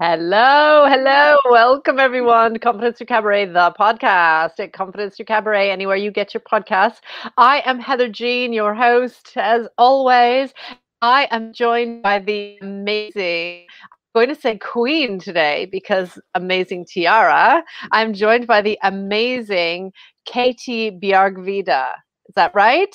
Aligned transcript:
Hello, 0.00 0.86
hello. 0.86 1.36
Welcome 1.50 1.98
everyone 1.98 2.56
Confidence 2.60 2.98
Through 2.98 3.08
Cabaret, 3.08 3.46
the 3.46 3.74
podcast 3.76 4.60
at 4.60 4.72
Confidence 4.72 5.16
Through 5.16 5.24
Cabaret, 5.24 5.72
anywhere 5.72 5.96
you 5.96 6.12
get 6.12 6.32
your 6.32 6.40
podcasts. 6.40 7.00
I 7.36 7.64
am 7.66 7.80
Heather 7.80 8.08
Jean, 8.08 8.52
your 8.52 8.74
host, 8.74 9.32
as 9.34 9.66
always. 9.76 10.54
I 11.02 11.26
am 11.32 11.52
joined 11.52 12.04
by 12.04 12.20
the 12.20 12.58
amazing, 12.62 13.66
I'm 13.92 13.98
going 14.14 14.28
to 14.28 14.40
say 14.40 14.56
queen 14.58 15.18
today 15.18 15.66
because 15.72 16.16
amazing 16.32 16.86
tiara. 16.86 17.64
I'm 17.90 18.14
joined 18.14 18.46
by 18.46 18.62
the 18.62 18.78
amazing 18.84 19.92
Katie 20.24 20.92
Bjargvide. 20.92 21.90
Is 22.28 22.34
that 22.36 22.54
right? 22.54 22.94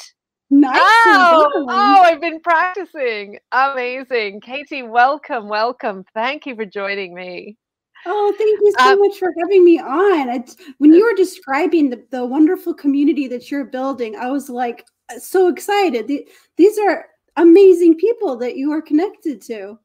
Nice. 0.54 0.76
Oh, 0.76 1.52
oh, 1.68 2.02
I've 2.06 2.22
been 2.22 2.40
practicing. 2.40 3.40
Amazing. 3.52 4.40
Katie, 4.42 4.84
welcome, 4.84 5.48
welcome. 5.48 6.06
Thank 6.14 6.46
you 6.46 6.56
for 6.56 6.64
joining 6.64 7.16
me. 7.16 7.58
Oh, 8.06 8.32
thank 8.38 8.60
you 8.62 8.74
so 8.78 8.92
um, 8.92 9.00
much 9.00 9.18
for 9.18 9.34
having 9.42 9.66
me 9.66 9.80
on. 9.80 10.30
It's, 10.30 10.56
when 10.78 10.94
you 10.94 11.06
were 11.06 11.16
describing 11.16 11.90
the, 11.90 12.06
the 12.12 12.24
wonderful 12.24 12.76
community 12.76 13.28
that 13.30 13.50
you're 13.50 13.66
building, 13.66 14.16
I 14.16 14.30
was 14.30 14.48
like 14.48 14.86
so 15.18 15.48
excited. 15.48 16.08
The, 16.08 16.28
these 16.58 16.78
are 16.78 17.08
amazing 17.38 17.98
people 17.98 18.36
that 18.38 18.56
you 18.56 18.72
are 18.74 18.82
connected 18.82 19.42
to. 19.44 19.80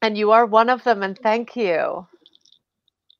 And 0.00 0.16
you 0.16 0.30
are 0.30 0.46
one 0.46 0.70
of 0.70 0.84
them, 0.84 1.02
and 1.02 1.18
thank 1.18 1.56
you. 1.56 2.06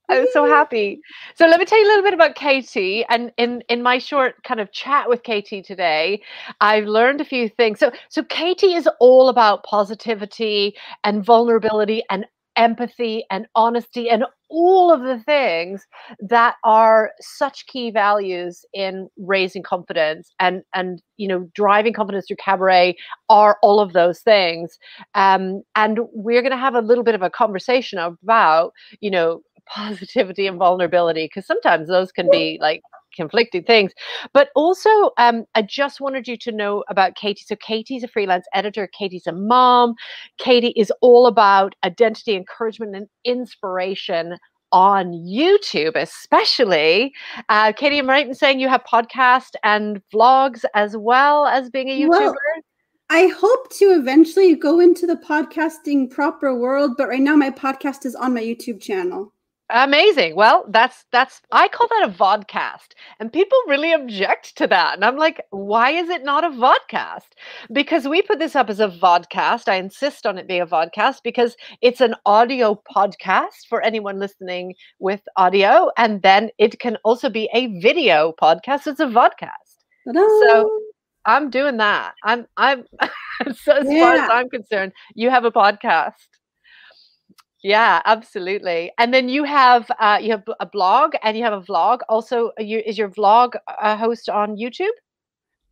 I'm 0.08 0.26
so 0.32 0.46
happy. 0.46 1.00
So 1.34 1.46
let 1.46 1.58
me 1.58 1.66
tell 1.66 1.78
you 1.78 1.86
a 1.86 1.90
little 1.90 2.04
bit 2.04 2.14
about 2.14 2.34
Katie. 2.36 3.04
And 3.08 3.32
in 3.36 3.62
in 3.68 3.82
my 3.82 3.98
short 3.98 4.42
kind 4.44 4.60
of 4.60 4.72
chat 4.72 5.08
with 5.08 5.22
Katie 5.22 5.62
today, 5.62 6.22
I've 6.60 6.86
learned 6.86 7.20
a 7.20 7.24
few 7.24 7.48
things. 7.48 7.80
So 7.80 7.90
so 8.08 8.22
Katie 8.24 8.74
is 8.74 8.88
all 9.00 9.28
about 9.28 9.64
positivity 9.64 10.76
and 11.04 11.24
vulnerability 11.24 12.02
and 12.10 12.26
empathy 12.56 13.24
and 13.30 13.46
honesty 13.54 14.08
and 14.08 14.24
all 14.48 14.92
of 14.92 15.02
the 15.02 15.18
things 15.24 15.84
that 16.20 16.54
are 16.64 17.10
such 17.20 17.66
key 17.66 17.90
values 17.90 18.64
in 18.72 19.08
raising 19.18 19.62
confidence 19.62 20.30
and 20.40 20.62
and 20.74 21.02
you 21.16 21.28
know 21.28 21.48
driving 21.54 21.92
confidence 21.92 22.26
through 22.26 22.36
cabaret 22.36 22.96
are 23.28 23.58
all 23.62 23.80
of 23.80 23.92
those 23.92 24.20
things 24.20 24.78
um, 25.14 25.62
and 25.74 25.98
we're 26.12 26.40
going 26.40 26.52
to 26.52 26.56
have 26.56 26.74
a 26.74 26.80
little 26.80 27.04
bit 27.04 27.14
of 27.14 27.22
a 27.22 27.30
conversation 27.30 27.98
about 27.98 28.72
you 29.00 29.10
know 29.10 29.42
positivity 29.66 30.46
and 30.46 30.58
vulnerability 30.58 31.26
because 31.26 31.46
sometimes 31.46 31.88
those 31.88 32.12
can 32.12 32.30
be 32.30 32.58
like 32.60 32.82
conflicting 33.16 33.64
things. 33.64 33.92
But 34.32 34.50
also, 34.54 35.10
um, 35.18 35.44
I 35.54 35.62
just 35.62 36.00
wanted 36.00 36.28
you 36.28 36.36
to 36.38 36.52
know 36.52 36.84
about 36.88 37.16
Katie. 37.16 37.44
So, 37.46 37.56
Katie's 37.56 38.04
a 38.04 38.08
freelance 38.08 38.46
editor, 38.54 38.86
Katie's 38.86 39.26
a 39.26 39.32
mom. 39.32 39.94
Katie 40.38 40.74
is 40.76 40.92
all 41.00 41.26
about 41.26 41.74
identity, 41.84 42.36
encouragement, 42.36 42.94
and 42.94 43.08
inspiration 43.24 44.38
on 44.72 45.12
YouTube, 45.12 45.96
especially. 45.96 47.12
Uh, 47.48 47.72
Katie, 47.72 47.98
am 47.98 48.10
I 48.10 48.14
right 48.14 48.26
in 48.28 48.34
saying 48.34 48.60
you 48.60 48.68
have 48.68 48.82
podcast 48.84 49.52
and 49.64 50.02
vlogs 50.12 50.64
as 50.74 50.96
well 50.96 51.46
as 51.46 51.70
being 51.70 51.88
a 51.88 52.00
YouTuber? 52.00 52.10
Well, 52.10 52.34
I 53.08 53.28
hope 53.28 53.70
to 53.74 53.92
eventually 53.92 54.56
go 54.56 54.80
into 54.80 55.06
the 55.06 55.14
podcasting 55.14 56.10
proper 56.10 56.54
world, 56.54 56.96
but 56.98 57.08
right 57.08 57.20
now 57.20 57.36
my 57.36 57.50
podcast 57.50 58.04
is 58.04 58.16
on 58.16 58.34
my 58.34 58.42
YouTube 58.42 58.80
channel. 58.80 59.32
Amazing. 59.70 60.36
Well, 60.36 60.64
that's 60.68 61.06
that's 61.10 61.42
I 61.50 61.66
call 61.66 61.88
that 61.88 62.08
a 62.08 62.12
vodcast. 62.12 62.94
And 63.18 63.32
people 63.32 63.58
really 63.66 63.92
object 63.92 64.56
to 64.58 64.66
that. 64.68 64.94
And 64.94 65.04
I'm 65.04 65.16
like, 65.16 65.42
why 65.50 65.90
is 65.90 66.08
it 66.08 66.24
not 66.24 66.44
a 66.44 66.50
vodcast? 66.50 67.32
Because 67.72 68.06
we 68.06 68.22
put 68.22 68.38
this 68.38 68.54
up 68.54 68.70
as 68.70 68.78
a 68.78 68.88
vodcast. 68.88 69.68
I 69.68 69.74
insist 69.74 70.24
on 70.24 70.38
it 70.38 70.46
being 70.46 70.60
a 70.62 70.66
vodcast 70.66 71.16
because 71.24 71.56
it's 71.82 72.00
an 72.00 72.14
audio 72.26 72.80
podcast 72.94 73.66
for 73.68 73.82
anyone 73.82 74.20
listening 74.20 74.74
with 75.00 75.22
audio. 75.36 75.90
And 75.96 76.22
then 76.22 76.50
it 76.58 76.78
can 76.78 76.96
also 77.04 77.28
be 77.28 77.50
a 77.52 77.80
video 77.80 78.34
podcast. 78.40 78.86
It's 78.86 79.00
a 79.00 79.06
vodcast. 79.06 79.50
So 80.14 80.70
I'm 81.24 81.50
doing 81.50 81.76
that. 81.78 82.14
I'm 82.22 82.46
I'm 82.56 82.84
so 83.56 83.72
as 83.72 83.86
yeah. 83.90 84.00
far 84.00 84.14
as 84.14 84.30
I'm 84.30 84.48
concerned, 84.48 84.92
you 85.16 85.28
have 85.28 85.44
a 85.44 85.50
podcast. 85.50 86.12
Yeah, 87.62 88.00
absolutely. 88.04 88.92
And 88.98 89.12
then 89.12 89.28
you 89.28 89.44
have 89.44 89.90
uh, 89.98 90.18
you 90.22 90.30
have 90.30 90.44
a 90.60 90.66
blog 90.66 91.14
and 91.22 91.36
you 91.36 91.44
have 91.44 91.52
a 91.52 91.60
vlog. 91.62 92.00
Also, 92.08 92.52
you 92.58 92.82
is 92.86 92.98
your 92.98 93.08
vlog 93.10 93.54
a 93.80 93.96
host 93.96 94.28
on 94.28 94.56
YouTube? 94.56 94.92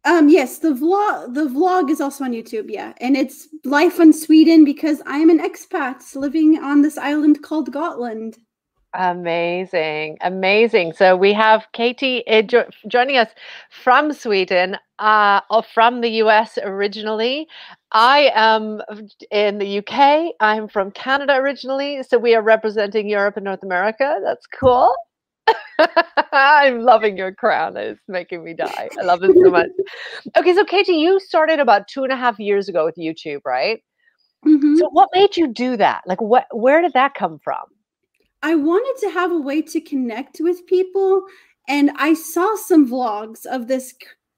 Um, 0.05 0.29
yes, 0.29 0.59
the 0.59 0.69
vlog 0.71 1.35
the 1.35 1.47
vlog 1.47 1.91
is 1.91 2.01
also 2.01 2.25
on 2.25 2.33
YouTube. 2.33 2.71
Yeah, 2.71 2.93
and 3.01 3.17
it's 3.17 3.49
life 3.65 4.01
in 4.01 4.13
Sweden 4.13 4.65
because 4.65 5.01
I'm 5.07 5.31
an 5.31 5.39
expat 5.39 6.15
living 6.15 6.59
on 6.59 6.83
this 6.83 6.99
island 6.99 7.43
called 7.43 7.73
Gotland. 7.73 8.37
Amazing, 8.95 10.19
amazing. 10.21 10.93
So 10.93 11.17
we 11.17 11.33
have 11.33 11.67
Katie 11.73 12.25
uh, 12.29 12.43
joining 12.87 13.17
us 13.17 13.29
from 13.71 14.13
Sweden, 14.13 14.77
uh, 15.01 15.41
or 15.51 15.65
from 15.65 16.01
the 16.01 16.11
US 16.23 16.59
originally. 16.63 17.49
I 17.91 18.31
am 18.35 18.81
in 19.33 19.59
the 19.59 19.79
UK. 19.79 20.35
I'm 20.39 20.69
from 20.69 20.93
Canada 20.93 21.35
originally. 21.35 22.05
So 22.05 22.19
we 22.19 22.37
are 22.37 22.43
representing 22.43 23.09
Europe 23.09 23.37
and 23.37 23.45
North 23.45 23.65
America. 23.65 24.21
That's 24.23 24.47
cool. 24.47 24.95
I'm 26.33 26.83
loving 26.83 27.17
your 27.17 27.35
crown. 27.35 27.77
It's 27.77 28.01
making 28.07 28.45
me 28.45 28.55
die. 28.55 28.89
I 28.99 29.03
love 29.03 29.25
it 29.25 29.35
so 29.35 29.51
much. 29.51 29.71
Okay, 30.37 30.55
so 30.55 30.65
Katie, 30.65 30.95
you 30.95 31.19
started 31.19 31.59
about 31.59 31.89
two 31.89 32.05
and 32.05 32.13
a 32.13 32.17
half 32.17 32.39
years 32.39 32.69
ago 32.69 32.85
with 32.85 32.97
YouTube, 32.97 33.41
right? 33.45 33.83
Mm-hmm. 34.47 34.77
So 34.77 34.89
what 34.91 35.09
made 35.13 35.37
you 35.37 35.49
do 35.49 35.77
that? 35.77 36.03
Like, 36.07 36.21
what? 36.21 36.47
Where 36.53 36.81
did 36.81 36.93
that 36.93 37.15
come 37.15 37.41
from? 37.43 37.65
I 38.45 38.55
wanted 38.57 39.01
to 39.01 39.11
have 39.11 39.33
a 39.33 39.39
way 39.39 39.63
to 39.63 39.81
connect 39.81 40.39
with 40.39 40.67
people, 40.67 41.25
and 41.67 41.91
I 41.97 42.13
saw 42.13 42.57
some 42.57 42.87
vlogs 42.87 43.47
of 43.47 43.69
this 43.69 43.95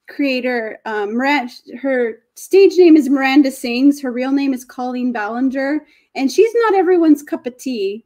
creator. 0.08 0.78
Um, 0.84 1.18
her 1.18 2.18
stage 2.36 2.76
name 2.76 2.96
is 2.96 3.08
Miranda 3.08 3.50
Sings. 3.50 4.00
Her 4.00 4.12
real 4.12 4.30
name 4.30 4.54
is 4.54 4.64
Colleen 4.64 5.10
Ballinger, 5.10 5.84
and 6.14 6.30
she's 6.30 6.52
not 6.54 6.76
everyone's 6.76 7.24
cup 7.24 7.48
of 7.48 7.58
tea, 7.58 8.04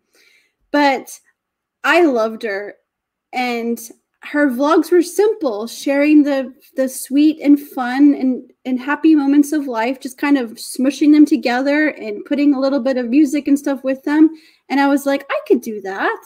but 0.71 1.21
I 1.85 2.07
loved 2.07 2.45
her, 2.45 2.77
and 3.35 3.79
her 4.23 4.49
vlogs 4.49 4.91
were 4.91 5.03
simple, 5.03 5.67
sharing 5.67 6.23
the 6.23 6.53
the 6.77 6.89
sweet 6.89 7.41
and 7.41 7.59
fun 7.59 8.15
and 8.15 8.53
and 8.65 8.79
happy 8.79 9.15
moments 9.15 9.53
of 9.53 9.67
life, 9.67 10.01
just 10.01 10.19
kind 10.19 10.37
of 10.37 10.53
smushing 10.53 11.13
them 11.13 11.25
together 11.25 11.89
and 11.89 12.25
putting 12.25 12.55
a 12.55 12.61
little 12.61 12.81
bit 12.81 12.99
of 12.99 13.09
music 13.09 13.49
and 13.49 13.59
stuff 13.59 13.83
with 13.83 14.03
them. 14.05 14.31
And 14.69 14.79
I 14.79 14.89
was 14.89 15.07
like, 15.07 15.25
I 15.31 15.41
could 15.49 15.63
do 15.63 15.81
that. 15.83 16.23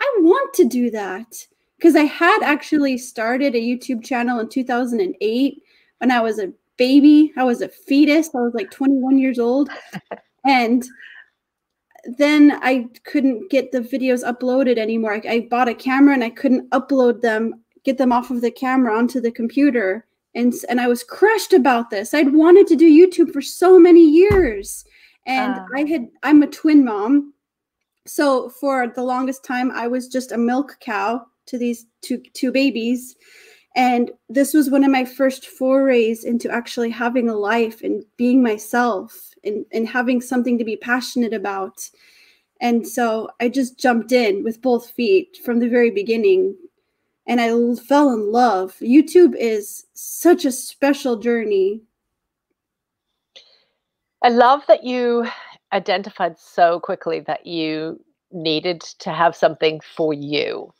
I 0.00 0.16
want 0.20 0.54
to 0.54 0.64
do 0.64 0.90
that 0.90 1.46
because 1.76 1.94
I 1.94 2.04
had 2.04 2.42
actually 2.42 2.96
started 2.98 3.54
a 3.54 3.60
YouTube 3.60 4.04
channel 4.04 4.40
in 4.40 4.48
2008 4.48 5.62
when 5.98 6.10
I 6.10 6.20
was 6.20 6.38
a 6.38 6.52
baby. 6.78 7.32
I 7.36 7.44
was 7.44 7.60
a 7.60 7.68
fetus. 7.68 8.30
I 8.34 8.38
was 8.38 8.54
like 8.54 8.70
21 8.70 9.18
years 9.18 9.38
old. 9.38 9.68
and 10.46 10.84
then 12.18 12.58
I 12.62 12.88
couldn't 13.04 13.50
get 13.50 13.72
the 13.72 13.80
videos 13.80 14.24
uploaded 14.24 14.78
anymore. 14.78 15.14
I, 15.14 15.22
I, 15.28 15.40
bought 15.50 15.68
a 15.68 15.74
camera 15.74 16.14
and 16.14 16.24
I 16.24 16.30
couldn't 16.30 16.70
upload 16.70 17.20
them, 17.20 17.62
get 17.84 17.98
them 17.98 18.12
off 18.12 18.30
of 18.30 18.40
the 18.40 18.50
camera 18.50 18.96
onto 18.96 19.20
the 19.20 19.30
computer. 19.30 20.06
And, 20.34 20.52
and 20.68 20.80
I 20.80 20.88
was 20.88 21.02
crushed 21.02 21.52
about 21.52 21.90
this. 21.90 22.12
I'd 22.14 22.34
wanted 22.34 22.66
to 22.68 22.76
do 22.76 22.90
YouTube 22.90 23.32
for 23.32 23.42
so 23.42 23.78
many 23.78 24.04
years. 24.08 24.84
And 25.26 25.54
uh. 25.54 25.64
I 25.74 25.84
had, 25.84 26.08
I'm 26.22 26.42
a 26.42 26.46
twin 26.46 26.84
mom. 26.84 27.32
So 28.06 28.50
for 28.50 28.86
the 28.86 29.02
longest 29.02 29.44
time, 29.44 29.70
I 29.72 29.88
was 29.88 30.08
just 30.08 30.32
a 30.32 30.38
milk 30.38 30.76
cow 30.80 31.26
to 31.46 31.58
these 31.58 31.86
two 32.02 32.20
two 32.34 32.52
babies 32.52 33.16
and 33.76 34.10
this 34.30 34.54
was 34.54 34.70
one 34.70 34.84
of 34.84 34.90
my 34.90 35.04
first 35.04 35.46
forays 35.46 36.24
into 36.24 36.50
actually 36.50 36.88
having 36.88 37.28
a 37.28 37.34
life 37.36 37.82
and 37.82 38.02
being 38.16 38.42
myself 38.42 39.30
and, 39.44 39.66
and 39.70 39.86
having 39.86 40.22
something 40.22 40.56
to 40.56 40.64
be 40.64 40.76
passionate 40.76 41.34
about. 41.34 41.88
And 42.62 42.88
so 42.88 43.28
i 43.38 43.50
just 43.50 43.78
jumped 43.78 44.12
in 44.12 44.42
with 44.42 44.62
both 44.62 44.90
feet 44.90 45.38
from 45.44 45.58
the 45.58 45.68
very 45.68 45.90
beginning 45.90 46.56
and 47.28 47.38
i 47.38 47.48
fell 47.86 48.14
in 48.14 48.32
love. 48.32 48.74
Youtube 48.80 49.34
is 49.36 49.84
such 49.92 50.46
a 50.46 50.52
special 50.52 51.16
journey. 51.16 51.82
I 54.22 54.30
love 54.30 54.62
that 54.68 54.84
you 54.84 55.26
identified 55.74 56.38
so 56.38 56.80
quickly 56.80 57.20
that 57.20 57.46
you 57.46 58.00
needed 58.32 58.80
to 58.80 59.10
have 59.12 59.36
something 59.36 59.80
for 59.80 60.14
you 60.14 60.72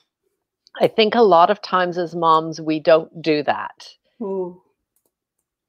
I 0.81 0.89
think 0.89 1.15
a 1.15 1.23
lot 1.23 1.51
of 1.51 1.63
times 1.63 1.99
as 1.99 2.15
moms, 2.15 2.61
we 2.61 2.81
don't 2.81 3.23
do 3.23 3.43
that. 3.45 3.89
Ooh. 4.23 4.61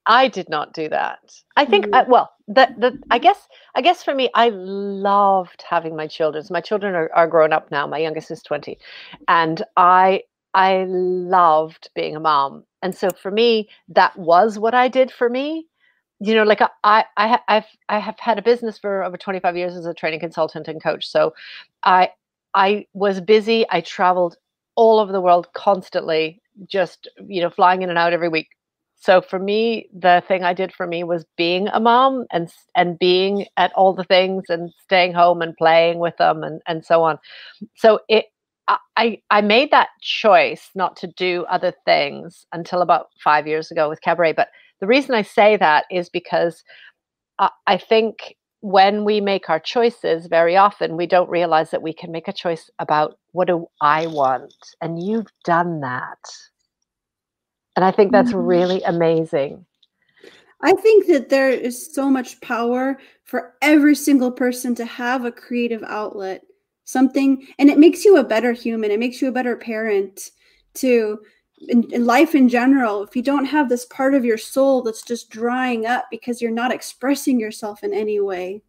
I 0.06 0.30
did 0.30 0.50
not 0.50 0.74
do 0.74 0.88
that. 0.90 1.20
I 1.58 1.66
think, 1.66 1.88
mm. 1.88 1.94
uh, 1.94 2.06
well, 2.08 2.32
the, 2.48 2.74
the, 2.78 3.00
I 3.12 3.20
guess, 3.20 3.48
I 3.76 3.82
guess 3.82 4.04
for 4.04 4.16
me, 4.16 4.30
I 4.34 4.50
loved 4.50 5.64
having 5.70 5.96
my 5.96 6.08
children. 6.08 6.44
So 6.44 6.54
my 6.54 6.62
children 6.62 6.96
are, 6.96 7.10
are 7.14 7.28
grown 7.28 7.52
up 7.52 7.72
now. 7.72 7.86
My 7.88 7.98
youngest 7.98 8.32
is 8.32 8.42
20 8.42 8.78
and 9.28 9.64
I, 9.76 10.22
I 10.54 10.86
loved 10.88 11.90
being 11.94 12.16
a 12.16 12.22
mom. 12.22 12.64
And 12.82 12.96
so 12.96 13.10
for 13.12 13.32
me, 13.32 13.70
that 13.90 14.18
was 14.18 14.58
what 14.58 14.74
I 14.74 14.88
did 14.88 15.12
for 15.12 15.30
me. 15.30 15.68
you 16.20 16.34
know, 16.36 16.44
like 16.44 16.62
I, 16.84 17.04
I, 17.18 17.40
I've, 17.48 17.66
I 17.90 18.00
have 18.00 18.18
had 18.20 18.40
a 18.40 18.42
business 18.42 18.78
for 18.78 19.04
over 19.04 19.18
25 19.18 19.58
years 19.58 19.76
as 19.76 19.86
a 19.86 19.94
training 19.94 20.22
consultant 20.22 20.68
and 20.68 20.82
coach. 20.82 21.08
So 21.08 21.34
I, 21.84 22.12
I 22.54 22.88
was 22.94 23.20
busy. 23.22 23.66
I 23.70 23.82
traveled 23.82 24.38
all 24.78 25.00
over 25.00 25.12
the 25.12 25.22
world 25.22 25.48
constantly, 25.54 26.42
just, 26.68 27.10
you 27.28 27.42
know, 27.42 27.50
flying 27.50 27.82
in 27.82 27.90
and 27.90 28.00
out 28.00 28.14
every 28.14 28.30
week. 28.30 28.48
So 28.96 29.22
for 29.22 29.40
me, 29.40 29.90
the 29.94 30.24
thing 30.28 30.44
I 30.44 30.54
did 30.54 30.74
for 30.74 30.88
me 30.88 31.04
was 31.04 31.26
being 31.38 31.68
a 31.68 31.80
mom 31.80 32.26
and 32.32 32.50
and 32.76 32.98
being 32.98 33.46
at 33.58 33.74
all 33.74 33.94
the 33.94 34.04
things 34.06 34.46
and 34.50 34.72
staying 34.84 35.14
home 35.14 35.42
and 35.42 35.56
playing 35.58 36.00
with 36.00 36.18
them 36.18 36.44
and 36.44 36.62
and 36.68 36.86
so 36.86 37.04
on. 37.04 37.20
So 37.76 38.00
it 38.10 38.26
I 38.98 39.20
I 39.30 39.42
made 39.42 39.72
that 39.72 39.90
choice 40.02 40.70
not 40.76 40.96
to 40.98 41.08
do 41.08 41.46
other 41.50 41.74
things 41.86 42.46
until 42.54 42.82
about 42.82 43.08
five 43.24 43.48
years 43.48 43.72
ago 43.72 43.90
with 43.90 44.02
cabaret. 44.02 44.34
But 44.34 44.50
the 44.82 44.88
reason 44.88 45.16
I 45.16 45.22
say 45.22 45.58
that 45.58 45.86
is 45.92 46.10
because 46.10 46.64
I, 47.40 47.50
I 47.68 47.78
think 47.78 48.36
when 48.68 49.06
we 49.06 49.22
make 49.22 49.50
our 49.50 49.62
choices, 49.62 50.28
very 50.28 50.58
often 50.58 50.98
we 50.98 51.08
don't 51.08 51.30
realize 51.30 51.72
that 51.72 51.82
we 51.82 51.94
can 51.94 52.12
make 52.12 52.28
a 52.28 52.34
choice 52.34 52.70
about 52.80 53.18
what 53.32 53.48
do 53.48 53.66
I 53.80 54.08
want, 54.08 54.54
and 54.82 55.02
you've 55.02 55.32
done 55.46 55.80
that. 55.80 56.20
And 57.78 57.86
I 57.86 57.92
think 57.92 58.12
that's 58.12 58.32
mm-hmm. 58.32 58.46
really 58.46 58.84
amazing. 58.84 59.66
I 60.62 60.74
think 60.74 61.08
that 61.08 61.30
there 61.30 61.50
is 61.50 61.94
so 61.94 62.10
much 62.10 62.42
power 62.42 62.98
for 63.24 63.54
every 63.62 63.96
single 63.96 64.32
person 64.32 64.76
to 64.76 64.86
have 64.86 65.24
a 65.24 65.32
creative 65.32 65.84
outlet, 65.88 66.42
something, 66.84 67.48
and 67.60 67.70
it 67.70 67.80
makes 67.80 68.04
you 68.04 68.18
a 68.18 68.24
better 68.24 68.52
human. 68.52 68.92
It 68.92 69.00
makes 69.00 69.22
you 69.22 69.30
a 69.30 69.32
better 69.32 69.56
parent 69.56 70.32
to 70.74 71.20
in, 71.68 71.92
in, 71.92 72.06
life 72.06 72.36
in 72.36 72.50
general. 72.50 73.04
If 73.04 73.16
you 73.16 73.22
don't 73.22 73.46
have 73.46 73.70
this 73.70 73.86
part 73.86 74.14
of 74.14 74.26
your 74.26 74.38
soul 74.38 74.82
that's 74.82 75.04
just 75.04 75.30
drying 75.30 75.86
up 75.86 76.06
because 76.12 76.42
you're 76.42 76.52
not 76.52 76.72
expressing 76.72 77.40
yourself 77.40 77.84
in 77.84 77.94
any 77.94 78.20
way. 78.20 78.62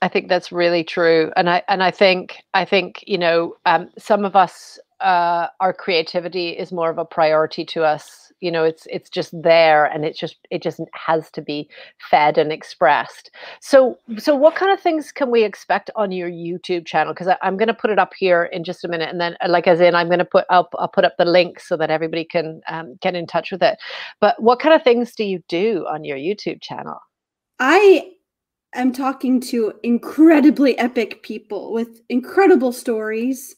I 0.00 0.08
think 0.08 0.28
that's 0.28 0.52
really 0.52 0.84
true, 0.84 1.32
and 1.36 1.50
I 1.50 1.62
and 1.66 1.82
I 1.82 1.90
think 1.90 2.36
I 2.54 2.64
think 2.64 3.02
you 3.06 3.18
know 3.18 3.56
um, 3.66 3.90
some 3.98 4.24
of 4.24 4.36
us 4.36 4.78
uh, 5.00 5.48
our 5.58 5.72
creativity 5.72 6.50
is 6.50 6.70
more 6.70 6.90
of 6.90 6.98
a 6.98 7.04
priority 7.04 7.64
to 7.64 7.82
us 7.82 8.27
you 8.40 8.50
know 8.50 8.64
it's 8.64 8.86
it's 8.90 9.10
just 9.10 9.30
there 9.42 9.86
and 9.86 10.04
it 10.04 10.16
just 10.16 10.36
it 10.50 10.62
just 10.62 10.80
has 10.94 11.30
to 11.32 11.42
be 11.42 11.68
fed 12.10 12.38
and 12.38 12.52
expressed. 12.52 13.30
So 13.60 13.98
so 14.18 14.34
what 14.34 14.54
kind 14.54 14.72
of 14.72 14.80
things 14.80 15.12
can 15.12 15.30
we 15.30 15.44
expect 15.44 15.90
on 15.96 16.12
your 16.12 16.30
youtube 16.30 16.86
channel? 16.86 17.12
Because 17.12 17.34
i'm 17.42 17.56
going 17.56 17.68
to 17.68 17.74
put 17.74 17.90
it 17.90 17.98
up 17.98 18.12
here 18.16 18.44
in 18.44 18.64
just 18.64 18.84
a 18.84 18.88
minute 18.88 19.08
and 19.08 19.20
then 19.20 19.36
like 19.46 19.66
as 19.66 19.80
in 19.80 19.94
i'm 19.94 20.08
going 20.08 20.18
to 20.18 20.24
put 20.24 20.44
up 20.50 20.74
i'll 20.78 20.88
put 20.88 21.04
up 21.04 21.16
the 21.18 21.24
link 21.24 21.60
so 21.60 21.76
that 21.76 21.90
everybody 21.90 22.24
can 22.24 22.60
um, 22.68 22.96
get 23.00 23.14
in 23.14 23.26
touch 23.26 23.50
with 23.50 23.62
it. 23.62 23.78
But 24.20 24.42
what 24.42 24.60
kind 24.60 24.74
of 24.74 24.82
things 24.82 25.14
do 25.14 25.24
you 25.24 25.42
do 25.48 25.86
on 25.90 26.04
your 26.04 26.16
youtube 26.16 26.60
channel? 26.60 26.98
I 27.58 28.12
am 28.74 28.92
talking 28.92 29.40
to 29.40 29.72
incredibly 29.82 30.78
epic 30.78 31.22
people 31.22 31.72
with 31.72 32.00
incredible 32.08 32.72
stories 32.72 33.56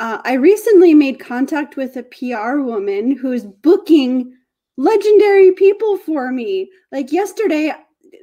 uh, 0.00 0.18
I 0.24 0.32
recently 0.32 0.94
made 0.94 1.20
contact 1.20 1.76
with 1.76 1.94
a 1.96 2.02
PR 2.02 2.60
woman 2.60 3.14
who's 3.14 3.44
booking 3.44 4.34
legendary 4.78 5.52
people 5.52 5.98
for 5.98 6.32
me. 6.32 6.70
Like 6.90 7.12
yesterday, 7.12 7.74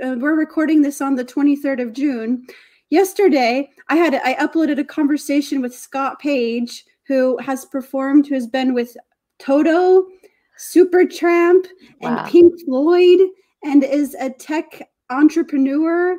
uh, 0.03 0.15
we're 0.17 0.33
recording 0.33 0.81
this 0.81 1.01
on 1.01 1.15
the 1.15 1.23
23rd 1.23 1.83
of 1.83 1.93
June. 1.93 2.47
Yesterday, 2.89 3.69
I 3.89 3.95
had 3.95 4.15
I 4.15 4.33
uploaded 4.35 4.79
a 4.79 4.83
conversation 4.83 5.61
with 5.61 5.75
Scott 5.75 6.19
Page, 6.19 6.83
who 7.05 7.37
has 7.37 7.63
performed, 7.65 8.25
who 8.25 8.33
has 8.33 8.47
been 8.47 8.73
with 8.73 8.97
Toto, 9.37 10.07
Supertramp, 10.57 11.67
wow. 12.01 12.17
and 12.17 12.27
Pink 12.27 12.55
Floyd, 12.65 13.19
and 13.63 13.83
is 13.83 14.15
a 14.15 14.31
tech 14.31 14.89
entrepreneur. 15.11 16.17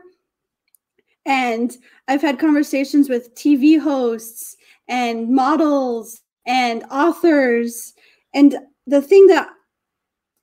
And 1.26 1.76
I've 2.06 2.22
had 2.22 2.38
conversations 2.38 3.08
with 3.08 3.34
TV 3.34 3.81
hosts 3.81 4.56
and 4.88 5.29
models 5.29 6.20
and 6.46 6.85
authors. 6.90 7.93
And 8.35 8.56
the 8.87 9.02
thing 9.02 9.26
that, 9.29 9.49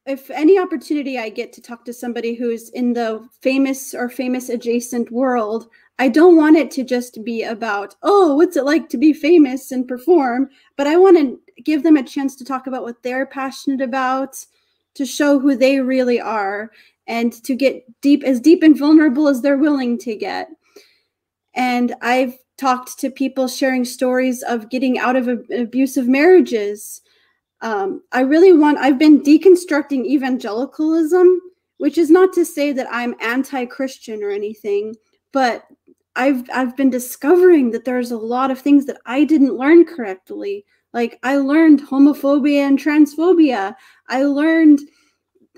if 0.05 0.29
any 0.29 0.59
opportunity 0.59 1.17
I 1.17 1.29
get 1.29 1.51
to 1.53 1.61
talk 1.61 1.83
to 1.85 1.93
somebody 1.93 2.35
who's 2.35 2.69
in 2.69 2.93
the 2.93 3.27
famous 3.41 3.93
or 3.95 4.07
famous 4.07 4.49
adjacent 4.49 5.11
world, 5.11 5.67
I 5.97 6.09
don't 6.09 6.35
want 6.35 6.57
it 6.57 6.69
to 6.71 6.83
just 6.83 7.23
be 7.23 7.41
about, 7.43 7.95
oh, 8.03 8.35
what's 8.35 8.57
it 8.57 8.65
like 8.65 8.89
to 8.89 8.97
be 8.97 9.13
famous 9.13 9.71
and 9.71 9.87
perform? 9.87 10.49
But 10.77 10.87
I 10.87 10.97
want 10.97 11.17
to 11.17 11.39
give 11.63 11.83
them 11.83 11.97
a 11.97 12.03
chance 12.03 12.35
to 12.35 12.45
talk 12.45 12.67
about 12.67 12.83
what 12.83 13.01
they're 13.01 13.25
passionate 13.25 13.81
about, 13.81 14.35
to 14.95 15.05
show 15.05 15.39
who 15.39 15.55
they 15.55 15.79
really 15.79 16.21
are, 16.21 16.69
and 17.07 17.31
to 17.43 17.55
get 17.55 17.83
deep, 18.01 18.23
as 18.23 18.39
deep 18.39 18.61
and 18.61 18.77
vulnerable 18.77 19.27
as 19.27 19.41
they're 19.41 19.57
willing 19.57 19.97
to 19.99 20.15
get. 20.15 20.49
And 21.55 21.95
I've 22.01 22.37
talked 22.57 22.97
to 22.99 23.09
people 23.09 23.47
sharing 23.47 23.85
stories 23.85 24.43
of 24.43 24.69
getting 24.69 24.97
out 24.97 25.15
of 25.15 25.27
abusive 25.51 26.07
marriages. 26.07 27.01
Um, 27.61 28.01
I 28.11 28.21
really 28.21 28.53
want, 28.53 28.77
I've 28.77 28.99
been 28.99 29.21
deconstructing 29.21 30.05
evangelicalism, 30.05 31.39
which 31.77 31.97
is 31.97 32.09
not 32.09 32.33
to 32.33 32.45
say 32.45 32.71
that 32.71 32.87
I'm 32.89 33.15
anti 33.21 33.65
Christian 33.65 34.23
or 34.23 34.29
anything, 34.29 34.95
but 35.31 35.65
I've, 36.15 36.49
I've 36.53 36.77
been 36.77 36.89
discovering 36.89 37.71
that 37.71 37.83
there's 37.83 38.11
a 38.11 38.17
lot 38.17 38.51
of 38.51 38.59
things 38.59 38.85
that 38.85 38.99
I 39.05 39.25
didn't 39.25 39.57
learn 39.57 39.85
correctly. 39.85 40.65
Like 40.93 41.19
I 41.23 41.35
learned 41.37 41.81
homophobia 41.81 42.59
and 42.59 42.79
transphobia. 42.79 43.75
I 44.07 44.23
learned 44.23 44.79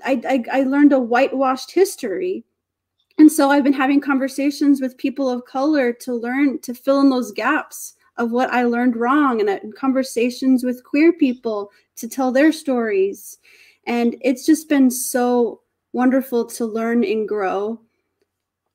I, 0.04 0.20
I, 0.28 0.60
I 0.60 0.62
learned 0.62 0.92
a 0.92 0.98
whitewashed 1.00 1.70
history 1.70 2.44
and 3.18 3.30
so 3.30 3.50
I've 3.50 3.64
been 3.64 3.72
having 3.72 4.00
conversations 4.00 4.80
with 4.80 4.96
people 4.96 5.28
of 5.28 5.44
color 5.44 5.92
to 5.92 6.14
learn 6.14 6.60
to 6.60 6.74
fill 6.74 7.00
in 7.00 7.10
those 7.10 7.32
gaps 7.32 7.94
of 8.16 8.32
what 8.32 8.50
I 8.50 8.64
learned 8.64 8.96
wrong 8.96 9.40
and 9.40 9.48
uh, 9.48 9.58
conversations 9.76 10.64
with 10.64 10.84
queer 10.84 11.12
people 11.12 11.70
to 11.96 12.08
tell 12.08 12.32
their 12.32 12.52
stories. 12.52 13.38
And 13.86 14.16
it's 14.20 14.44
just 14.44 14.68
been 14.68 14.90
so 14.90 15.60
wonderful 15.92 16.46
to 16.46 16.66
learn 16.66 17.04
and 17.04 17.26
grow 17.28 17.80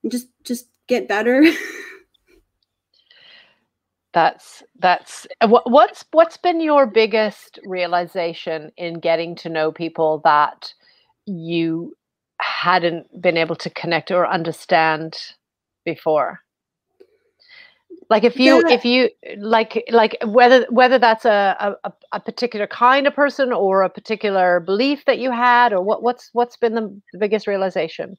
and 0.01 0.11
just 0.11 0.27
just 0.43 0.67
get 0.87 1.07
better. 1.07 1.45
that's 4.13 4.63
that's 4.79 5.27
uh, 5.41 5.47
what's 5.47 6.05
what's 6.11 6.37
been 6.37 6.61
your 6.61 6.85
biggest 6.85 7.59
realization 7.65 8.71
in 8.77 8.99
getting 8.99 9.35
to 9.35 9.49
know 9.49 9.71
people 9.71 10.21
that 10.23 10.73
you 11.25 11.95
hadn't 12.43 13.21
been 13.21 13.37
able 13.37 13.55
to 13.55 13.69
connect 13.69 14.11
or 14.11 14.27
understand 14.27 15.17
before. 15.85 16.41
Like 18.09 18.23
if 18.23 18.37
you 18.37 18.61
yeah. 18.67 18.75
if 18.75 18.85
you 18.85 19.09
like 19.37 19.83
like 19.89 20.17
whether 20.25 20.65
whether 20.69 20.99
that's 20.99 21.25
a, 21.25 21.77
a 21.83 21.93
a 22.11 22.19
particular 22.19 22.67
kind 22.67 23.07
of 23.07 23.15
person 23.15 23.53
or 23.53 23.81
a 23.81 23.89
particular 23.89 24.59
belief 24.59 25.05
that 25.05 25.19
you 25.19 25.31
had 25.31 25.73
or 25.73 25.81
what 25.81 26.03
what's 26.03 26.29
what's 26.33 26.57
been 26.57 26.75
the, 26.75 27.01
the 27.13 27.17
biggest 27.17 27.47
realization? 27.47 28.17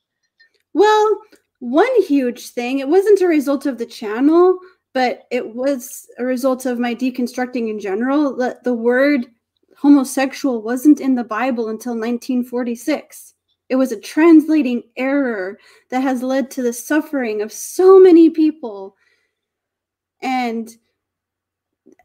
Well 0.73 1.21
one 1.61 2.03
huge 2.03 2.49
thing 2.49 2.79
it 2.79 2.89
wasn't 2.89 3.21
a 3.21 3.29
result 3.29 3.67
of 3.67 3.79
the 3.79 3.87
channel 3.87 4.59
but 4.95 5.25
it 5.31 5.55
was 5.55 6.07
a 6.19 6.25
result 6.25 6.67
of 6.67 6.79
my 6.79 6.95
deconstructing 6.95 7.69
in 7.69 7.79
general. 7.81 8.37
That 8.37 8.65
the 8.65 8.75
word 8.75 9.27
homosexual 9.77 10.63
wasn't 10.63 11.01
in 11.01 11.15
the 11.17 11.25
bible 11.25 11.69
until 11.69 11.93
1946 11.93 13.34
it 13.69 13.77
was 13.77 13.93
a 13.93 14.01
translating 14.01 14.83
error 14.97 15.59
that 15.91 16.03
has 16.03 16.23
led 16.23 16.51
to 16.51 16.63
the 16.63 16.73
suffering 16.73 17.41
of 17.41 17.53
so 17.53 17.99
many 17.99 18.31
people. 18.31 18.97
And 20.23 20.71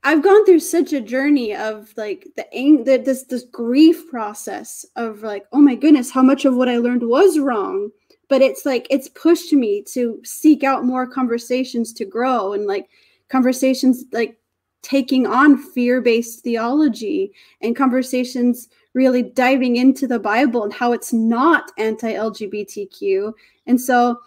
I've 0.03 0.23
gone 0.23 0.45
through 0.45 0.61
such 0.61 0.93
a 0.93 1.01
journey 1.01 1.53
of 1.53 1.91
like 1.97 2.27
the, 2.37 2.45
the 2.85 2.97
this 2.97 3.23
this 3.23 3.43
grief 3.43 4.09
process 4.09 4.85
of 4.95 5.23
like, 5.23 5.45
oh 5.51 5.59
my 5.59 5.75
goodness, 5.75 6.11
how 6.11 6.21
much 6.21 6.45
of 6.45 6.55
what 6.55 6.69
I 6.69 6.77
learned 6.77 7.03
was 7.03 7.39
wrong. 7.39 7.89
But 8.29 8.41
it's 8.41 8.65
like 8.65 8.87
it's 8.89 9.09
pushed 9.09 9.51
me 9.51 9.83
to 9.93 10.21
seek 10.23 10.63
out 10.63 10.85
more 10.85 11.07
conversations 11.07 11.91
to 11.93 12.05
grow 12.05 12.53
and 12.53 12.67
like 12.67 12.89
conversations 13.29 14.05
like 14.13 14.37
taking 14.81 15.27
on 15.27 15.57
fear-based 15.57 16.41
theology 16.43 17.33
and 17.61 17.75
conversations 17.75 18.69
really 18.93 19.24
diving 19.24 19.75
into 19.75 20.08
the 20.08 20.19
Bible 20.19 20.63
and 20.63 20.74
how 20.74 20.91
it's 20.91 21.13
not 21.13 21.72
anti 21.77 22.13
LGBTQ. 22.13 23.34
And 23.67 23.79
so, 23.79 24.19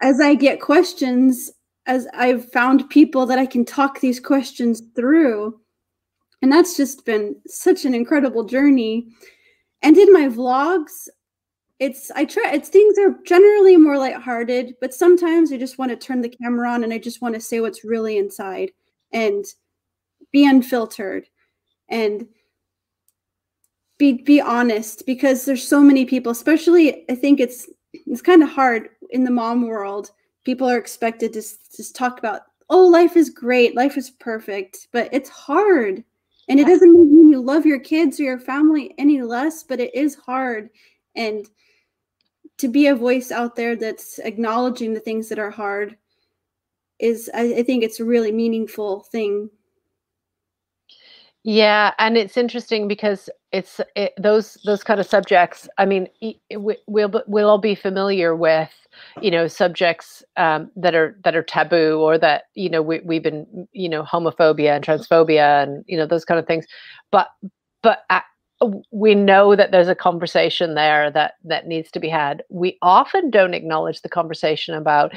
as 0.00 0.20
I 0.20 0.34
get 0.34 0.60
questions, 0.60 1.50
as 1.86 2.06
I've 2.14 2.50
found 2.52 2.90
people 2.90 3.26
that 3.26 3.38
I 3.38 3.46
can 3.46 3.64
talk 3.64 4.00
these 4.00 4.20
questions 4.20 4.82
through, 4.94 5.58
and 6.42 6.50
that's 6.50 6.76
just 6.76 7.04
been 7.04 7.36
such 7.46 7.84
an 7.84 7.94
incredible 7.94 8.44
journey. 8.44 9.06
And 9.82 9.96
in 9.96 10.12
my 10.12 10.26
vlogs, 10.26 11.08
it's 11.78 12.10
I 12.12 12.24
try 12.24 12.52
it's 12.52 12.68
things 12.68 12.98
are 12.98 13.16
generally 13.24 13.76
more 13.76 13.98
lighthearted, 13.98 14.74
but 14.80 14.94
sometimes 14.94 15.52
I 15.52 15.56
just 15.56 15.78
want 15.78 15.90
to 15.90 15.96
turn 15.96 16.20
the 16.20 16.28
camera 16.28 16.70
on 16.70 16.84
and 16.84 16.92
I 16.92 16.98
just 16.98 17.22
want 17.22 17.34
to 17.34 17.40
say 17.40 17.60
what's 17.60 17.84
really 17.84 18.18
inside 18.18 18.70
and 19.12 19.44
be 20.30 20.46
unfiltered. 20.46 21.28
And 21.88 22.26
be 23.98 24.22
be 24.22 24.40
honest 24.40 25.04
because 25.06 25.44
there's 25.44 25.66
so 25.66 25.80
many 25.80 26.04
people 26.04 26.32
especially 26.32 27.04
i 27.10 27.14
think 27.14 27.40
it's 27.40 27.68
it's 27.92 28.22
kind 28.22 28.42
of 28.42 28.48
hard 28.48 28.90
in 29.10 29.24
the 29.24 29.30
mom 29.30 29.66
world. 29.66 30.10
People 30.44 30.68
are 30.68 30.78
expected 30.78 31.32
to 31.34 31.40
just 31.40 31.94
talk 31.94 32.18
about 32.18 32.42
oh 32.70 32.86
life 32.86 33.16
is 33.16 33.30
great 33.30 33.76
life 33.76 33.96
is 33.96 34.10
perfect 34.10 34.88
but 34.92 35.08
it's 35.12 35.28
hard. 35.28 36.02
And 36.48 36.58
it 36.58 36.66
doesn't 36.66 36.92
mean 36.92 37.28
you 37.28 37.40
love 37.40 37.64
your 37.64 37.78
kids 37.78 38.18
or 38.18 38.24
your 38.24 38.38
family 38.38 38.94
any 38.98 39.22
less 39.22 39.62
but 39.62 39.80
it 39.80 39.94
is 39.94 40.14
hard. 40.14 40.70
And 41.14 41.46
to 42.58 42.68
be 42.68 42.86
a 42.86 42.96
voice 42.96 43.30
out 43.30 43.56
there 43.56 43.76
that's 43.76 44.18
acknowledging 44.20 44.94
the 44.94 45.00
things 45.00 45.28
that 45.28 45.38
are 45.38 45.50
hard 45.50 45.96
is 46.98 47.30
I, 47.34 47.54
I 47.58 47.62
think 47.62 47.82
it's 47.82 48.00
a 48.00 48.04
really 48.04 48.32
meaningful 48.32 49.00
thing 49.00 49.50
yeah, 51.44 51.92
and 51.98 52.16
it's 52.16 52.36
interesting 52.36 52.86
because 52.86 53.28
it's 53.50 53.80
it, 53.96 54.12
those 54.16 54.56
those 54.64 54.84
kind 54.84 55.00
of 55.00 55.06
subjects. 55.06 55.68
I 55.76 55.86
mean, 55.86 56.08
we, 56.20 56.76
we'll 56.86 57.22
we'll 57.26 57.48
all 57.48 57.58
be 57.58 57.74
familiar 57.74 58.36
with 58.36 58.70
you 59.20 59.30
know 59.30 59.48
subjects 59.48 60.22
um, 60.36 60.70
that 60.76 60.94
are 60.94 61.18
that 61.24 61.34
are 61.34 61.42
taboo 61.42 61.98
or 62.00 62.16
that 62.18 62.44
you 62.54 62.70
know 62.70 62.80
we, 62.80 63.00
we've 63.00 63.24
been 63.24 63.66
you 63.72 63.88
know 63.88 64.04
homophobia 64.04 64.76
and 64.76 64.84
transphobia 64.84 65.64
and 65.64 65.84
you 65.88 65.96
know 65.96 66.06
those 66.06 66.24
kind 66.24 66.38
of 66.38 66.46
things, 66.46 66.66
but 67.10 67.28
but. 67.82 68.04
Uh, 68.10 68.20
we 68.92 69.12
know 69.12 69.56
that 69.56 69.72
there's 69.72 69.88
a 69.88 69.94
conversation 69.96 70.76
there 70.76 71.10
that 71.10 71.34
that 71.42 71.66
needs 71.66 71.90
to 71.90 71.98
be 71.98 72.08
had. 72.08 72.44
We 72.48 72.78
often 72.80 73.28
don't 73.28 73.54
acknowledge 73.54 74.02
the 74.02 74.08
conversation 74.08 74.72
about 74.72 75.12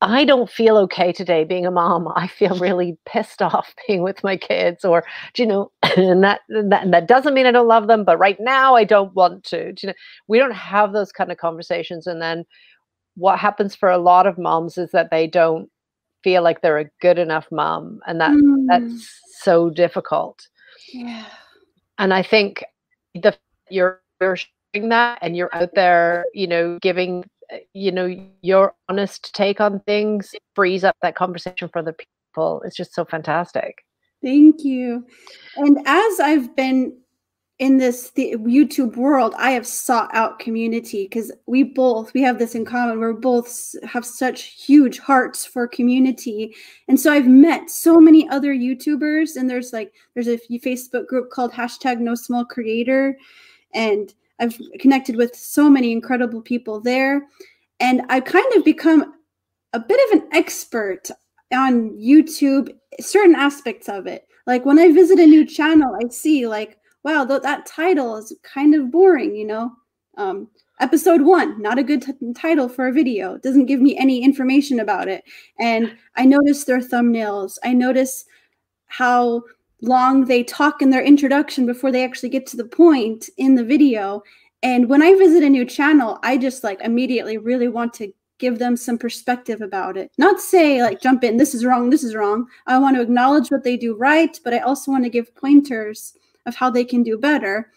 I 0.00 0.24
don't 0.24 0.48
feel 0.48 0.76
okay 0.78 1.12
today 1.12 1.42
being 1.42 1.66
a 1.66 1.72
mom. 1.72 2.12
I 2.14 2.28
feel 2.28 2.56
really 2.58 2.96
pissed 3.04 3.42
off 3.42 3.74
being 3.86 4.02
with 4.02 4.22
my 4.22 4.36
kids, 4.36 4.84
or 4.84 5.04
you 5.36 5.46
know, 5.46 5.72
and 5.96 6.22
that 6.22 6.40
that 6.48 6.90
that 6.90 7.08
doesn't 7.08 7.34
mean 7.34 7.46
I 7.46 7.50
don't 7.50 7.68
love 7.68 7.88
them, 7.88 8.04
but 8.04 8.18
right 8.18 8.38
now 8.38 8.76
I 8.76 8.84
don't 8.84 9.14
want 9.14 9.44
to. 9.44 9.74
you 9.80 9.88
know, 9.88 9.94
we 10.28 10.38
don't 10.38 10.52
have 10.52 10.92
those 10.92 11.12
kind 11.12 11.32
of 11.32 11.38
conversations, 11.38 12.06
and 12.06 12.22
then 12.22 12.44
what 13.16 13.38
happens 13.38 13.74
for 13.74 13.90
a 13.90 13.98
lot 13.98 14.26
of 14.26 14.38
moms 14.38 14.78
is 14.78 14.92
that 14.92 15.10
they 15.10 15.26
don't 15.26 15.68
feel 16.22 16.42
like 16.42 16.60
they're 16.60 16.78
a 16.78 16.90
good 17.00 17.18
enough 17.18 17.48
mom, 17.50 18.00
and 18.06 18.20
that 18.20 18.30
mm. 18.30 18.66
that's 18.68 19.20
so 19.40 19.68
difficult. 19.68 20.46
Yeah, 20.92 21.26
and 21.98 22.14
I 22.14 22.22
think 22.22 22.64
the 23.14 23.36
you're 23.68 24.00
you're 24.20 24.36
sharing 24.36 24.90
that, 24.90 25.18
and 25.22 25.36
you're 25.36 25.54
out 25.54 25.70
there, 25.74 26.24
you 26.34 26.46
know, 26.46 26.78
giving 26.80 27.24
you 27.72 27.92
know 27.92 28.14
your 28.42 28.74
honest 28.88 29.34
take 29.34 29.60
on 29.60 29.80
things 29.80 30.34
frees 30.54 30.84
up 30.84 30.96
that 31.02 31.14
conversation 31.14 31.68
for 31.68 31.82
the 31.82 31.94
people. 31.94 32.62
It's 32.64 32.76
just 32.76 32.94
so 32.94 33.04
fantastic. 33.04 33.84
Thank 34.22 34.64
you. 34.64 35.06
And 35.56 35.78
as 35.86 36.20
i've 36.20 36.54
been 36.56 36.96
in 37.58 37.76
this 37.76 38.10
the 38.10 38.36
youtube 38.36 38.94
world 38.94 39.34
i 39.36 39.50
have 39.50 39.66
sought 39.66 40.08
out 40.14 40.38
community 40.38 41.06
because 41.06 41.32
we 41.46 41.64
both 41.64 42.14
we 42.14 42.22
have 42.22 42.38
this 42.38 42.54
in 42.54 42.64
common. 42.64 43.00
We're 43.00 43.14
both 43.14 43.74
have 43.84 44.04
such 44.04 44.42
huge 44.42 44.98
hearts 45.00 45.44
for 45.44 45.66
community. 45.66 46.54
And 46.88 46.98
so 46.98 47.12
i've 47.12 47.26
met 47.28 47.70
so 47.70 48.00
many 48.00 48.28
other 48.28 48.54
youtubers 48.54 49.36
and 49.36 49.48
there's 49.48 49.72
like 49.72 49.92
there's 50.14 50.28
a 50.28 50.38
facebook 50.38 51.06
group 51.06 51.30
called 51.30 51.52
hashtag 51.52 51.98
no 52.00 52.14
small 52.14 52.44
creator. 52.44 53.16
And 53.74 54.14
I've 54.40 54.58
connected 54.80 55.16
with 55.16 55.34
so 55.34 55.68
many 55.68 55.92
incredible 55.92 56.42
people 56.42 56.80
there. 56.80 57.26
And 57.80 58.02
I've 58.08 58.24
kind 58.24 58.52
of 58.54 58.64
become 58.64 59.14
a 59.72 59.80
bit 59.80 60.00
of 60.08 60.20
an 60.20 60.28
expert 60.32 61.10
on 61.52 61.90
YouTube, 61.98 62.74
certain 63.00 63.34
aspects 63.34 63.88
of 63.88 64.06
it. 64.06 64.26
Like 64.46 64.64
when 64.64 64.78
I 64.78 64.92
visit 64.92 65.18
a 65.18 65.26
new 65.26 65.44
channel, 65.44 65.96
I 66.02 66.08
see 66.08 66.46
like, 66.46 66.78
wow, 67.04 67.24
th- 67.24 67.42
that 67.42 67.66
title 67.66 68.16
is 68.16 68.34
kind 68.42 68.74
of 68.74 68.90
boring, 68.90 69.34
you 69.34 69.46
know? 69.46 69.72
Um, 70.16 70.48
episode 70.80 71.22
one, 71.22 71.60
not 71.60 71.78
a 71.78 71.82
good 71.82 72.02
t- 72.02 72.32
title 72.34 72.68
for 72.68 72.88
a 72.88 72.92
video. 72.92 73.34
It 73.34 73.42
doesn't 73.42 73.66
give 73.66 73.80
me 73.80 73.96
any 73.96 74.22
information 74.22 74.80
about 74.80 75.08
it. 75.08 75.24
And 75.60 75.96
I 76.16 76.24
notice 76.24 76.64
their 76.64 76.80
thumbnails. 76.80 77.58
I 77.62 77.72
notice 77.72 78.24
how 78.86 79.42
long 79.82 80.24
they 80.24 80.42
talk 80.42 80.82
in 80.82 80.90
their 80.90 81.02
introduction 81.02 81.66
before 81.66 81.92
they 81.92 82.04
actually 82.04 82.28
get 82.28 82.46
to 82.48 82.56
the 82.56 82.64
point 82.64 83.28
in 83.36 83.54
the 83.54 83.64
video. 83.64 84.22
And 84.62 84.88
when 84.88 85.02
I 85.02 85.14
visit 85.14 85.42
a 85.42 85.48
new 85.48 85.64
channel, 85.64 86.18
I 86.22 86.36
just 86.36 86.64
like 86.64 86.80
immediately 86.80 87.38
really 87.38 87.68
want 87.68 87.94
to 87.94 88.12
give 88.38 88.58
them 88.58 88.76
some 88.76 88.98
perspective 88.98 89.60
about 89.60 89.96
it. 89.96 90.10
Not 90.18 90.40
say 90.40 90.82
like 90.82 91.00
jump 91.00 91.24
in, 91.24 91.36
this 91.36 91.54
is 91.54 91.64
wrong, 91.64 91.90
this 91.90 92.04
is 92.04 92.14
wrong. 92.14 92.46
I 92.66 92.78
want 92.78 92.96
to 92.96 93.02
acknowledge 93.02 93.50
what 93.50 93.64
they 93.64 93.76
do 93.76 93.94
right, 93.96 94.38
but 94.44 94.54
I 94.54 94.58
also 94.58 94.90
want 94.90 95.04
to 95.04 95.10
give 95.10 95.34
pointers 95.34 96.14
of 96.46 96.54
how 96.54 96.70
they 96.70 96.84
can 96.84 97.02
do 97.02 97.18
better. 97.18 97.70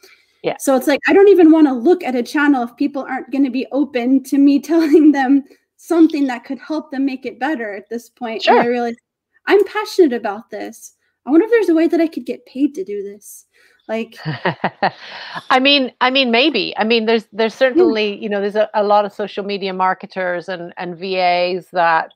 Yeah. 0.43 0.55
So 0.59 0.75
it's 0.75 0.87
like 0.87 0.99
I 1.07 1.13
don't 1.13 1.27
even 1.27 1.51
want 1.51 1.67
to 1.67 1.73
look 1.73 2.03
at 2.03 2.15
a 2.15 2.23
channel 2.23 2.63
if 2.63 2.75
people 2.77 3.03
aren't 3.03 3.31
going 3.31 3.43
to 3.43 3.51
be 3.51 3.67
open 3.71 4.23
to 4.23 4.37
me 4.37 4.59
telling 4.71 5.11
them 5.11 5.43
something 5.77 6.27
that 6.27 6.45
could 6.45 6.59
help 6.59 6.91
them 6.91 7.05
make 7.05 7.25
it 7.25 7.39
better 7.39 7.73
at 7.73 7.89
this 7.89 8.09
point. 8.09 8.43
Sure. 8.43 8.55
And 8.55 8.63
I 8.63 8.67
realize 8.67 8.95
I'm 9.47 9.63
passionate 9.65 10.13
about 10.13 10.49
this. 10.49 10.93
I 11.25 11.31
wonder 11.31 11.45
if 11.45 11.51
there's 11.51 11.69
a 11.69 11.75
way 11.75 11.87
that 11.87 12.01
I 12.01 12.07
could 12.07 12.25
get 12.25 12.45
paid 12.45 12.73
to 12.75 12.83
do 12.83 13.03
this. 13.03 13.45
Like, 13.87 14.17
I 15.49 15.59
mean, 15.59 15.91
I 16.01 16.09
mean, 16.09 16.31
maybe. 16.31 16.73
I 16.77 16.83
mean, 16.83 17.05
there's 17.05 17.27
there's 17.33 17.53
certainly 17.53 18.21
you 18.21 18.29
know 18.29 18.39
there's 18.39 18.55
a, 18.55 18.69
a 18.73 18.83
lot 18.83 19.05
of 19.05 19.13
social 19.13 19.43
media 19.43 19.73
marketers 19.73 20.47
and 20.49 20.73
and 20.77 20.97
VAs 20.97 21.67
that 21.71 22.11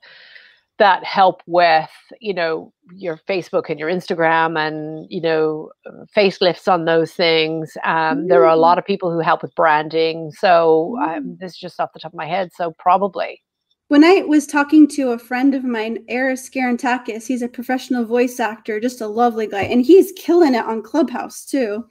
that 0.77 1.03
help 1.03 1.41
with 1.47 1.89
you 2.19 2.33
know 2.33 2.73
your 2.93 3.17
Facebook 3.27 3.69
and 3.69 3.79
your 3.79 3.89
Instagram 3.89 4.57
and 4.59 5.07
you 5.09 5.21
know 5.21 5.69
facelifts 6.15 6.71
on 6.71 6.85
those 6.85 7.13
things. 7.13 7.77
Um, 7.83 8.27
There 8.27 8.43
are 8.45 8.53
a 8.53 8.57
lot 8.57 8.77
of 8.77 8.85
people 8.85 9.11
who 9.11 9.19
help 9.19 9.41
with 9.41 9.55
branding. 9.55 10.31
So 10.31 10.97
um, 11.01 11.37
this 11.39 11.53
is 11.53 11.57
just 11.57 11.79
off 11.79 11.93
the 11.93 11.99
top 11.99 12.13
of 12.13 12.17
my 12.17 12.27
head. 12.27 12.51
So 12.55 12.73
probably 12.79 13.41
when 13.87 14.03
I 14.03 14.23
was 14.23 14.47
talking 14.47 14.87
to 14.89 15.11
a 15.11 15.19
friend 15.19 15.53
of 15.53 15.63
mine, 15.63 16.03
Eris 16.07 16.49
Garantakis, 16.49 17.27
he's 17.27 17.43
a 17.43 17.47
professional 17.47 18.03
voice 18.03 18.39
actor, 18.39 18.79
just 18.79 19.01
a 19.01 19.07
lovely 19.07 19.47
guy, 19.47 19.63
and 19.63 19.85
he's 19.85 20.11
killing 20.13 20.55
it 20.55 20.65
on 20.65 20.81
Clubhouse 20.81 21.45
too. 21.45 21.85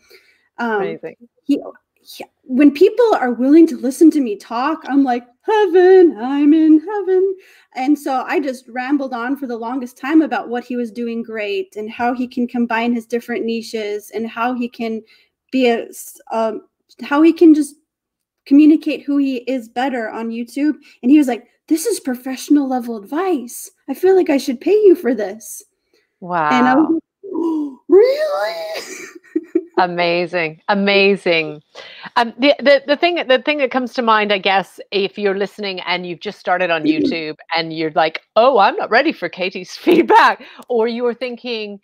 Um, 0.59 0.83
Amazing. 0.83 1.17
He, 1.45 1.61
he, 2.03 2.25
when 2.43 2.73
people 2.73 3.15
are 3.15 3.33
willing 3.33 3.67
to 3.69 3.77
listen 3.77 4.11
to 4.11 4.21
me 4.21 4.37
talk, 4.37 4.83
I'm 4.87 5.05
like, 5.05 5.25
heaven, 5.43 6.17
I'm 6.19 6.53
in 6.53 6.81
heaven. 6.81 7.37
And 7.77 7.99
so 7.99 8.25
I 8.27 8.41
just 8.41 8.69
rambled 8.69 9.15
on 9.15 9.37
for 9.37 9.47
the 9.47 9.57
longest 9.57 9.97
time 9.97 10.21
about 10.23 10.49
what 10.49 10.65
he 10.65 10.77
was 10.77 10.91
doing 10.91 11.23
great 11.23 11.77
and 11.77 11.91
how 11.91 12.13
he 12.13 12.27
can 12.27 12.47
combine 12.47 12.93
his 12.93 13.07
different 13.07 13.45
niches 13.45 14.11
and 14.11 14.29
how 14.29 14.55
he 14.55 14.69
can 14.69 15.03
be 15.51 15.69
a, 15.71 15.89
um, 16.33 16.63
how 17.03 17.23
he 17.23 17.33
can 17.33 17.55
just 17.55 17.77
communicate 18.47 19.03
who 19.03 19.19
he 19.19 19.39
is 19.39 19.69
better 19.69 20.11
on 20.11 20.31
YouTube. 20.31 20.75
And 21.03 21.11
he 21.11 21.19
was 21.19 21.29
like, 21.29 21.47
this 21.69 21.87
is 21.87 22.01
professional 22.01 22.69
level 22.69 22.97
advice. 22.97 23.71
I 23.89 23.95
feel 23.95 24.15
like 24.15 24.31
I 24.31 24.37
should 24.37 24.61
pay 24.61 24.75
you 24.75 24.95
for 24.95 25.15
this. 25.15 25.63
Wow. 26.21 26.51
And 26.51 26.67
I 26.67 26.75
was 26.75 26.91
like, 26.91 27.03
oh, 27.33 27.79
really? 27.89 29.09
amazing 29.79 30.61
amazing 30.69 31.61
um 32.15 32.33
the, 32.39 32.55
the 32.61 32.83
the 32.87 32.97
thing 32.97 33.17
the 33.27 33.43
thing 33.43 33.59
that 33.59 33.73
comes 33.73 33.93
to 33.93 34.03
mind 34.03 34.33
i 34.33 34.39
guess 34.39 34.79
if 34.93 35.19
you're 35.19 35.37
listening 35.37 35.81
and 35.81 36.07
you've 36.07 36.21
just 36.21 36.39
started 36.39 36.71
on 36.71 36.85
youtube 36.85 37.35
and 37.57 37.73
you're 37.73 37.91
like 37.93 38.21
oh 38.37 38.59
i'm 38.59 38.77
not 38.77 38.89
ready 38.91 39.11
for 39.13 39.29
katie's 39.29 39.77
feedback 39.77 40.45
or 40.69 40.87
you're 40.87 41.15
thinking 41.15 41.81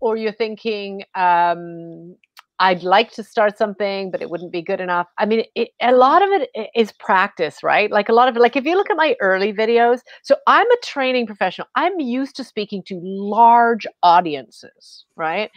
or 0.00 0.16
you're 0.16 0.32
thinking 0.32 1.04
um 1.14 2.16
I'd 2.60 2.84
like 2.84 3.10
to 3.12 3.24
start 3.24 3.58
something, 3.58 4.10
but 4.10 4.22
it 4.22 4.30
wouldn't 4.30 4.52
be 4.52 4.62
good 4.62 4.80
enough. 4.80 5.08
I 5.18 5.26
mean, 5.26 5.44
it, 5.54 5.70
a 5.82 5.92
lot 5.92 6.22
of 6.22 6.28
it 6.30 6.70
is 6.74 6.92
practice, 6.92 7.62
right? 7.62 7.90
Like 7.90 8.08
a 8.08 8.12
lot 8.12 8.28
of 8.28 8.36
it, 8.36 8.40
like 8.40 8.54
if 8.54 8.64
you 8.64 8.76
look 8.76 8.90
at 8.90 8.96
my 8.96 9.16
early 9.20 9.52
videos, 9.52 10.00
so 10.22 10.36
I'm 10.46 10.70
a 10.70 10.76
training 10.84 11.26
professional. 11.26 11.66
I'm 11.74 11.98
used 11.98 12.36
to 12.36 12.44
speaking 12.44 12.82
to 12.84 13.00
large 13.02 13.86
audiences, 14.02 15.04
right? 15.16 15.50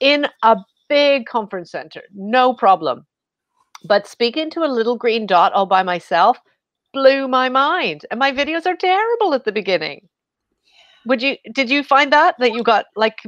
In 0.00 0.28
a 0.42 0.56
big 0.88 1.26
conference 1.26 1.72
center, 1.72 2.02
no 2.14 2.54
problem. 2.54 3.06
But 3.84 4.06
speaking 4.06 4.50
to 4.50 4.64
a 4.64 4.70
little 4.70 4.96
green 4.96 5.26
dot 5.26 5.52
all 5.52 5.66
by 5.66 5.82
myself 5.82 6.38
blew 6.92 7.28
my 7.28 7.48
mind. 7.48 8.06
And 8.10 8.18
my 8.18 8.32
videos 8.32 8.66
are 8.66 8.76
terrible 8.76 9.34
at 9.34 9.44
the 9.44 9.52
beginning. 9.52 10.08
Would 11.06 11.22
you, 11.22 11.36
did 11.52 11.70
you 11.70 11.82
find 11.82 12.12
that, 12.12 12.36
that 12.38 12.52
you 12.52 12.62
got 12.62 12.86
like 12.96 13.18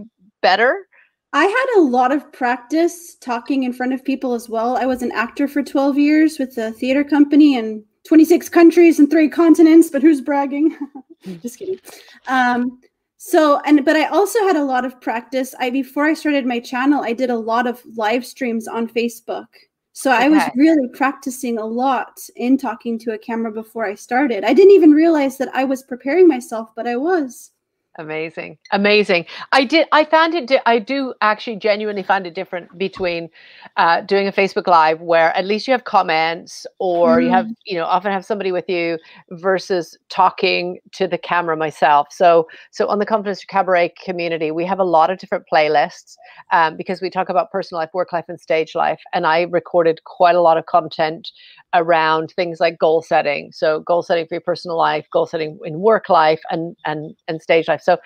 better? 0.41 0.88
I 1.33 1.45
had 1.45 1.81
a 1.81 1.83
lot 1.83 2.13
of 2.13 2.33
practice 2.33 3.17
talking 3.17 3.65
in 3.65 3.73
front 3.73 3.93
of 3.93 4.05
people 4.05 4.33
as 4.33 4.49
well. 4.49 4.77
I 4.77 4.87
was 4.87 5.03
an 5.03 5.13
actor 5.13 5.47
for 5.47 5.63
12 5.63 5.99
years 5.99 6.39
with 6.39 6.57
a 6.57 6.73
theater 6.73 7.05
company 7.05 7.57
in 7.57 7.85
26 8.07 8.49
countries 8.49 8.99
and 8.99 9.11
three 9.11 9.29
continents, 9.29 9.91
but 9.91 10.01
who's 10.01 10.23
bragging? 10.23 10.77
Just 11.43 11.59
kidding. 11.59 11.79
Um, 12.27 12.81
so, 13.19 13.61
and 13.67 13.85
but 13.85 13.97
I 13.97 14.07
also 14.07 14.39
had 14.47 14.57
a 14.57 14.65
lot 14.65 14.85
of 14.85 15.01
practice. 15.01 15.55
I 15.59 15.71
before 15.71 16.05
I 16.05 16.15
started 16.15 16.47
my 16.47 16.61
channel, 16.61 17.03
I 17.03 17.13
did 17.13 17.31
a 17.31 17.37
lot 17.37 17.67
of 17.67 17.83
live 17.97 18.25
streams 18.25 18.67
on 18.67 18.89
Facebook. 18.89 19.49
So 19.93 20.13
okay. 20.13 20.27
I 20.27 20.29
was 20.29 20.43
really 20.55 20.89
practicing 20.95 21.59
a 21.59 21.67
lot 21.67 22.21
in 22.37 22.57
talking 22.57 22.99
to 23.01 23.13
a 23.13 23.19
camera 23.19 23.51
before 23.51 23.85
I 23.85 23.97
started. 23.97 24.45
I 24.45 24.55
didn't 24.55 24.71
even 24.71 24.93
realize 24.93 25.37
that 25.39 25.53
I 25.53 25.65
was 25.65 25.83
preparing 25.83 26.29
myself, 26.29 26.71
but 26.77 26.87
I 26.87 26.97
was. 26.97 27.51
Amazing. 27.99 28.59
Amazing. 28.71 29.27
I 29.53 29.65
did 29.65 29.89
I 29.93 30.05
found 30.05 30.35
it 30.35 30.47
di- 30.47 30.61
I 30.67 30.79
do 30.79 31.15
actually 31.21 31.57
genuinely 31.57 32.05
find 32.05 32.27
it 32.29 32.35
different 32.35 32.79
between 32.79 33.29
uh, 33.77 34.03
doing 34.03 34.29
a 34.29 34.33
Facebook 34.33 34.69
live 34.69 35.01
where 35.01 35.35
at 35.37 35.47
least 35.47 35.67
you 35.67 35.73
have 35.73 35.85
comments 35.85 36.65
or 36.79 37.21
you 37.21 37.31
have 37.31 37.47
Mm. 37.47 37.55
you 37.67 37.77
know 37.77 37.87
often 37.87 38.13
have 38.13 38.25
somebody 38.25 38.53
with 38.53 38.69
you 38.69 38.99
versus 39.31 39.99
talking 40.11 40.79
to 40.93 41.09
the 41.09 41.19
camera 41.19 41.57
myself. 41.57 42.09
So 42.13 42.47
so 42.71 42.87
on 42.89 43.01
the 43.01 43.07
Confidence 43.07 43.45
Cabaret 43.45 43.95
community 44.05 44.53
we 44.53 44.65
have 44.67 44.79
a 44.79 44.85
lot 44.85 45.11
of 45.11 45.19
different 45.19 45.45
playlists 45.53 46.17
um, 46.53 46.77
because 46.77 47.01
we 47.03 47.11
talk 47.11 47.31
about 47.31 47.51
personal 47.51 47.81
life, 47.81 47.91
work 47.95 48.13
life 48.13 48.27
and 48.29 48.41
stage 48.41 48.77
life 48.77 49.01
and 49.13 49.27
I 49.27 49.43
recorded 49.43 50.05
quite 50.05 50.37
a 50.37 50.41
lot 50.43 50.57
of 50.57 50.67
content 50.67 51.31
around 51.75 52.33
things 52.37 52.61
like 52.61 52.79
goal 52.79 53.03
setting. 53.03 53.51
So 53.53 53.81
goal 53.81 54.03
setting 54.03 54.27
for 54.27 54.35
your 54.35 54.41
personal 54.43 54.77
life, 54.77 55.07
goal 55.13 55.27
setting 55.27 55.59
in 55.65 55.81
work 55.81 56.09
life 56.09 56.41
and 56.51 56.77
and 56.85 57.15
and 57.27 57.43
stage 57.43 57.67
life. 57.69 57.83
So 57.89 57.99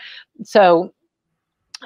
so 0.45 0.95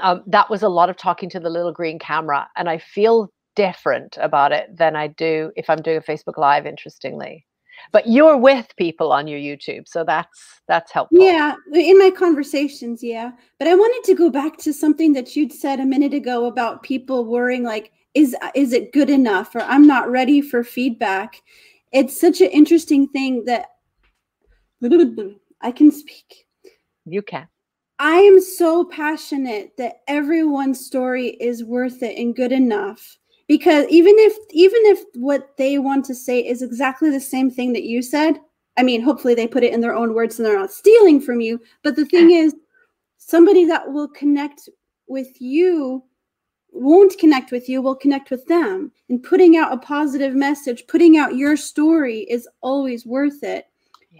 um, 0.02 0.22
that 0.26 0.50
was 0.50 0.62
a 0.62 0.68
lot 0.68 0.90
of 0.90 0.98
talking 0.98 1.30
to 1.30 1.40
the 1.40 1.48
little 1.48 1.72
green 1.72 1.98
camera 1.98 2.46
and 2.56 2.68
I 2.68 2.76
feel 2.76 3.32
different 3.54 4.18
about 4.20 4.52
it 4.52 4.76
than 4.76 4.94
I 4.94 5.06
do 5.06 5.50
if 5.56 5.70
I'm 5.70 5.80
doing 5.80 5.96
a 5.96 6.02
Facebook 6.02 6.36
live 6.36 6.66
interestingly. 6.66 7.46
But 7.92 8.08
you're 8.08 8.36
with 8.36 8.74
people 8.76 9.12
on 9.12 9.26
your 9.26 9.38
YouTube, 9.38 9.86
so 9.86 10.02
that's 10.02 10.60
that's 10.66 10.90
helpful. 10.90 11.22
Yeah, 11.22 11.54
in 11.74 11.98
my 11.98 12.10
conversations, 12.10 13.02
yeah. 13.02 13.32
But 13.58 13.68
I 13.68 13.74
wanted 13.74 14.02
to 14.06 14.14
go 14.14 14.30
back 14.30 14.56
to 14.58 14.72
something 14.72 15.12
that 15.12 15.36
you'd 15.36 15.52
said 15.52 15.78
a 15.78 15.84
minute 15.84 16.14
ago 16.14 16.46
about 16.46 16.82
people 16.82 17.26
worrying 17.26 17.64
like 17.64 17.92
is 18.14 18.34
is 18.54 18.72
it 18.72 18.92
good 18.92 19.10
enough 19.10 19.54
or 19.54 19.60
I'm 19.60 19.86
not 19.86 20.10
ready 20.10 20.40
for 20.40 20.64
feedback. 20.64 21.42
It's 21.92 22.18
such 22.18 22.40
an 22.40 22.48
interesting 22.48 23.08
thing 23.08 23.44
that 23.44 23.66
I 25.60 25.72
can 25.72 25.90
speak. 25.90 26.46
You 27.04 27.22
can. 27.22 27.46
I 27.98 28.16
am 28.16 28.40
so 28.40 28.84
passionate 28.84 29.76
that 29.78 30.02
everyone's 30.06 30.84
story 30.84 31.28
is 31.40 31.64
worth 31.64 32.02
it 32.02 32.18
and 32.18 32.36
good 32.36 32.52
enough 32.52 33.18
because 33.48 33.86
even 33.88 34.14
if 34.18 34.36
even 34.50 34.80
if 34.84 35.00
what 35.14 35.56
they 35.56 35.78
want 35.78 36.04
to 36.06 36.14
say 36.14 36.40
is 36.40 36.62
exactly 36.62 37.10
the 37.10 37.20
same 37.20 37.50
thing 37.50 37.72
that 37.72 37.84
you 37.84 38.02
said, 38.02 38.38
I 38.76 38.82
mean, 38.82 39.00
hopefully 39.00 39.34
they 39.34 39.46
put 39.46 39.64
it 39.64 39.72
in 39.72 39.80
their 39.80 39.94
own 39.94 40.14
words 40.14 40.38
and 40.38 40.44
they're 40.44 40.58
not 40.58 40.72
stealing 40.72 41.20
from 41.20 41.40
you, 41.40 41.60
but 41.82 41.96
the 41.96 42.04
thing 42.04 42.32
is 42.32 42.54
somebody 43.16 43.64
that 43.66 43.90
will 43.92 44.08
connect 44.08 44.68
with 45.08 45.40
you 45.40 46.02
won't 46.72 47.18
connect 47.18 47.50
with 47.50 47.68
you, 47.68 47.80
will 47.80 47.94
connect 47.94 48.30
with 48.30 48.44
them. 48.46 48.92
And 49.08 49.22
putting 49.22 49.56
out 49.56 49.72
a 49.72 49.78
positive 49.78 50.34
message, 50.34 50.86
putting 50.86 51.16
out 51.16 51.36
your 51.36 51.56
story 51.56 52.26
is 52.28 52.48
always 52.60 53.06
worth 53.06 53.42
it. 53.42 53.66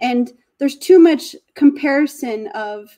And 0.01 0.31
there's 0.57 0.77
too 0.77 0.97
much 0.97 1.35
comparison 1.53 2.47
of 2.55 2.97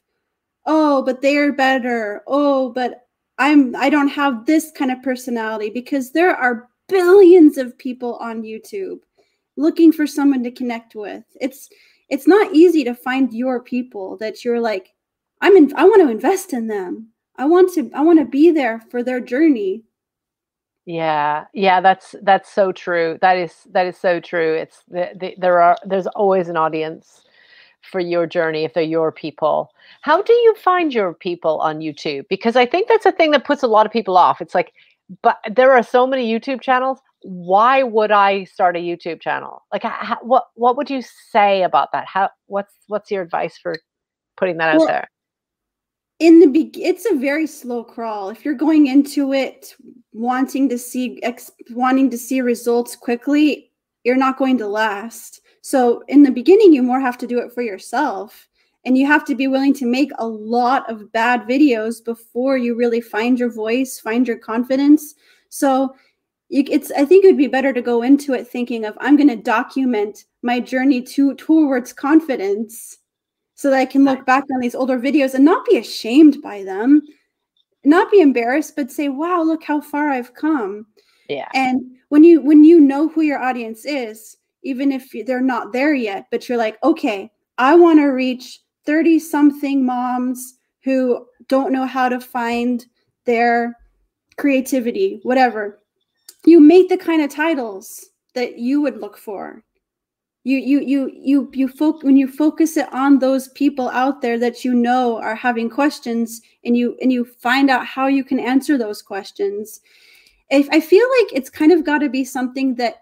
oh 0.70 1.02
but 1.04 1.22
they're 1.22 1.52
better. 1.54 2.24
Oh 2.28 2.72
but 2.72 3.02
i'm 3.38 3.76
i 3.76 3.90
don't 3.90 4.10
have 4.10 4.46
this 4.46 4.72
kind 4.72 4.92
of 4.92 5.02
personality 5.02 5.70
because 5.70 6.12
there 6.12 6.36
are 6.36 6.70
billions 6.90 7.58
of 7.58 7.78
people 7.78 8.16
on 8.16 8.44
youtube 8.44 9.00
looking 9.60 9.92
for 9.92 10.08
someone 10.08 10.44
to 10.44 10.52
connect 10.52 10.96
with. 10.96 11.24
It's 11.40 11.70
it's 12.10 12.28
not 12.28 12.56
easy 12.56 12.84
to 12.86 12.96
find 12.96 13.32
your 13.32 13.62
people 13.62 14.18
that 14.18 14.44
you're 14.44 14.60
like 14.60 14.94
i'm 15.42 15.56
in 15.56 15.72
i 15.76 15.84
want 15.84 16.02
to 16.02 16.10
invest 16.10 16.54
in 16.54 16.68
them. 16.68 17.10
I 17.38 17.46
want 17.46 17.74
to 17.76 17.92
i 17.94 18.02
want 18.02 18.20
to 18.20 18.26
be 18.26 18.52
there 18.52 18.82
for 18.90 19.04
their 19.04 19.20
journey. 19.20 19.84
Yeah, 20.86 21.46
yeah, 21.54 21.82
that's 21.82 22.16
that's 22.24 22.52
so 22.52 22.72
true. 22.72 23.20
That 23.22 23.38
is 23.38 23.68
that 23.72 23.86
is 23.86 23.98
so 23.98 24.20
true. 24.20 24.56
It's 24.56 24.84
the, 24.88 25.12
the, 25.20 25.36
there 25.38 25.62
are 25.62 25.78
there's 25.86 26.08
always 26.08 26.50
an 26.50 26.58
audience 26.58 27.22
for 27.82 28.00
your 28.00 28.28
journey 28.28 28.64
if 28.64 28.74
they're 28.74 28.84
your 28.84 29.12
people. 29.12 29.72
How 30.02 30.22
do 30.22 30.34
you 30.34 30.56
find 30.56 30.94
your 30.94 31.14
people 31.14 31.60
on 31.60 31.80
YouTube? 31.80 32.28
Because 32.30 32.56
I 32.56 32.66
think 32.66 32.88
that's 32.88 33.06
a 33.06 33.12
thing 33.12 33.32
that 33.32 33.46
puts 33.46 33.64
a 33.64 33.68
lot 33.68 33.86
of 33.86 33.92
people 33.92 34.18
off. 34.18 34.42
It's 34.42 34.56
like, 34.56 34.74
but 35.22 35.38
there 35.50 35.72
are 35.72 35.84
so 35.84 36.06
many 36.06 36.32
YouTube 36.32 36.62
channels. 36.62 37.00
Why 37.24 37.84
would 37.84 38.12
I 38.12 38.46
start 38.46 38.76
a 38.76 38.80
YouTube 38.80 39.22
channel? 39.22 39.64
Like, 39.72 39.84
h- 39.84 39.92
h- 40.04 40.18
what 40.22 40.46
what 40.56 40.78
would 40.78 40.90
you 40.90 41.02
say 41.32 41.64
about 41.64 41.92
that? 41.94 42.06
How 42.06 42.30
what's 42.46 42.74
what's 42.88 43.12
your 43.12 43.24
advice 43.24 43.58
for 43.58 43.76
putting 44.38 44.58
that 44.58 44.76
out 44.76 44.88
there? 44.88 45.08
in 46.20 46.40
the 46.40 46.48
be- 46.48 46.84
it's 46.84 47.06
a 47.10 47.16
very 47.16 47.48
slow 47.48 47.84
crawl 47.84 48.30
if 48.30 48.44
you're 48.44 48.54
going 48.54 48.88
into 48.88 49.34
it 49.34 49.74
wanting 50.14 50.68
to 50.70 50.78
see 50.78 51.22
ex- 51.24 51.52
wanting 51.72 52.10
to 52.10 52.18
see 52.18 52.42
results 52.42 52.96
quickly 52.96 53.72
you're 54.04 54.18
not 54.18 54.38
going 54.38 54.58
to 54.58 54.68
last 54.68 55.42
so 55.62 56.04
in 56.08 56.24
the 56.24 56.32
beginning 56.32 56.74
you 56.74 56.84
more 56.84 57.00
have 57.00 57.18
to 57.18 57.28
do 57.28 57.40
it 57.40 57.52
for 57.52 57.62
yourself 57.62 58.48
and 58.86 58.98
you 58.98 59.06
have 59.06 59.26
to 59.26 59.36
be 59.36 59.48
willing 59.48 59.74
to 59.74 59.86
make 59.86 60.12
a 60.18 60.28
lot 60.28 60.90
of 60.90 61.12
bad 61.12 61.42
videos 61.42 62.04
before 62.04 62.58
you 62.58 62.76
really 62.76 63.02
find 63.02 63.40
your 63.40 63.52
voice 63.52 64.00
find 64.00 64.28
your 64.28 64.38
confidence 64.38 65.16
so 65.50 65.96
you, 66.50 66.64
it's 66.70 66.92
i 66.92 67.06
think 67.06 67.24
it 67.24 67.28
would 67.28 67.38
be 67.38 67.48
better 67.48 67.74
to 67.74 67.82
go 67.82 68.02
into 68.02 68.34
it 68.34 68.48
thinking 68.48 68.86
of 68.86 68.98
i'm 69.02 69.18
going 69.18 69.30
to 69.30 69.36
document 69.36 70.26
my 70.42 70.60
journey 70.60 71.02
to 71.02 71.34
towards 71.36 71.94
confidence 71.94 73.00
so 73.60 73.70
that 73.70 73.80
I 73.80 73.86
can 73.86 74.06
look 74.06 74.26
back 74.26 74.46
on 74.54 74.62
these 74.62 74.74
older 74.74 74.98
videos 74.98 75.34
and 75.34 75.44
not 75.44 75.66
be 75.66 75.78
ashamed 75.78 76.42
by 76.42 76.64
them, 76.64 77.02
not 77.84 78.10
be 78.10 78.22
embarrassed, 78.22 78.74
but 78.78 78.90
say, 78.90 79.10
"Wow, 79.10 79.44
look 79.44 79.66
how 79.66 79.82
far 79.82 80.10
I've 80.10 80.34
come." 80.34 80.86
Yeah. 81.28 81.50
And 81.54 81.98
when 82.08 82.24
you 82.24 82.40
when 82.40 82.64
you 82.64 82.80
know 82.80 83.10
who 83.10 83.20
your 83.20 83.44
audience 83.44 83.84
is, 83.84 84.38
even 84.64 84.92
if 84.92 85.12
they're 85.26 85.42
not 85.42 85.72
there 85.74 85.94
yet, 85.94 86.28
but 86.32 86.48
you're 86.48 86.58
like, 86.58 86.78
"Okay, 86.84 87.32
I 87.58 87.76
want 87.76 88.00
to 88.00 88.06
reach 88.06 88.62
30 88.86 89.20
something 89.20 89.86
moms 89.86 90.56
who 90.84 91.26
don't 91.48 91.72
know 91.72 91.86
how 91.86 92.10
to 92.10 92.20
find 92.20 92.86
their 93.26 93.78
creativity, 94.38 95.20
whatever." 95.24 95.80
You 96.46 96.60
make 96.60 96.90
the 96.90 96.98
kind 96.98 97.22
of 97.22 97.30
titles 97.30 98.10
that 98.34 98.58
you 98.60 98.82
would 98.82 99.02
look 99.02 99.18
for 99.18 99.64
you 100.44 100.58
you 100.58 100.80
you 100.80 101.12
you 101.14 101.50
you 101.54 101.68
folk 101.68 102.02
when 102.04 102.16
you 102.16 102.28
focus 102.28 102.78
it 102.78 102.92
on 102.94 103.20
those 103.20 103.50
people 103.50 103.90
out 103.90 104.22
there 104.22 104.40
that 104.40 104.64
you 104.64 104.74
know 104.74 105.18
are 105.20 105.36
having 105.36 105.70
questions 105.70 106.42
and 106.64 106.78
you 106.78 106.98
and 107.02 107.12
you 107.12 107.26
find 107.26 107.70
out 107.70 107.86
how 107.86 108.08
you 108.08 108.24
can 108.24 108.40
answer 108.40 108.78
those 108.78 109.02
questions 109.02 109.82
if 110.50 110.70
i 110.72 110.80
feel 110.80 111.06
like 111.20 111.34
it's 111.34 111.50
kind 111.50 111.72
of 111.72 111.86
got 111.86 112.00
to 112.00 112.10
be 112.10 112.24
something 112.24 112.76
that 112.76 112.96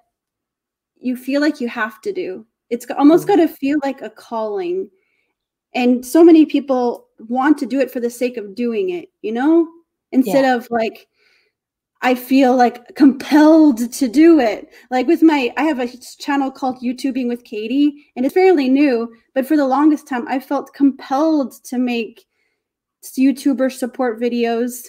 you 1.00 1.16
feel 1.16 1.42
like 1.42 1.62
you 1.62 1.68
have 1.68 2.02
to 2.02 2.12
do 2.12 2.46
it's 2.70 2.86
almost 2.98 3.26
Mm. 3.26 3.28
got 3.28 3.36
to 3.38 3.48
feel 3.48 3.78
like 3.84 4.02
a 4.02 4.10
calling 4.10 4.90
and 5.74 6.06
so 6.06 6.24
many 6.24 6.46
people 6.46 7.08
want 7.20 7.58
to 7.58 7.66
do 7.66 7.80
it 7.80 7.92
for 7.92 8.00
the 8.00 8.10
sake 8.10 8.38
of 8.38 8.56
doing 8.56 8.90
it 8.90 9.10
you 9.22 9.32
know 9.32 9.68
instead 10.12 10.46
of 10.46 10.68
like 10.70 11.08
I 12.02 12.14
feel 12.14 12.56
like 12.56 12.94
compelled 12.96 13.92
to 13.92 14.08
do 14.08 14.40
it. 14.40 14.72
Like 14.92 15.08
with 15.08 15.24
my, 15.24 15.52
I 15.58 15.64
have 15.64 15.80
a 15.80 15.88
channel 16.20 16.52
called 16.52 16.80
YouTubing 16.82 17.28
with 17.28 17.44
Katie, 17.44 18.06
and 18.16 18.24
it's 18.24 18.36
fairly 18.36 18.70
new, 18.70 19.12
but 19.34 19.48
for 19.48 19.58
the 19.58 19.66
longest 19.66 20.08
time, 20.08 20.28
I 20.28 20.40
felt 20.40 20.74
compelled 20.76 21.54
to 21.66 21.80
make 21.80 22.26
YouTuber 23.04 23.72
support 23.72 24.20
videos. 24.22 24.86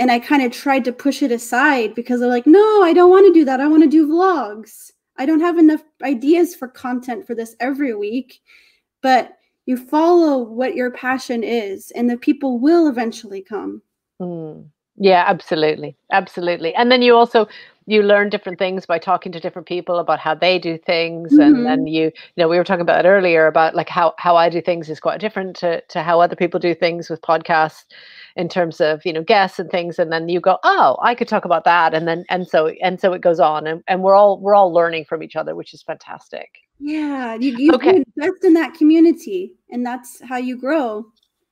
And 0.00 0.10
I 0.10 0.18
kind 0.18 0.42
of 0.42 0.50
tried 0.50 0.84
to 0.86 0.92
push 0.92 1.22
it 1.22 1.30
aside 1.30 1.94
because 1.94 2.20
they're 2.20 2.28
like, 2.28 2.46
no, 2.46 2.82
I 2.82 2.94
don't 2.94 3.10
want 3.10 3.26
to 3.26 3.38
do 3.38 3.44
that. 3.44 3.60
I 3.60 3.68
want 3.68 3.82
to 3.82 3.88
do 3.88 4.08
vlogs. 4.08 4.90
I 5.18 5.26
don't 5.26 5.40
have 5.40 5.58
enough 5.58 5.82
ideas 6.02 6.54
for 6.54 6.68
content 6.68 7.26
for 7.26 7.34
this 7.34 7.54
every 7.60 7.94
week. 7.94 8.40
But 9.02 9.36
you 9.66 9.76
follow 9.76 10.38
what 10.38 10.74
your 10.74 10.90
passion 10.90 11.44
is, 11.44 11.90
and 11.92 12.08
the 12.08 12.16
people 12.16 12.58
will 12.58 12.88
eventually 12.88 13.42
come. 13.42 13.82
Mm. 14.20 14.70
Yeah, 14.96 15.24
absolutely. 15.26 15.96
Absolutely. 16.12 16.74
And 16.74 16.90
then 16.90 17.02
you 17.02 17.14
also 17.14 17.46
you 17.86 18.02
learn 18.02 18.28
different 18.28 18.58
things 18.58 18.86
by 18.86 18.98
talking 18.98 19.32
to 19.32 19.40
different 19.40 19.66
people 19.66 19.98
about 19.98 20.20
how 20.20 20.34
they 20.34 20.58
do 20.58 20.78
things 20.78 21.32
and 21.38 21.56
Mhm. 21.56 21.64
then 21.64 21.86
you 21.86 22.04
you 22.04 22.12
know 22.36 22.46
we 22.48 22.56
were 22.58 22.64
talking 22.64 22.82
about 22.82 23.04
it 23.04 23.08
earlier 23.08 23.46
about 23.46 23.74
like 23.74 23.88
how 23.88 24.14
how 24.18 24.36
I 24.36 24.48
do 24.48 24.60
things 24.60 24.88
is 24.90 25.00
quite 25.00 25.20
different 25.20 25.56
to 25.56 25.80
to 25.80 26.02
how 26.02 26.20
other 26.20 26.36
people 26.36 26.60
do 26.60 26.74
things 26.74 27.08
with 27.10 27.20
podcasts 27.22 27.86
in 28.36 28.48
terms 28.48 28.80
of 28.80 29.04
you 29.04 29.12
know 29.12 29.22
guests 29.22 29.58
and 29.58 29.70
things 29.70 29.98
and 29.98 30.12
then 30.12 30.28
you 30.28 30.40
go 30.40 30.58
oh 30.64 30.96
I 31.02 31.14
could 31.14 31.28
talk 31.28 31.44
about 31.44 31.64
that 31.64 31.94
and 31.94 32.06
then 32.06 32.24
and 32.28 32.46
so 32.48 32.68
and 32.82 33.00
so 33.00 33.12
it 33.12 33.20
goes 33.22 33.40
on 33.40 33.66
and, 33.66 33.82
and 33.88 34.02
we're 34.02 34.14
all 34.14 34.40
we're 34.40 34.54
all 34.54 34.72
learning 34.72 35.04
from 35.04 35.22
each 35.22 35.36
other 35.36 35.54
which 35.54 35.74
is 35.74 35.82
fantastic. 35.82 36.48
Yeah, 36.78 37.34
you, 37.34 37.56
you 37.58 37.72
Okay. 37.74 38.02
invest 38.16 38.42
in 38.42 38.54
that 38.54 38.72
community, 38.74 39.52
and 39.70 39.84
that's 39.84 40.20
how 40.26 40.38
you 40.38 40.56
grow. 40.56 41.04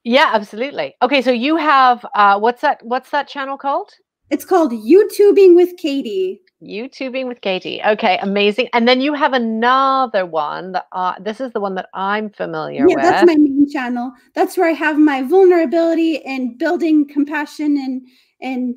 Yeah, 0.05 0.31
absolutely. 0.33 0.95
Okay, 1.03 1.21
so 1.21 1.31
you 1.31 1.57
have 1.57 2.05
uh 2.14 2.38
what's 2.38 2.62
that 2.62 2.81
what's 2.83 3.11
that 3.11 3.29
channel 3.29 3.59
called? 3.59 3.91
It's 4.31 4.45
called 4.45 4.73
YouTubing 4.73 5.55
with 5.55 5.77
Katie. 5.77 6.41
YouTubing 6.62 7.27
with 7.29 7.40
Katie. 7.40 7.81
Okay, 7.87 8.18
amazing. 8.21 8.68
And 8.73 8.87
then 8.88 9.01
you 9.01 9.14
have 9.14 9.33
another 9.33 10.27
one 10.27 10.73
that 10.73 10.87
uh, 10.92 11.14
this 11.21 11.40
is 11.40 11.53
the 11.53 11.61
one 11.61 11.75
that 11.77 11.88
I'm 11.94 12.31
familiar 12.31 12.87
Yeah, 12.88 12.97
with. 12.97 13.05
that's 13.05 13.23
my 13.23 13.37
main 13.37 13.68
channel. 13.71 14.12
That's 14.35 14.57
where 14.57 14.68
I 14.68 14.73
have 14.73 14.99
my 14.99 15.23
vulnerability 15.23 16.25
and 16.25 16.59
building 16.59 17.07
compassion 17.09 17.77
and 17.77 18.03
and 18.40 18.77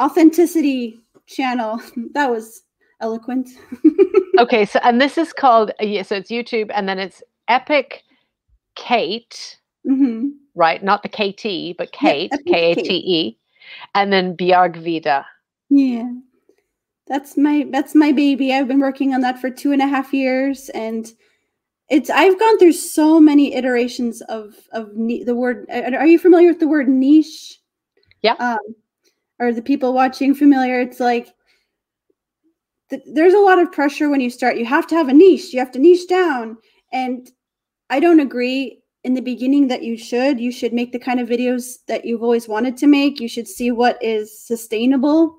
authenticity 0.00 0.98
channel. 1.26 1.80
That 2.14 2.30
was 2.30 2.62
eloquent. 3.00 3.48
okay, 4.38 4.64
so 4.66 4.80
and 4.82 5.00
this 5.00 5.18
is 5.18 5.32
called 5.32 5.70
uh, 5.80 5.84
yeah, 5.84 6.02
so 6.02 6.16
it's 6.16 6.30
YouTube 6.30 6.70
and 6.74 6.88
then 6.88 6.98
it's 6.98 7.22
Epic 7.48 8.02
Kate 8.74 9.56
hmm 9.84 10.28
right? 10.54 10.82
Not 10.82 11.02
the 11.02 11.08
KT, 11.08 11.76
but 11.78 11.92
Kate, 11.92 12.30
that's 12.30 12.42
K 12.46 12.72
A 12.72 12.74
Kate. 12.74 12.84
T 12.84 12.94
E, 12.96 13.38
and 13.94 14.12
then 14.12 14.36
Bjargvide. 14.36 15.24
Yeah. 15.70 16.10
That's 17.10 17.36
my 17.36 17.66
that's 17.72 17.96
my 17.96 18.12
baby. 18.12 18.52
I've 18.52 18.68
been 18.68 18.78
working 18.78 19.12
on 19.14 19.20
that 19.22 19.40
for 19.40 19.50
two 19.50 19.72
and 19.72 19.82
a 19.82 19.88
half 19.88 20.14
years 20.14 20.68
and 20.68 21.12
it's 21.88 22.08
I've 22.08 22.38
gone 22.38 22.56
through 22.60 22.74
so 22.74 23.18
many 23.18 23.52
iterations 23.52 24.22
of 24.22 24.54
of 24.70 24.94
the 24.94 25.34
word 25.34 25.66
are 25.68 26.06
you 26.06 26.20
familiar 26.20 26.46
with 26.48 26.60
the 26.60 26.68
word 26.68 26.88
niche? 26.88 27.58
Yeah. 28.22 28.34
Um 28.34 28.60
are 29.40 29.52
the 29.52 29.60
people 29.60 29.92
watching 29.92 30.36
familiar? 30.36 30.80
It's 30.80 31.00
like 31.00 31.34
th- 32.90 33.02
there's 33.12 33.34
a 33.34 33.40
lot 33.40 33.58
of 33.58 33.72
pressure 33.72 34.08
when 34.08 34.20
you 34.20 34.30
start. 34.30 34.56
You 34.56 34.66
have 34.66 34.86
to 34.86 34.94
have 34.94 35.08
a 35.08 35.12
niche. 35.12 35.52
You 35.52 35.58
have 35.58 35.72
to 35.72 35.80
niche 35.80 36.06
down 36.08 36.58
and 36.92 37.28
I 37.90 37.98
don't 37.98 38.20
agree 38.20 38.82
in 39.02 39.14
the 39.14 39.20
beginning 39.20 39.66
that 39.66 39.82
you 39.82 39.96
should. 39.96 40.38
You 40.38 40.52
should 40.52 40.72
make 40.72 40.92
the 40.92 40.98
kind 41.00 41.18
of 41.18 41.28
videos 41.28 41.78
that 41.88 42.04
you've 42.04 42.22
always 42.22 42.46
wanted 42.46 42.76
to 42.76 42.86
make. 42.86 43.18
You 43.18 43.28
should 43.28 43.48
see 43.48 43.72
what 43.72 44.00
is 44.00 44.40
sustainable. 44.46 45.36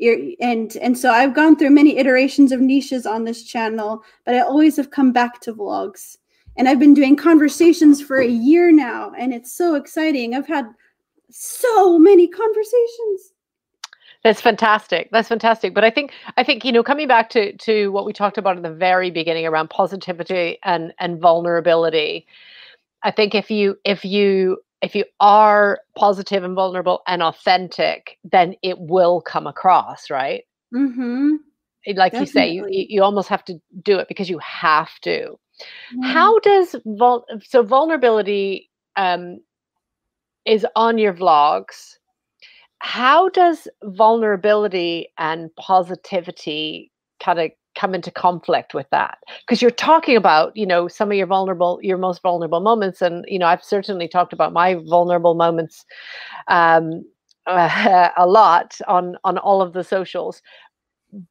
And 0.00 0.76
and 0.76 0.96
so 0.96 1.10
I've 1.10 1.34
gone 1.34 1.56
through 1.56 1.70
many 1.70 1.98
iterations 1.98 2.52
of 2.52 2.60
niches 2.60 3.06
on 3.06 3.24
this 3.24 3.42
channel, 3.42 4.02
but 4.24 4.34
I 4.34 4.40
always 4.40 4.76
have 4.76 4.90
come 4.90 5.12
back 5.12 5.40
to 5.42 5.54
vlogs. 5.54 6.16
And 6.56 6.68
I've 6.68 6.78
been 6.80 6.94
doing 6.94 7.16
conversations 7.16 8.02
for 8.02 8.18
a 8.18 8.26
year 8.26 8.72
now, 8.72 9.12
and 9.16 9.32
it's 9.32 9.52
so 9.52 9.74
exciting. 9.74 10.34
I've 10.34 10.46
had 10.46 10.66
so 11.30 11.98
many 11.98 12.26
conversations. 12.28 13.32
That's 14.24 14.40
fantastic. 14.40 15.08
That's 15.12 15.28
fantastic. 15.28 15.74
But 15.74 15.84
I 15.84 15.90
think 15.90 16.12
I 16.36 16.42
think 16.42 16.64
you 16.64 16.72
know 16.72 16.82
coming 16.82 17.08
back 17.08 17.30
to 17.30 17.56
to 17.56 17.88
what 17.92 18.04
we 18.04 18.12
talked 18.12 18.38
about 18.38 18.56
at 18.56 18.62
the 18.62 18.72
very 18.72 19.10
beginning 19.10 19.46
around 19.46 19.70
positivity 19.70 20.58
and 20.64 20.92
and 20.98 21.20
vulnerability. 21.20 22.26
I 23.02 23.10
think 23.10 23.34
if 23.34 23.50
you 23.50 23.78
if 23.84 24.04
you 24.04 24.58
if 24.82 24.94
you 24.94 25.04
are 25.20 25.80
positive 25.96 26.44
and 26.44 26.54
vulnerable 26.54 27.02
and 27.06 27.22
authentic, 27.22 28.18
then 28.24 28.54
it 28.62 28.78
will 28.78 29.20
come 29.20 29.46
across, 29.46 30.10
right? 30.10 30.44
Mm-hmm. 30.74 31.36
Like 31.94 32.12
you 32.12 32.26
say, 32.26 32.50
you, 32.50 32.66
you 32.68 33.02
almost 33.02 33.28
have 33.28 33.44
to 33.46 33.60
do 33.82 33.98
it 33.98 34.08
because 34.08 34.28
you 34.28 34.38
have 34.38 34.90
to. 35.02 35.38
How 36.02 36.38
does 36.40 36.76
vul- 36.84 37.26
so 37.42 37.62
vulnerability 37.62 38.70
um, 38.96 39.40
is 40.44 40.66
on 40.76 40.98
your 40.98 41.12
vlogs? 41.12 41.96
How 42.80 43.28
does 43.30 43.66
vulnerability 43.82 45.08
and 45.18 45.54
positivity 45.56 46.92
kind 47.20 47.40
of 47.40 47.50
come 47.78 47.94
into 47.94 48.10
conflict 48.10 48.74
with 48.74 48.88
that? 48.90 49.18
Because 49.40 49.62
you're 49.62 49.70
talking 49.70 50.16
about, 50.16 50.56
you 50.56 50.66
know, 50.66 50.88
some 50.88 51.10
of 51.10 51.16
your 51.16 51.26
vulnerable, 51.26 51.78
your 51.82 51.98
most 51.98 52.22
vulnerable 52.22 52.60
moments, 52.60 53.00
and 53.00 53.24
you 53.28 53.38
know, 53.38 53.46
I've 53.46 53.64
certainly 53.64 54.08
talked 54.08 54.32
about 54.32 54.52
my 54.52 54.74
vulnerable 54.74 55.34
moments 55.34 55.84
um, 56.48 57.04
a 57.46 58.26
lot 58.26 58.78
on 58.88 59.16
on 59.24 59.38
all 59.38 59.62
of 59.62 59.72
the 59.72 59.84
socials. 59.84 60.42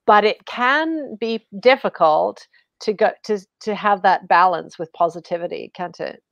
But 0.08 0.26
it 0.26 0.46
can 0.46 1.16
be 1.20 1.46
difficult 1.60 2.48
to 2.82 2.94
go 2.94 3.12
to 3.26 3.40
to 3.62 3.76
have 3.76 4.02
that 4.04 4.28
balance 4.28 4.80
with 4.80 4.92
positivity, 4.94 5.72
can't 5.76 6.00
it? 6.00 6.24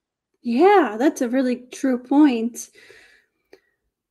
Yeah, 0.42 0.96
that's 0.98 1.22
a 1.22 1.30
really 1.30 1.64
true 1.72 1.98
point. 1.98 2.70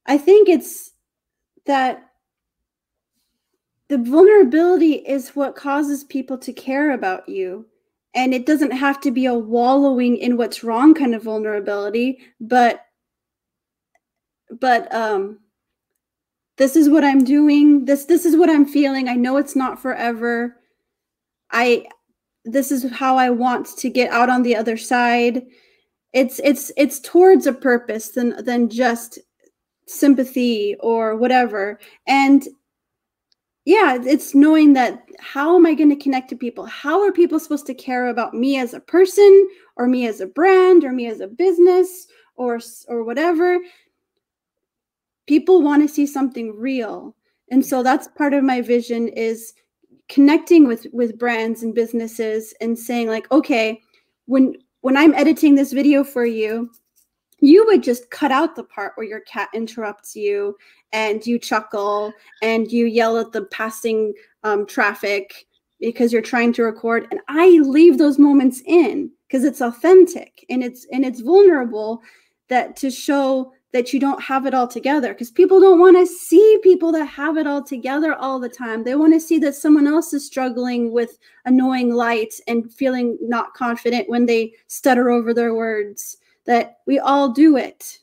I 0.07 0.19
think 0.19 0.49
it's 0.49 0.91
that 1.67 2.11
the 3.89 3.99
vulnerability 3.99 4.95
is 4.95 5.31
what 5.31 5.57
causes 5.57 6.05
people 6.05 6.39
to 6.39 6.53
care 6.53 6.93
about 6.93 7.29
you. 7.29 7.67
And 8.15 8.33
it 8.33 8.47
doesn't 8.47 8.71
have 8.71 9.01
to 9.03 9.11
be 9.11 9.27
a 9.27 9.35
wallowing 9.35 10.17
in 10.17 10.37
what's 10.37 10.65
wrong 10.65 10.95
kind 10.95 11.15
of 11.15 11.23
vulnerability, 11.23 12.19
but 12.41 12.81
but 14.61 14.93
um 14.95 15.41
this 16.57 16.77
is 16.77 16.89
what 16.89 17.05
I'm 17.05 17.25
doing. 17.25 17.85
This 17.85 18.05
this 18.05 18.25
is 18.25 18.37
what 18.37 18.49
I'm 18.51 18.65
feeling. 18.65 19.09
I 19.09 19.15
know 19.15 19.37
it's 19.37 19.57
not 19.57 19.83
forever. 19.83 20.57
I 21.51 21.87
this 22.45 22.71
is 22.71 22.91
how 22.93 23.17
I 23.17 23.31
want 23.31 23.67
to 23.79 23.91
get 23.91 24.11
out 24.13 24.31
on 24.31 24.43
the 24.43 24.55
other 24.55 24.77
side 24.77 25.43
it's 26.15 26.41
it's 26.45 26.71
it's 26.77 27.01
towards 27.01 27.47
a 27.47 27.53
purpose 27.53 28.11
than 28.11 28.43
than 28.45 28.71
just 28.71 29.19
sympathy 29.87 30.77
or 30.81 31.17
whatever 31.17 31.79
and 32.07 32.49
yeah 33.65 33.99
it's 34.03 34.35
knowing 34.35 34.73
that 34.75 35.05
how 35.21 35.57
am 35.57 35.67
i 35.67 35.75
going 35.75 35.91
to 35.91 35.97
connect 35.97 36.29
to 36.29 36.37
people? 36.37 36.67
How 36.67 37.03
are 37.03 37.13
people 37.13 37.41
supposed 37.41 37.67
to 37.67 37.75
care 37.75 38.09
about 38.09 38.35
me 38.35 38.59
as 38.59 38.75
a 38.75 38.81
person 38.81 39.49
or 39.77 39.87
me 39.87 40.07
as 40.07 40.21
a 40.21 40.27
brand 40.27 40.85
or 40.85 40.93
me 40.93 41.07
as 41.07 41.21
a 41.21 41.27
business 41.27 42.07
or 42.37 42.61
or 42.89 43.05
whatever? 43.05 43.59
People 45.27 45.63
want 45.63 45.83
to 45.83 45.93
see 45.93 46.07
something 46.07 46.55
real. 46.55 47.17
And 47.51 47.65
so 47.65 47.83
that's 47.83 48.09
part 48.09 48.35
of 48.35 48.45
my 48.45 48.61
vision 48.61 49.09
is 49.09 49.55
connecting 50.09 50.69
with 50.69 50.87
with 50.93 51.19
brands 51.19 51.63
and 51.63 51.75
businesses 51.75 52.55
and 52.61 52.79
saying 52.79 53.09
like 53.09 53.31
okay 53.33 53.81
when 54.27 54.55
when 54.83 54.99
I'm 54.99 55.15
editing 55.15 55.55
this 55.55 55.73
video 55.73 56.05
for 56.05 56.27
you, 56.27 56.71
you 57.41 57.67
would 57.67 57.83
just 57.83 58.11
cut 58.11 58.31
out 58.31 58.57
the 58.57 58.65
part 58.65 58.93
where 58.97 59.07
your 59.07 59.21
cat 59.21 59.49
interrupts 59.55 60.17
you 60.17 60.57
and 60.93 61.27
you 61.27 61.39
chuckle 61.39 62.13
and 62.43 62.71
you 62.71 62.87
yell 62.87 63.19
at 63.19 63.33
the 63.33 63.43
passing 63.47 64.15
um, 64.45 64.67
traffic 64.67 65.47
because 65.81 66.13
you're 66.13 66.23
trying 66.23 66.53
to 66.55 66.63
record. 66.63 67.07
And 67.11 67.21
I 67.29 67.49
leave 67.63 67.99
those 67.99 68.19
moments 68.19 68.63
in 68.67 69.11
because 69.27 69.45
it's 69.45 69.61
authentic 69.61 70.45
and 70.49 70.63
it's 70.63 70.87
and 70.93 71.05
it's 71.05 71.21
vulnerable 71.21 72.03
that 72.49 72.77
to 72.77 72.91
show 72.91 73.53
that 73.73 73.93
you 73.93 73.99
don't 73.99 74.23
have 74.23 74.47
it 74.47 74.55
all 74.55 74.69
together 74.69 75.13
because 75.13 75.33
people 75.33 75.61
don't 75.61 75.81
want 75.81 75.97
to 75.97 76.07
see 76.07 76.59
people 76.63 76.93
that 76.93 77.07
have 77.07 77.37
it 77.37 77.45
all 77.45 77.63
together 77.63 78.15
all 78.15 78.39
the 78.39 78.49
time. 78.49 78.85
They 78.85 78.95
want 78.95 79.13
to 79.15 79.21
see 79.21 79.41
that 79.41 79.57
someone 79.57 79.89
else 79.89 80.13
is 80.13 80.25
struggling 80.25 80.93
with 80.93 81.19
annoying 81.45 81.93
light 81.93 82.35
and 82.47 82.73
feeling 82.73 83.19
not 83.21 83.53
confident 83.55 84.09
when 84.09 84.27
they 84.27 84.53
stutter 84.69 85.11
over 85.11 85.35
their 85.35 85.55
words. 85.55 86.19
That 86.47 86.79
we 86.87 86.99
all 86.99 87.33
do 87.33 87.57
it. 87.57 87.99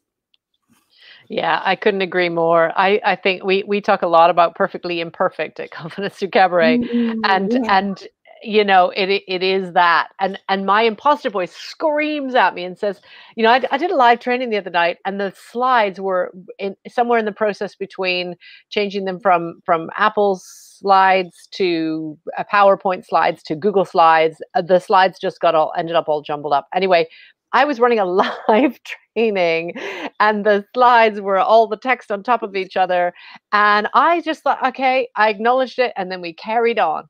Yeah, 1.30 1.62
I 1.64 1.78
couldn't 1.78 2.02
agree 2.02 2.28
more. 2.28 2.74
I, 2.78 3.00
I 3.06 3.16
think 3.16 3.44
we 3.44 3.64
we 3.64 3.80
talk 3.80 4.02
a 4.02 4.08
lot 4.08 4.30
about 4.30 4.56
perfectly 4.56 5.00
imperfect 5.00 5.60
at 5.60 5.72
Confidence 5.82 6.18
Through 6.18 6.30
Cabaret, 6.32 6.80
and 7.24 7.54
Yeah. 7.54 7.60
and 7.70 8.08
you 8.44 8.64
know 8.66 8.90
it 8.90 9.24
it 9.28 9.42
is 9.42 9.72
that, 9.74 10.10
and 10.20 10.38
and 10.50 10.66
my 10.66 10.82
imposter 10.82 11.30
voice 11.30 11.54
screams 11.54 12.36
at 12.36 12.54
me 12.54 12.66
and 12.66 12.78
says, 12.78 13.00
you 13.36 13.44
know, 13.44 13.52
I, 13.52 13.62
I 13.72 13.78
did 13.78 13.92
a 13.92 13.96
live 13.96 14.20
training 14.20 14.50
the 14.50 14.58
other 14.58 14.70
night, 14.70 14.98
and 15.06 15.22
the 15.22 15.34
slides 15.52 16.02
were 16.02 16.34
in 16.60 16.76
somewhere 16.90 17.20
in 17.20 17.26
the 17.26 17.32
process 17.32 17.76
between 17.76 18.36
changing 18.70 19.06
them 19.06 19.20
from 19.20 19.62
from 19.66 19.90
Apple's 19.96 20.44
slides 20.82 21.48
to 21.52 22.18
uh, 22.38 22.44
PowerPoint 22.52 23.06
slides 23.06 23.42
to 23.44 23.56
Google 23.56 23.86
slides. 23.86 24.42
Uh, 24.56 24.64
the 24.64 24.80
slides 24.80 25.18
just 25.20 25.40
got 25.40 25.56
all 25.56 25.72
ended 25.78 25.96
up 25.96 26.10
all 26.10 26.22
jumbled 26.22 26.52
up. 26.54 26.68
Anyway, 26.74 27.08
I 27.54 27.66
was 27.66 27.80
running 27.80 28.00
a 28.00 28.06
live 28.48 28.80
training 29.16 29.74
and 30.20 30.46
the 30.46 30.66
slides 30.74 31.22
were 31.22 31.38
all 31.38 31.68
the 31.68 31.78
text 31.78 32.12
on 32.12 32.24
top 32.24 32.44
of 32.44 32.56
each 32.56 32.78
other. 32.78 33.14
And 33.52 33.88
I 33.94 34.22
just 34.22 34.44
thought, 34.44 34.66
okay, 34.68 35.10
I 35.16 35.30
acknowledged 35.30 35.80
it 35.80 35.94
and 35.96 36.12
then 36.12 36.22
we 36.22 36.34
carried 36.34 36.80
on 36.80 37.06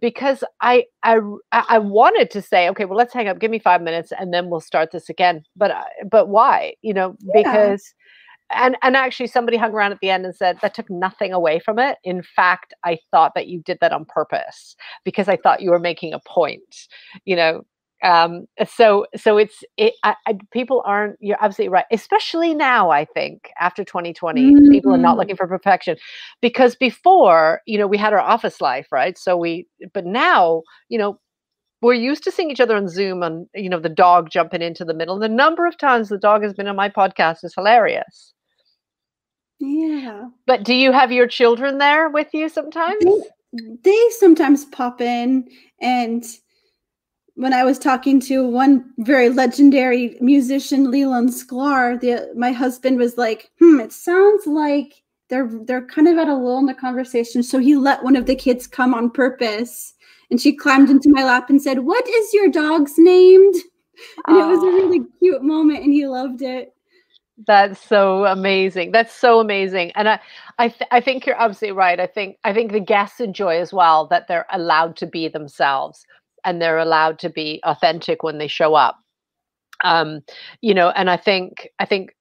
because 0.00 0.44
I, 0.60 0.84
I 1.02 1.18
I 1.52 1.78
wanted 1.78 2.30
to 2.32 2.42
say, 2.42 2.68
okay, 2.70 2.84
well, 2.84 2.98
let's 2.98 3.14
hang 3.14 3.28
up, 3.28 3.38
give 3.38 3.50
me 3.50 3.58
five 3.58 3.80
minutes 3.82 4.12
and 4.18 4.32
then 4.32 4.50
we'll 4.50 4.60
start 4.60 4.90
this 4.92 5.08
again. 5.08 5.42
But 5.56 5.70
uh, 5.70 5.84
but 6.10 6.28
why? 6.28 6.74
You 6.82 6.94
know, 6.94 7.16
Yeah. 7.20 7.42
because 7.42 7.94
and 8.50 8.76
and 8.82 8.96
actually 8.96 9.26
somebody 9.26 9.56
hung 9.56 9.72
around 9.72 9.92
at 9.92 9.98
the 10.00 10.10
end 10.10 10.24
and 10.24 10.34
said 10.34 10.58
that 10.62 10.74
took 10.74 10.88
nothing 10.90 11.32
away 11.32 11.58
from 11.58 11.78
it 11.78 11.98
in 12.04 12.22
fact 12.22 12.72
i 12.84 12.96
thought 13.10 13.32
that 13.34 13.48
you 13.48 13.60
did 13.62 13.78
that 13.80 13.92
on 13.92 14.04
purpose 14.04 14.76
because 15.04 15.28
i 15.28 15.36
thought 15.36 15.60
you 15.62 15.70
were 15.70 15.78
making 15.80 16.12
a 16.12 16.20
point 16.20 16.86
you 17.24 17.34
know 17.34 17.64
um 18.02 18.46
so 18.68 19.06
so 19.16 19.38
it's 19.38 19.64
it 19.78 19.94
I, 20.04 20.14
I, 20.26 20.38
people 20.52 20.82
aren't 20.84 21.16
you're 21.20 21.42
absolutely 21.42 21.70
right 21.72 21.86
especially 21.90 22.54
now 22.54 22.90
i 22.90 23.04
think 23.06 23.50
after 23.58 23.84
2020 23.84 24.58
people 24.70 24.92
are 24.92 24.98
not 24.98 25.16
Mm. 25.16 25.18
looking 25.18 25.36
for 25.36 25.46
perfection 25.46 25.96
because 26.42 26.76
before 26.76 27.60
you 27.66 27.78
know 27.78 27.86
we 27.86 27.96
had 27.96 28.12
our 28.12 28.20
office 28.20 28.60
life 28.60 28.88
right 28.92 29.16
so 29.16 29.36
we 29.36 29.66
but 29.94 30.04
now 30.04 30.62
you 30.90 30.98
know 30.98 31.18
we're 31.82 31.94
used 31.94 32.22
to 32.24 32.30
seeing 32.30 32.50
each 32.50 32.60
other 32.60 32.76
on 32.76 32.88
zoom 32.88 33.22
and 33.22 33.46
you 33.54 33.68
know 33.70 33.80
the 33.80 33.88
dog 33.88 34.28
jumping 34.30 34.62
into 34.62 34.84
the 34.84 34.94
middle 34.94 35.18
the 35.18 35.28
number 35.28 35.66
of 35.66 35.78
times 35.78 36.08
the 36.10 36.18
dog 36.18 36.42
has 36.42 36.52
been 36.52 36.68
on 36.68 36.76
my 36.76 36.88
podcast 36.90 37.44
is 37.44 37.54
hilarious 37.54 38.34
Yeah. 39.58 40.28
but 40.46 40.64
do 40.64 40.74
you 40.74 40.92
have 40.92 41.12
your 41.12 41.26
children 41.26 41.78
there 41.78 42.10
with 42.10 42.28
you 42.34 42.48
sometimes 42.48 43.02
They, 43.52 43.76
they 43.82 44.08
sometimes 44.18 44.64
pop 44.66 45.00
in 45.00 45.48
and 45.80 46.24
when 47.36 47.52
I 47.52 47.64
was 47.64 47.78
talking 47.78 48.18
to 48.20 48.46
one 48.48 48.92
very 48.98 49.28
legendary 49.28 50.16
musician, 50.20 50.90
Leland 50.90 51.28
Sklar, 51.28 52.00
the 52.00 52.32
my 52.34 52.50
husband 52.50 52.98
was 52.98 53.16
like, 53.16 53.50
"Hmm, 53.60 53.80
it 53.80 53.92
sounds 53.92 54.46
like 54.46 55.02
they're 55.28 55.50
they're 55.64 55.86
kind 55.86 56.08
of 56.08 56.18
at 56.18 56.28
a 56.28 56.34
lull 56.34 56.58
in 56.58 56.66
the 56.66 56.74
conversation." 56.74 57.42
So 57.42 57.58
he 57.58 57.76
let 57.76 58.02
one 58.02 58.16
of 58.16 58.26
the 58.26 58.34
kids 58.34 58.66
come 58.66 58.94
on 58.94 59.10
purpose, 59.10 59.94
and 60.30 60.40
she 60.40 60.56
climbed 60.56 60.90
into 60.90 61.10
my 61.10 61.24
lap 61.24 61.50
and 61.50 61.60
said, 61.60 61.80
"What 61.80 62.08
is 62.08 62.34
your 62.34 62.48
dog's 62.48 62.94
named?" 62.98 63.54
And 64.26 64.36
it 64.36 64.46
was 64.46 64.62
a 64.62 64.66
really 64.66 65.00
cute 65.20 65.42
moment 65.42 65.82
and 65.82 65.92
he 65.92 66.06
loved 66.06 66.42
it. 66.42 66.74
That's 67.46 67.80
so 67.86 68.24
amazing. 68.24 68.92
That's 68.92 69.14
so 69.14 69.40
amazing. 69.40 69.92
And 69.94 70.08
I 70.08 70.20
I 70.58 70.68
th- 70.68 70.88
I 70.90 71.00
think 71.00 71.26
you're 71.26 71.40
absolutely 71.40 71.76
right. 71.76 72.00
I 72.00 72.06
think 72.06 72.38
I 72.44 72.54
think 72.54 72.72
the 72.72 72.80
guests 72.80 73.20
enjoy 73.20 73.60
as 73.60 73.74
well 73.74 74.06
that 74.08 74.26
they're 74.26 74.46
allowed 74.50 74.96
to 74.96 75.06
be 75.06 75.28
themselves 75.28 76.06
and 76.46 76.62
they're 76.62 76.78
allowed 76.78 77.18
to 77.18 77.28
be 77.28 77.60
authentic 77.64 78.22
when 78.22 78.38
they 78.38 78.46
show 78.46 78.74
up. 78.74 78.98
Um, 79.84 80.22
you 80.62 80.72
know, 80.72 80.88
and 80.90 81.10
I 81.10 81.18
think 81.18 81.68
I 81.78 81.84
think 81.84 82.12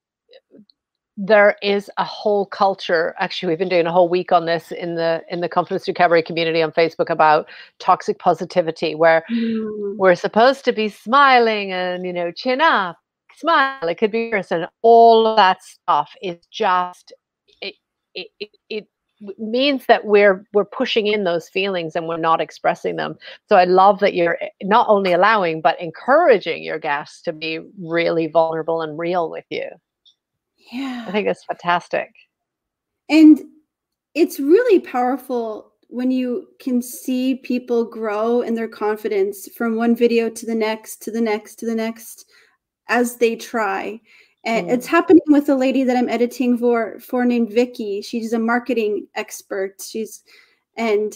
there 1.18 1.56
is 1.62 1.90
a 1.98 2.04
whole 2.04 2.46
culture 2.46 3.16
actually 3.20 3.48
we've 3.48 3.60
been 3.60 3.70
doing 3.70 3.86
a 3.86 3.92
whole 3.92 4.10
week 4.10 4.34
on 4.34 4.46
this 4.46 4.70
in 4.74 4.96
the 4.96 5.24
in 5.30 5.40
the 5.40 5.48
confidence 5.48 5.88
cabaret 5.96 6.22
community 6.22 6.62
on 6.62 6.74
facebook 6.74 7.10
about 7.10 7.48
toxic 7.80 8.20
positivity 8.20 8.96
where 8.96 9.24
mm. 9.32 9.96
we're 9.98 10.14
supposed 10.14 10.66
to 10.66 10.74
be 10.74 10.90
smiling 10.90 11.72
and 11.72 12.06
you 12.06 12.12
know 12.12 12.32
chin 12.32 12.60
up 12.60 12.98
smile 13.38 13.88
it 13.88 13.98
could 13.98 14.12
be 14.12 14.30
and 14.52 14.68
all 14.82 15.26
of 15.26 15.38
that 15.38 15.64
stuff 15.64 16.12
is 16.22 16.38
just 16.52 17.14
it, 17.62 17.76
it, 18.14 18.28
it, 18.42 18.50
it 18.70 18.88
means 19.38 19.86
that 19.86 20.06
we're 20.06 20.46
we're 20.54 20.66
pushing 20.66 21.08
in 21.08 21.24
those 21.24 21.48
feelings 21.48 21.96
and 21.96 22.08
we're 22.08 22.18
not 22.18 22.42
expressing 22.42 22.98
them 22.98 23.16
so 23.48 23.56
i 23.56 23.64
love 23.64 24.00
that 24.00 24.14
you're 24.14 24.38
eh, 24.42 24.50
not 24.64 24.86
only 24.90 25.14
allowing 25.14 25.62
but 25.62 25.80
encouraging 25.80 26.62
your 26.62 26.78
guests 26.78 27.22
to 27.22 27.32
be 27.32 27.60
really 27.80 28.28
vulnerable 28.28 28.82
and 28.82 29.00
real 29.00 29.30
with 29.30 29.46
you 29.50 29.70
yeah. 30.72 31.06
I 31.08 31.12
think 31.12 31.28
it's 31.28 31.44
fantastic. 31.44 32.14
And 33.10 33.40
it's 34.14 34.40
really 34.40 34.80
powerful 34.80 35.74
when 35.90 36.12
you 36.12 36.48
can 36.60 36.82
see 36.82 37.36
people 37.36 37.86
grow 37.86 38.42
in 38.42 38.56
their 38.56 38.68
confidence 38.68 39.48
from 39.56 39.76
one 39.76 39.96
video 39.96 40.30
to 40.30 40.46
the 40.46 40.56
next, 40.56 41.02
to 41.04 41.12
the 41.12 41.22
next, 41.22 41.56
to 41.60 41.66
the 41.66 41.76
next 41.76 42.26
as 42.88 43.18
they 43.18 43.36
try. 43.36 44.00
And 44.46 44.68
mm. 44.68 44.72
it's 44.72 44.88
happening 44.88 45.24
with 45.28 45.50
a 45.50 45.56
lady 45.56 45.84
that 45.84 45.98
I'm 45.98 46.10
editing 46.10 46.58
for 46.58 47.00
for 47.00 47.26
named 47.26 47.52
Vicky. 47.52 48.02
She's 48.02 48.34
a 48.34 48.40
marketing 48.40 49.08
expert. 49.16 49.82
She's 49.82 50.24
and 50.78 51.16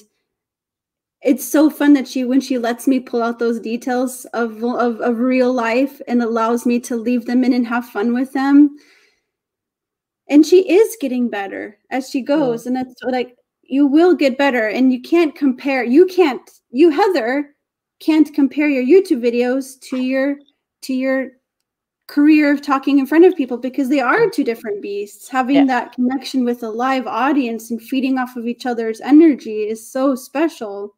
it's 1.22 1.46
so 1.46 1.70
fun 1.70 1.94
that 1.94 2.08
she 2.08 2.24
when 2.24 2.42
she 2.42 2.58
lets 2.58 2.88
me 2.88 3.00
pull 3.00 3.22
out 3.22 3.40
those 3.40 3.60
details 3.60 4.26
of, 4.34 4.64
of 4.64 5.02
of 5.02 5.20
real 5.20 5.54
life 5.54 6.02
and 6.08 6.22
allows 6.22 6.66
me 6.66 6.80
to 6.80 6.96
leave 6.96 7.26
them 7.26 7.44
in 7.44 7.54
and 7.54 7.68
have 7.68 7.86
fun 7.86 8.14
with 8.14 8.32
them 8.34 8.78
and 10.30 10.46
she 10.46 10.70
is 10.70 10.96
getting 11.02 11.30
better 11.30 11.78
as 11.92 12.10
she 12.10 12.22
goes 12.22 12.66
and 12.66 12.76
that's 12.76 12.94
like 13.04 13.36
you 13.64 13.86
will 13.86 14.16
get 14.16 14.38
better 14.38 14.68
and 14.68 14.94
you 14.94 15.02
can't 15.02 15.36
compare 15.36 15.84
you 15.84 16.06
can't 16.06 16.50
you 16.72 16.90
heather 16.90 17.56
can't 18.00 18.34
compare 18.34 18.70
your 18.70 18.84
youtube 18.84 19.22
videos 19.22 19.80
to 19.82 19.98
your 19.98 20.38
to 20.82 20.94
your 20.94 21.32
career 22.10 22.52
of 22.52 22.62
talking 22.62 22.98
in 22.98 23.06
front 23.06 23.24
of 23.24 23.36
people 23.36 23.58
because 23.58 23.88
they 23.88 24.00
are 24.00 24.22
mm. 24.22 24.32
two 24.32 24.44
different 24.44 24.82
beasts. 24.82 25.30
Having 25.30 25.56
yeah. 25.56 25.66
that 25.66 25.94
connection 25.94 26.44
with 26.44 26.64
a 26.64 26.70
live 26.70 27.06
audience 27.06 27.70
and 27.70 27.82
feeding 27.82 28.18
off 28.18 28.36
of 28.36 28.48
each 28.48 28.66
other's 28.66 29.00
energy 29.02 29.70
is 29.70 29.90
so 29.90 30.16
special 30.16 30.96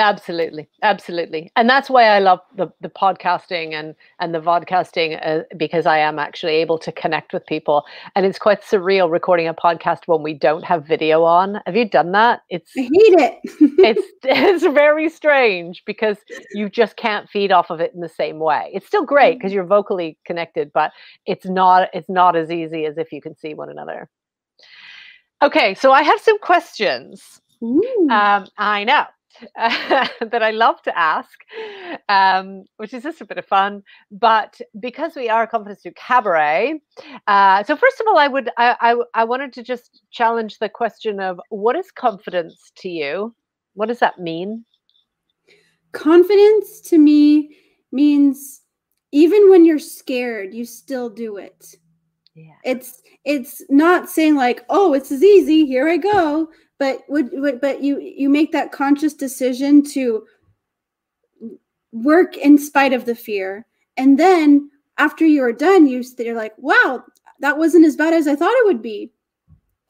Absolutely, 0.00 0.66
absolutely, 0.82 1.52
and 1.56 1.68
that's 1.68 1.90
why 1.90 2.04
I 2.04 2.20
love 2.20 2.40
the 2.56 2.68
the 2.80 2.88
podcasting 2.88 3.74
and 3.74 3.94
and 4.18 4.34
the 4.34 4.40
vodcasting 4.40 5.20
uh, 5.22 5.42
because 5.58 5.84
I 5.84 5.98
am 5.98 6.18
actually 6.18 6.54
able 6.54 6.78
to 6.78 6.90
connect 6.90 7.34
with 7.34 7.44
people, 7.44 7.84
and 8.16 8.24
it's 8.24 8.38
quite 8.38 8.62
surreal 8.62 9.10
recording 9.10 9.46
a 9.46 9.52
podcast 9.52 10.06
when 10.06 10.22
we 10.22 10.32
don't 10.32 10.64
have 10.64 10.86
video 10.86 11.22
on. 11.24 11.60
Have 11.66 11.76
you 11.76 11.86
done 11.86 12.12
that? 12.12 12.40
It's 12.48 12.72
I 12.78 12.80
hate 12.80 12.90
it. 12.94 13.38
it's 13.44 14.08
it's 14.22 14.64
very 14.64 15.10
strange 15.10 15.82
because 15.84 16.16
you 16.52 16.70
just 16.70 16.96
can't 16.96 17.28
feed 17.28 17.52
off 17.52 17.68
of 17.68 17.80
it 17.80 17.92
in 17.92 18.00
the 18.00 18.08
same 18.08 18.38
way. 18.38 18.70
It's 18.72 18.86
still 18.86 19.04
great 19.04 19.36
because 19.36 19.50
mm-hmm. 19.50 19.56
you're 19.56 19.66
vocally 19.66 20.16
connected, 20.24 20.72
but 20.72 20.92
it's 21.26 21.44
not 21.44 21.90
it's 21.92 22.08
not 22.08 22.36
as 22.36 22.50
easy 22.50 22.86
as 22.86 22.96
if 22.96 23.12
you 23.12 23.20
can 23.20 23.36
see 23.36 23.52
one 23.52 23.68
another. 23.68 24.08
Okay, 25.42 25.74
so 25.74 25.92
I 25.92 26.02
have 26.04 26.20
some 26.20 26.38
questions. 26.38 27.38
Um, 28.10 28.46
I 28.56 28.84
know 28.84 29.04
that 29.56 30.42
I 30.42 30.50
love 30.50 30.82
to 30.82 30.98
ask, 30.98 31.38
um, 32.08 32.64
which 32.76 32.92
is 32.92 33.02
just 33.02 33.20
a 33.20 33.24
bit 33.24 33.38
of 33.38 33.46
fun. 33.46 33.82
But 34.10 34.60
because 34.78 35.14
we 35.14 35.28
are 35.28 35.44
a 35.44 35.46
Confidence 35.46 35.82
Through 35.82 35.92
Cabaret, 35.92 36.80
uh, 37.26 37.64
so 37.64 37.76
first 37.76 38.00
of 38.00 38.06
all, 38.08 38.18
I 38.18 38.28
would 38.28 38.50
I, 38.56 38.76
I 38.80 38.96
I 39.14 39.24
wanted 39.24 39.52
to 39.54 39.62
just 39.62 40.02
challenge 40.10 40.58
the 40.58 40.68
question 40.68 41.20
of 41.20 41.40
what 41.50 41.76
is 41.76 41.90
confidence 41.90 42.72
to 42.76 42.88
you? 42.88 43.34
What 43.74 43.86
does 43.86 44.00
that 44.00 44.18
mean? 44.18 44.64
Confidence 45.92 46.80
to 46.82 46.98
me 46.98 47.56
means 47.92 48.62
even 49.12 49.50
when 49.50 49.64
you're 49.64 49.78
scared, 49.78 50.54
you 50.54 50.64
still 50.64 51.10
do 51.10 51.36
it. 51.36 51.74
Yeah. 52.34 52.54
It's 52.64 53.02
it's 53.24 53.62
not 53.68 54.08
saying 54.08 54.36
like, 54.36 54.64
oh, 54.68 54.94
it's 54.94 55.10
as 55.10 55.22
easy, 55.22 55.66
here 55.66 55.88
I 55.88 55.96
go, 55.96 56.48
but 56.78 57.02
would, 57.08 57.30
would 57.32 57.60
but 57.60 57.82
you 57.82 58.00
you 58.00 58.28
make 58.28 58.52
that 58.52 58.72
conscious 58.72 59.14
decision 59.14 59.82
to 59.92 60.26
work 61.92 62.36
in 62.36 62.56
spite 62.56 62.92
of 62.92 63.04
the 63.04 63.14
fear. 63.14 63.66
And 63.96 64.18
then 64.18 64.70
after 64.98 65.26
you're 65.26 65.52
done 65.52 65.86
you 65.86 66.04
you're 66.18 66.36
like 66.36 66.52
wow 66.58 67.02
that 67.40 67.56
wasn't 67.56 67.86
as 67.86 67.96
bad 67.96 68.12
as 68.12 68.28
i 68.28 68.36
thought 68.36 68.52
it 68.52 68.66
would 68.66 68.82
be. 68.82 69.10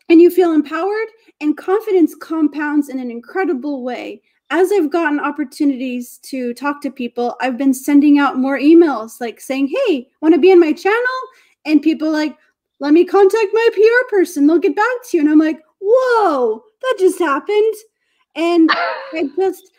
And 0.09 0.20
you 0.20 0.31
feel 0.31 0.53
empowered 0.53 1.09
and 1.40 1.57
confidence 1.57 2.14
compounds 2.16 2.88
in 2.88 2.98
an 2.98 3.11
incredible 3.11 3.83
way. 3.85 4.22
As 4.50 4.72
i've 4.72 4.90
gotten 4.90 5.20
opportunities 5.20 6.18
to 6.24 6.55
talk 6.55 6.81
to 6.83 6.90
people 6.90 7.37
i've 7.40 7.57
been 7.57 7.74
sending 7.74 8.18
out 8.18 8.38
more 8.38 8.59
emails 8.59 9.20
like 9.20 9.40
saying 9.40 9.68
hey 9.68 10.09
want 10.20 10.35
to 10.35 10.40
be 10.40 10.50
in 10.50 10.59
my 10.59 10.72
channel 10.72 11.18
and 11.64 11.83
people 11.83 12.11
like 12.11 12.37
let 12.81 12.92
me 12.92 13.05
contact 13.05 13.49
my 13.53 13.68
pr 13.73 14.09
person. 14.16 14.46
They'll 14.46 14.59
get 14.59 14.77
back 14.77 14.87
to 15.09 15.16
you. 15.16 15.23
And 15.23 15.31
i'm 15.31 15.38
like 15.38 15.61
whoa 15.81 16.62
that 16.83 16.96
just 16.99 17.18
happened. 17.18 17.75
And 18.35 18.70
i 19.12 19.29
just 19.37 19.70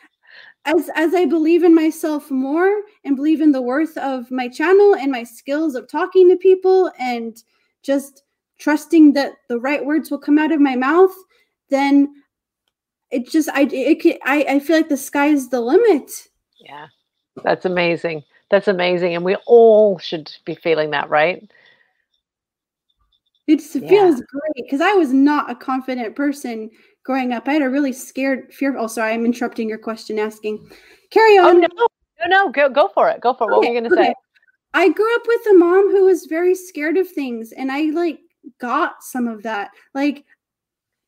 as 0.65 0.89
as 0.95 1.15
i 1.15 1.25
believe 1.25 1.63
in 1.63 1.73
myself 1.73 2.29
more 2.29 2.81
and 3.03 3.15
believe 3.15 3.41
in 3.41 3.51
the 3.51 3.61
worth 3.61 3.97
of 3.97 4.29
my 4.29 4.47
channel 4.47 4.95
and 4.95 5.11
my 5.11 5.23
skills 5.23 5.73
of 5.73 5.87
talking 5.87 6.29
to 6.29 6.35
people 6.35 6.91
and 6.99 7.43
just 7.81 8.23
trusting 8.59 9.13
that 9.13 9.33
the 9.49 9.59
right 9.59 9.83
words 9.83 10.11
will 10.11 10.19
come 10.19 10.37
out 10.37 10.51
of 10.51 10.61
my 10.61 10.75
mouth 10.75 11.13
then 11.71 12.13
it 13.11 13.27
just 13.27 13.49
i 13.49 13.67
it 13.71 14.19
i, 14.25 14.45
I 14.47 14.59
feel 14.59 14.77
like 14.77 14.89
the 14.89 14.97
sky 14.97 15.27
is 15.27 15.49
the 15.49 15.61
limit. 15.61 16.11
Yeah. 16.59 16.87
That's 17.43 17.65
amazing. 17.65 18.23
That's 18.49 18.67
amazing. 18.67 19.15
And 19.15 19.23
we 19.23 19.35
all 19.45 19.97
should 19.99 20.31
be 20.45 20.55
feeling 20.55 20.91
that 20.91 21.09
right 21.09 21.49
it 23.47 23.61
yeah. 23.75 23.89
feels 23.89 24.21
great 24.21 24.65
because 24.65 24.81
I 24.81 24.93
was 24.93 25.13
not 25.13 25.49
a 25.49 25.55
confident 25.55 26.15
person 26.15 26.69
growing 27.03 27.33
up. 27.33 27.47
I 27.47 27.53
had 27.53 27.61
a 27.61 27.69
really 27.69 27.93
scared, 27.93 28.53
fear. 28.53 28.77
Oh, 28.77 28.87
sorry, 28.87 29.13
I'm 29.13 29.25
interrupting 29.25 29.67
your 29.67 29.77
question 29.77 30.19
asking. 30.19 30.69
Carry 31.09 31.37
oh, 31.39 31.49
on. 31.49 31.57
Oh, 31.57 31.59
no, 31.59 31.87
no, 32.19 32.27
no, 32.27 32.51
go, 32.51 32.69
go 32.69 32.87
for 32.89 33.09
it. 33.09 33.21
Go 33.21 33.33
for 33.33 33.49
it. 33.49 33.51
What 33.51 33.59
okay, 33.59 33.69
were 33.69 33.73
you 33.73 33.81
going 33.81 33.91
to 33.91 33.99
okay. 33.99 34.09
say? 34.09 34.15
I 34.73 34.89
grew 34.89 35.15
up 35.15 35.23
with 35.27 35.41
a 35.47 35.57
mom 35.57 35.91
who 35.91 36.05
was 36.05 36.27
very 36.27 36.55
scared 36.55 36.97
of 36.97 37.09
things, 37.09 37.51
and 37.51 37.71
I 37.71 37.85
like 37.85 38.19
got 38.59 39.03
some 39.03 39.27
of 39.27 39.43
that. 39.43 39.71
Like, 39.93 40.23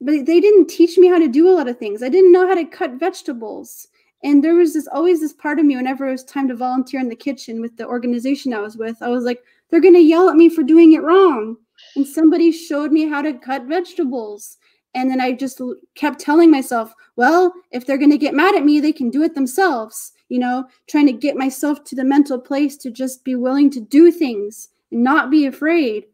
but 0.01 0.25
they 0.25 0.39
didn't 0.41 0.67
teach 0.67 0.97
me 0.97 1.07
how 1.07 1.19
to 1.19 1.29
do 1.29 1.47
a 1.47 1.55
lot 1.55 1.69
of 1.69 1.77
things. 1.77 2.03
I 2.03 2.09
didn't 2.09 2.33
know 2.33 2.47
how 2.47 2.55
to 2.55 2.65
cut 2.65 2.99
vegetables. 2.99 3.87
And 4.23 4.41
there 4.43 4.55
was 4.55 4.73
this 4.73 4.87
always 4.87 5.19
this 5.19 5.33
part 5.33 5.59
of 5.59 5.65
me 5.65 5.75
whenever 5.75 6.07
it 6.07 6.11
was 6.11 6.23
time 6.23 6.47
to 6.47 6.55
volunteer 6.55 6.99
in 6.99 7.09
the 7.09 7.15
kitchen 7.15 7.59
with 7.59 7.75
the 7.75 7.85
organization 7.85 8.53
I 8.53 8.59
was 8.59 8.77
with, 8.77 9.01
I 9.01 9.09
was 9.09 9.25
like, 9.25 9.43
they're 9.69 9.81
going 9.81 9.93
to 9.95 9.99
yell 9.99 10.29
at 10.29 10.37
me 10.37 10.49
for 10.49 10.63
doing 10.63 10.93
it 10.93 11.03
wrong 11.03 11.57
and 11.95 12.07
somebody 12.07 12.51
showed 12.51 12.91
me 12.91 13.07
how 13.07 13.21
to 13.21 13.33
cut 13.33 13.63
vegetables. 13.65 14.57
And 14.95 15.09
then 15.09 15.19
I 15.19 15.31
just 15.31 15.61
kept 15.95 16.19
telling 16.19 16.51
myself, 16.51 16.93
well, 17.15 17.51
if 17.71 17.85
they're 17.85 17.97
going 17.97 18.11
to 18.11 18.17
get 18.17 18.35
mad 18.35 18.55
at 18.55 18.65
me, 18.65 18.79
they 18.79 18.91
can 18.91 19.09
do 19.09 19.23
it 19.23 19.33
themselves. 19.33 20.11
You 20.29 20.39
know, 20.39 20.65
trying 20.87 21.07
to 21.07 21.13
get 21.13 21.35
myself 21.35 21.83
to 21.85 21.95
the 21.95 22.03
mental 22.03 22.39
place 22.39 22.77
to 22.77 22.91
just 22.91 23.23
be 23.23 23.35
willing 23.35 23.69
to 23.71 23.79
do 23.79 24.11
things 24.11 24.69
and 24.91 25.03
not 25.03 25.29
be 25.29 25.45
afraid. 25.45 26.05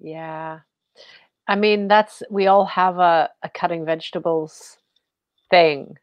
Yeah. 0.00 0.60
I 1.48 1.56
mean, 1.56 1.88
that's, 1.88 2.22
we 2.30 2.46
all 2.46 2.64
have 2.66 2.98
a, 2.98 3.28
a 3.42 3.48
cutting 3.48 3.84
vegetables 3.84 4.78
thing 5.50 5.96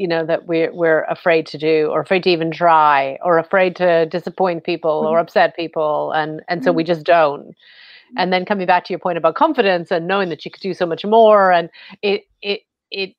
you 0.00 0.08
know 0.08 0.24
that 0.24 0.46
we're 0.46 0.72
we're 0.72 1.04
afraid 1.04 1.44
to 1.44 1.58
do 1.58 1.88
or 1.92 2.00
afraid 2.00 2.22
to 2.22 2.30
even 2.30 2.50
try 2.50 3.18
or 3.22 3.36
afraid 3.36 3.76
to 3.76 4.06
disappoint 4.06 4.64
people 4.64 5.02
mm-hmm. 5.02 5.12
or 5.12 5.18
upset 5.18 5.54
people 5.54 6.10
and 6.12 6.40
and 6.48 6.64
so 6.64 6.70
mm-hmm. 6.70 6.78
we 6.78 6.84
just 6.84 7.04
don't 7.04 7.54
and 8.16 8.32
then 8.32 8.46
coming 8.46 8.66
back 8.66 8.84
to 8.84 8.94
your 8.94 8.98
point 8.98 9.18
about 9.18 9.34
confidence 9.34 9.90
and 9.90 10.08
knowing 10.08 10.30
that 10.30 10.42
you 10.42 10.50
could 10.50 10.62
do 10.62 10.72
so 10.72 10.86
much 10.86 11.04
more 11.04 11.52
and 11.52 11.68
it 12.00 12.24
it 12.40 12.62
it 12.90 13.14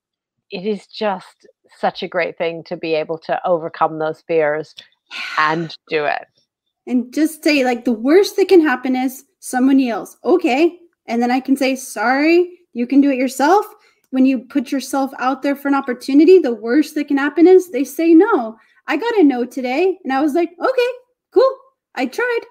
it 0.50 0.65
is 0.65 0.88
just 0.88 1.46
such 1.78 2.02
a 2.02 2.08
great 2.08 2.36
thing 2.36 2.63
to 2.63 2.76
be 2.76 2.96
able 2.96 3.20
to 3.20 3.39
overcome 3.48 4.00
those 4.00 4.22
fears 4.22 4.74
and 5.38 5.78
do 5.88 6.04
it 6.06 6.26
and 6.88 7.13
just 7.13 7.44
say 7.44 7.63
like 7.63 7.86
the 7.86 7.91
worst 7.91 8.38
that 8.38 8.50
can 8.50 8.60
happen 8.60 8.96
is 8.96 9.24
someone 9.39 9.78
yells 9.78 10.17
okay 10.26 10.80
and 11.06 11.22
then 11.22 11.30
i 11.30 11.39
can 11.39 11.56
say 11.56 11.76
sorry 11.76 12.58
you 12.74 12.88
can 12.88 13.02
do 13.02 13.12
it 13.12 13.17
yourself 13.17 13.67
when 14.12 14.26
you 14.26 14.39
put 14.39 14.71
yourself 14.71 15.12
out 15.17 15.41
there 15.41 15.56
for 15.56 15.67
an 15.67 15.76
opportunity, 15.76 16.38
the 16.39 16.54
worst 16.54 16.95
that 16.95 17.08
can 17.08 17.17
happen 17.17 17.47
is 17.47 17.71
they 17.71 17.84
say 17.84 18.13
no. 18.13 18.58
I 18.88 18.97
got 18.97 19.17
a 19.17 19.24
no 19.24 19.45
today. 19.45 19.97
And 20.04 20.13
I 20.13 20.21
was 20.21 20.34
like, 20.34 20.52
okay, 20.60 20.89
cool. 21.34 21.58
I 21.95 22.06
tried. 22.06 22.41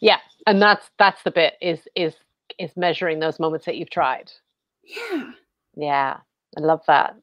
Yeah. 0.00 0.18
And 0.46 0.60
that's 0.60 0.90
that's 0.98 1.22
the 1.22 1.30
bit 1.30 1.54
is 1.60 1.80
is 1.94 2.14
is 2.58 2.76
measuring 2.76 3.18
those 3.18 3.38
moments 3.38 3.66
that 3.66 3.76
you've 3.76 3.90
tried. 3.90 4.30
Yeah. 4.84 5.30
Yeah. 5.76 6.16
I 6.56 6.60
love 6.60 6.82
that. 6.86 7.16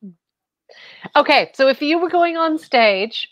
Okay, 1.15 1.51
so 1.53 1.67
if 1.67 1.81
you 1.81 1.99
were 1.99 2.09
going 2.09 2.37
on 2.37 2.57
stage 2.57 3.27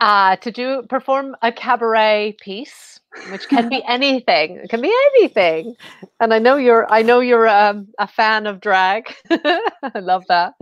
uh, 0.00 0.36
to 0.36 0.50
do 0.50 0.82
perform 0.88 1.36
a 1.42 1.52
cabaret 1.52 2.36
piece, 2.40 3.00
which 3.30 3.48
can 3.48 3.68
be 3.68 3.82
anything, 3.88 4.56
it 4.56 4.70
can 4.70 4.80
be 4.80 4.94
anything, 5.14 5.74
and 6.20 6.34
I 6.34 6.38
know 6.38 6.56
you're 6.56 6.90
I 6.92 7.02
know 7.02 7.20
you're 7.20 7.48
um, 7.48 7.88
a 7.98 8.06
fan 8.06 8.46
of 8.46 8.60
drag. 8.60 9.14
I 9.30 9.98
love 10.00 10.24
that. 10.28 10.54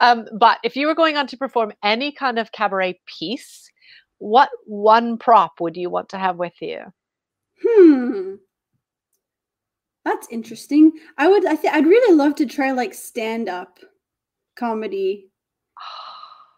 Um, 0.00 0.26
but 0.38 0.58
if 0.64 0.76
you 0.76 0.86
were 0.86 0.94
going 0.94 1.16
on 1.16 1.26
to 1.28 1.36
perform 1.36 1.72
any 1.82 2.12
kind 2.12 2.38
of 2.38 2.52
cabaret 2.52 3.00
piece, 3.06 3.70
what 4.18 4.50
one 4.66 5.18
prop 5.18 5.60
would 5.60 5.76
you 5.76 5.90
want 5.90 6.08
to 6.10 6.18
have 6.18 6.36
with 6.36 6.54
you? 6.60 6.80
Hmm. 7.62 8.34
That's 10.04 10.26
interesting. 10.30 10.92
I 11.18 11.28
would 11.28 11.46
I 11.46 11.56
think 11.56 11.74
I'd 11.74 11.86
really 11.86 12.14
love 12.14 12.34
to 12.36 12.46
try 12.46 12.72
like 12.72 12.94
stand 12.94 13.48
up 13.48 13.78
comedy. 14.56 15.28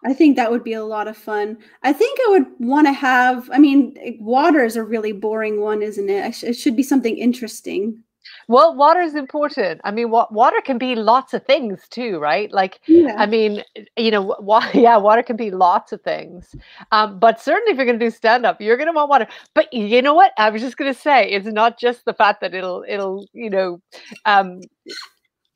I 0.05 0.13
think 0.13 0.37
that 0.37 0.51
would 0.51 0.65
be 0.65 0.73
a 0.73 0.85
lot 0.85 1.09
of 1.09 1.17
fun. 1.17 1.59
I 1.83 1.93
think 1.93 2.19
I 2.27 2.31
would 2.31 2.47
want 2.59 2.87
to 2.89 2.93
have, 2.93 3.49
I 3.53 3.59
mean, 3.59 3.95
water 4.21 4.65
is 4.65 4.77
a 4.77 4.83
really 4.83 5.13
boring 5.13 5.61
one, 5.61 5.83
isn't 5.83 6.11
it? 6.11 6.43
It 6.43 6.55
should 6.55 6.77
be 6.77 6.83
something 6.83 7.17
interesting. 7.17 8.03
Well, 8.49 8.75
water 8.75 9.01
is 9.01 9.15
important. 9.15 9.81
I 9.85 9.91
mean, 9.91 10.11
wa- 10.11 10.27
water 10.31 10.61
can 10.65 10.79
be 10.79 10.95
lots 10.95 11.35
of 11.35 11.45
things 11.45 11.87
too, 11.89 12.19
right? 12.19 12.51
Like, 12.53 12.81
Yeah. 12.87 13.15
I 13.17 13.27
mean, 13.27 13.63
you 13.97 14.11
know, 14.11 14.35
wa- 14.41 14.69
yeah, 14.75 14.97
water 14.97 15.23
can 15.23 15.37
be 15.37 15.51
lots 15.51 15.93
of 15.93 16.03
things. 16.03 16.55
Um, 16.91 17.19
but 17.19 17.41
certainly, 17.41 17.73
if 17.73 17.77
you're 17.77 17.87
going 17.87 17.99
to 17.99 18.05
do 18.05 18.11
stand 18.11 18.45
up, 18.47 18.61
you're 18.61 18.77
going 18.77 18.89
to 18.89 18.93
want 18.93 19.11
water. 19.11 19.27
But 19.55 19.73
you 19.73 20.03
know 20.03 20.15
what? 20.15 20.33
I 20.39 20.51
was 20.51 20.63
just 20.63 20.77
going 20.77 20.93
to 20.93 20.99
say, 20.99 21.31
it's 21.31 21.47
not 21.47 21.79
just 21.79 22.05
the 22.05 22.15
fact 22.15 22.41
that 22.41 22.55
it'll, 22.55 22.85
it'll, 22.89 23.27
you 23.33 23.51
know, 23.51 23.81
um, 24.25 24.61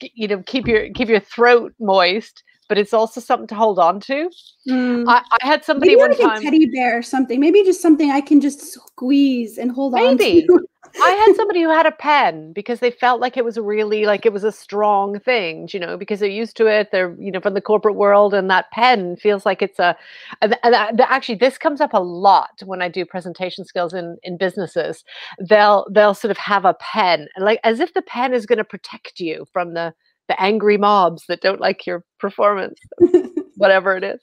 you 0.00 0.28
know, 0.28 0.42
keep 0.46 0.66
your 0.66 0.90
keep 0.92 1.09
your 1.09 1.20
throat 1.20 1.72
moist, 1.80 2.42
but 2.68 2.79
it's 2.79 2.92
also 2.92 3.20
something 3.20 3.46
to 3.48 3.55
hold 3.55 3.79
on 3.79 4.00
to. 4.00 4.31
Mm. 4.68 5.05
I, 5.09 5.22
I 5.42 5.46
had 5.46 5.64
somebody 5.64 5.92
Maybe 5.96 6.00
one 6.00 6.11
like 6.11 6.20
time. 6.20 6.38
a 6.38 6.42
teddy 6.42 6.66
bear 6.66 6.98
or 6.98 7.02
something. 7.02 7.40
Maybe 7.40 7.62
just 7.64 7.81
something 7.81 8.11
I 8.11 8.20
can 8.20 8.40
just 8.40 8.61
squeeze 8.61 9.59
and 9.59 9.70
hold 9.70 9.94
on 9.94 10.16
Maybe. 10.16 10.46
to. 10.46 10.66
I 11.02 11.11
had 11.11 11.37
somebody 11.37 11.62
who 11.62 11.70
had 11.70 11.87
a 11.87 11.92
pen 11.92 12.52
because 12.52 12.81
they 12.81 12.90
felt 12.90 13.20
like 13.20 13.37
it 13.37 13.44
was 13.44 13.59
really 13.59 14.07
like 14.07 14.26
it 14.26 14.33
was 14.33 14.44
a 14.44 14.52
strong 14.52 15.20
thing, 15.20 15.68
you 15.72 15.79
know, 15.79 15.96
because 15.96 16.20
they're 16.20 16.29
used 16.29 16.57
to 16.57 16.66
it. 16.66 16.90
They're 16.90 17.14
you 17.18 17.31
know 17.31 17.40
from 17.40 17.55
the 17.55 17.61
corporate 17.61 17.96
world, 17.96 18.35
and 18.35 18.50
that 18.50 18.70
pen 18.72 19.16
feels 19.16 19.46
like 19.46 19.62
it's 19.62 19.79
a. 19.79 19.96
And, 20.42 20.57
and 20.62 20.74
that- 20.74 21.00
actually, 21.11 21.37
this 21.37 21.59
comes 21.59 21.81
up 21.81 21.94
a 21.94 22.00
lot 22.00 22.62
when 22.64 22.83
I 22.83 22.88
do 22.88 23.05
presentation 23.05 23.64
skills 23.64 23.94
in 23.94 24.16
in 24.22 24.37
businesses. 24.37 25.05
They'll 25.38 25.87
they'll 25.92 26.14
sort 26.14 26.31
of 26.31 26.38
have 26.38 26.64
a 26.64 26.74
pen, 26.74 27.29
and 27.37 27.44
like 27.44 27.61
as 27.62 27.81
if 27.81 27.94
the 27.94 28.02
pen 28.02 28.33
is 28.35 28.46
going 28.46 28.59
to 28.59 28.64
protect 28.64 29.20
you 29.20 29.46
from 29.52 29.74
the 29.74 29.94
the 30.28 30.40
angry 30.40 30.76
mobs 30.76 31.24
that 31.28 31.40
don't 31.40 31.60
like 31.60 31.86
your 31.86 32.04
performance 32.18 32.78
whatever 33.56 33.96
it 33.96 34.04
is. 34.04 34.20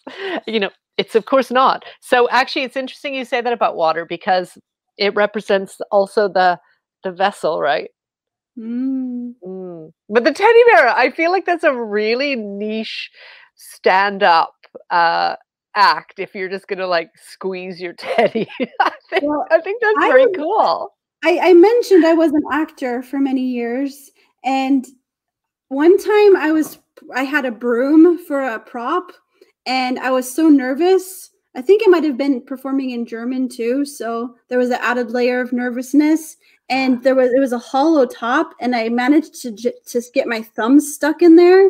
You 0.48 0.60
know, 0.60 0.70
it's 0.98 1.16
of 1.16 1.26
course 1.26 1.52
not. 1.52 1.84
So 2.02 2.30
actually, 2.30 2.64
it's 2.64 2.78
interesting 2.78 3.14
you 3.14 3.26
say 3.26 3.42
that 3.42 3.54
about 3.54 3.76
water 3.76 4.06
because 4.06 4.58
it 4.98 5.14
represents 5.16 5.80
also 5.92 6.28
the 6.28 6.60
the 7.04 7.12
vessel, 7.12 7.60
right? 7.60 7.90
Mm. 8.58 9.34
Mm. 9.46 9.92
But 10.10 10.24
the 10.24 10.32
teddy 10.32 10.64
bear, 10.72 10.90
I 10.90 11.12
feel 11.12 11.32
like 11.32 11.46
that's 11.46 11.64
a 11.64 11.74
really 11.74 12.36
niche 12.36 13.10
stand 13.56 14.24
up 14.24 14.54
uh, 14.90 15.36
act. 15.76 16.20
If 16.20 16.36
you're 16.36 16.50
just 16.50 16.68
gonna 16.68 16.88
like 16.88 17.10
squeeze 17.16 17.82
your 17.82 17.94
teddy, 17.98 18.48
I 18.80 18.92
think 19.10 19.24
Well, 19.24 19.46
I 19.52 19.60
think 19.62 19.82
that's 19.82 19.98
I 20.00 20.08
very 20.08 20.32
cool. 20.36 20.94
I, 21.26 21.40
I 21.42 21.54
mentioned 21.54 22.06
I 22.06 22.14
was 22.14 22.32
an 22.32 22.44
actor 22.52 23.02
for 23.02 23.18
many 23.18 23.44
years, 23.44 24.12
and 24.44 24.86
one 25.74 25.98
time 25.98 26.36
I 26.36 26.52
was 26.52 26.80
I 27.14 27.24
had 27.24 27.46
a 27.46 27.52
broom 27.52 28.18
for 28.18 28.42
a 28.42 28.60
prop, 28.60 29.12
and 29.66 30.00
I 30.00 30.12
was 30.12 30.34
so 30.34 30.48
nervous. 30.48 31.32
I 31.56 31.62
think 31.62 31.84
I 31.86 31.90
might 31.90 32.04
have 32.04 32.18
been 32.18 32.42
performing 32.42 32.92
in 32.92 33.06
German 33.06 33.50
too, 33.50 33.86
so 33.86 34.36
there 34.48 34.58
was 34.58 34.70
an 34.70 34.80
added 34.82 35.12
layer 35.12 35.42
of 35.42 35.54
nervousness. 35.54 36.38
And 36.70 37.04
there 37.04 37.16
was 37.16 37.32
it 37.32 37.40
was 37.40 37.52
a 37.52 37.60
hollow 37.60 38.06
top, 38.06 38.54
and 38.62 38.76
I 38.76 38.88
managed 38.90 39.42
to 39.42 39.52
j- 39.52 39.74
just 39.86 40.14
get 40.14 40.28
my 40.28 40.42
thumb 40.42 40.80
stuck 40.80 41.22
in 41.22 41.36
there, 41.36 41.70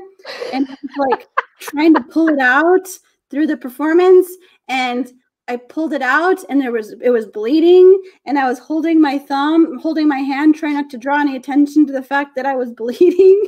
and 0.54 0.68
like 1.10 1.28
trying 1.60 1.96
to 1.96 2.02
pull 2.02 2.30
it 2.30 2.40
out 2.40 2.88
through 3.30 3.48
the 3.48 3.58
performance, 3.58 4.30
and 4.68 5.12
I 5.48 5.58
pulled 5.58 5.94
it 5.94 6.02
out, 6.02 6.44
and 6.48 6.62
there 6.62 6.72
was 6.72 6.94
it 7.02 7.10
was 7.10 7.26
bleeding, 7.26 8.02
and 8.26 8.40
I 8.40 8.48
was 8.48 8.60
holding 8.60 9.02
my 9.02 9.18
thumb, 9.18 9.80
holding 9.80 10.08
my 10.08 10.20
hand, 10.20 10.56
trying 10.56 10.76
not 10.76 10.90
to 10.92 10.98
draw 10.98 11.20
any 11.20 11.36
attention 11.36 11.86
to 11.88 11.94
the 11.94 12.04
fact 12.04 12.36
that 12.36 12.46
I 12.46 12.56
was 12.56 12.72
bleeding. 12.78 13.44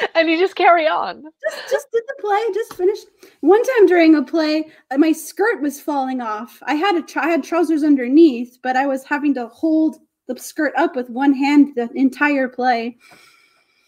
And 0.14 0.28
you 0.28 0.38
just 0.38 0.54
carry 0.56 0.86
on. 0.86 1.22
just 1.42 1.70
just 1.70 1.86
did 1.92 2.02
the 2.06 2.14
play, 2.20 2.40
just 2.54 2.74
finished. 2.74 3.06
One 3.40 3.62
time 3.62 3.86
during 3.86 4.14
a 4.16 4.22
play, 4.22 4.70
uh, 4.90 4.98
my 4.98 5.12
skirt 5.12 5.60
was 5.62 5.80
falling 5.80 6.20
off. 6.20 6.58
I 6.66 6.74
had 6.74 6.94
a 6.96 7.02
tr- 7.02 7.20
I 7.20 7.28
had 7.28 7.42
trousers 7.42 7.82
underneath, 7.82 8.58
but 8.62 8.76
I 8.76 8.86
was 8.86 9.04
having 9.04 9.34
to 9.34 9.48
hold 9.48 9.96
the 10.28 10.38
skirt 10.38 10.72
up 10.76 10.94
with 10.96 11.10
one 11.10 11.32
hand 11.34 11.74
the 11.74 11.90
entire 11.94 12.48
play. 12.48 12.96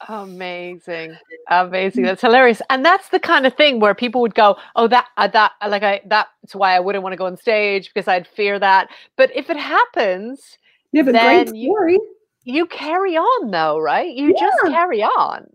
Amazing, 0.09 1.17
amazing. 1.51 2.03
That's 2.03 2.21
hilarious, 2.21 2.61
and 2.69 2.85
that's 2.85 3.09
the 3.09 3.21
kind 3.21 3.47
of 3.47 3.55
thing 3.55 3.81
where 3.81 3.95
people 3.95 4.21
would 4.21 4.35
go, 4.35 4.57
"Oh, 4.77 4.87
that, 4.88 5.07
uh, 5.17 5.29
that, 5.29 5.53
uh, 5.62 5.69
like 5.71 5.83
I, 5.83 6.01
that's 6.07 6.55
why 6.55 6.77
I 6.77 6.81
wouldn't 6.81 7.03
want 7.03 7.14
to 7.14 7.17
go 7.17 7.27
on 7.27 7.37
stage 7.38 7.90
because 7.95 8.07
I'd 8.09 8.27
fear 8.27 8.59
that." 8.59 8.88
But 9.17 9.31
if 9.35 9.49
it 9.51 9.57
happens, 9.57 10.59
You 10.93 11.01
have 11.01 11.09
a 11.09 11.12
Then 11.12 11.45
great 11.47 11.57
you- 11.57 11.71
story. 11.73 11.99
you 12.45 12.67
carry 12.67 13.17
on, 13.17 13.51
though, 13.51 13.79
right? 13.79 14.14
You 14.14 14.35
just 14.38 14.57
carry 14.67 15.03
on. 15.03 15.47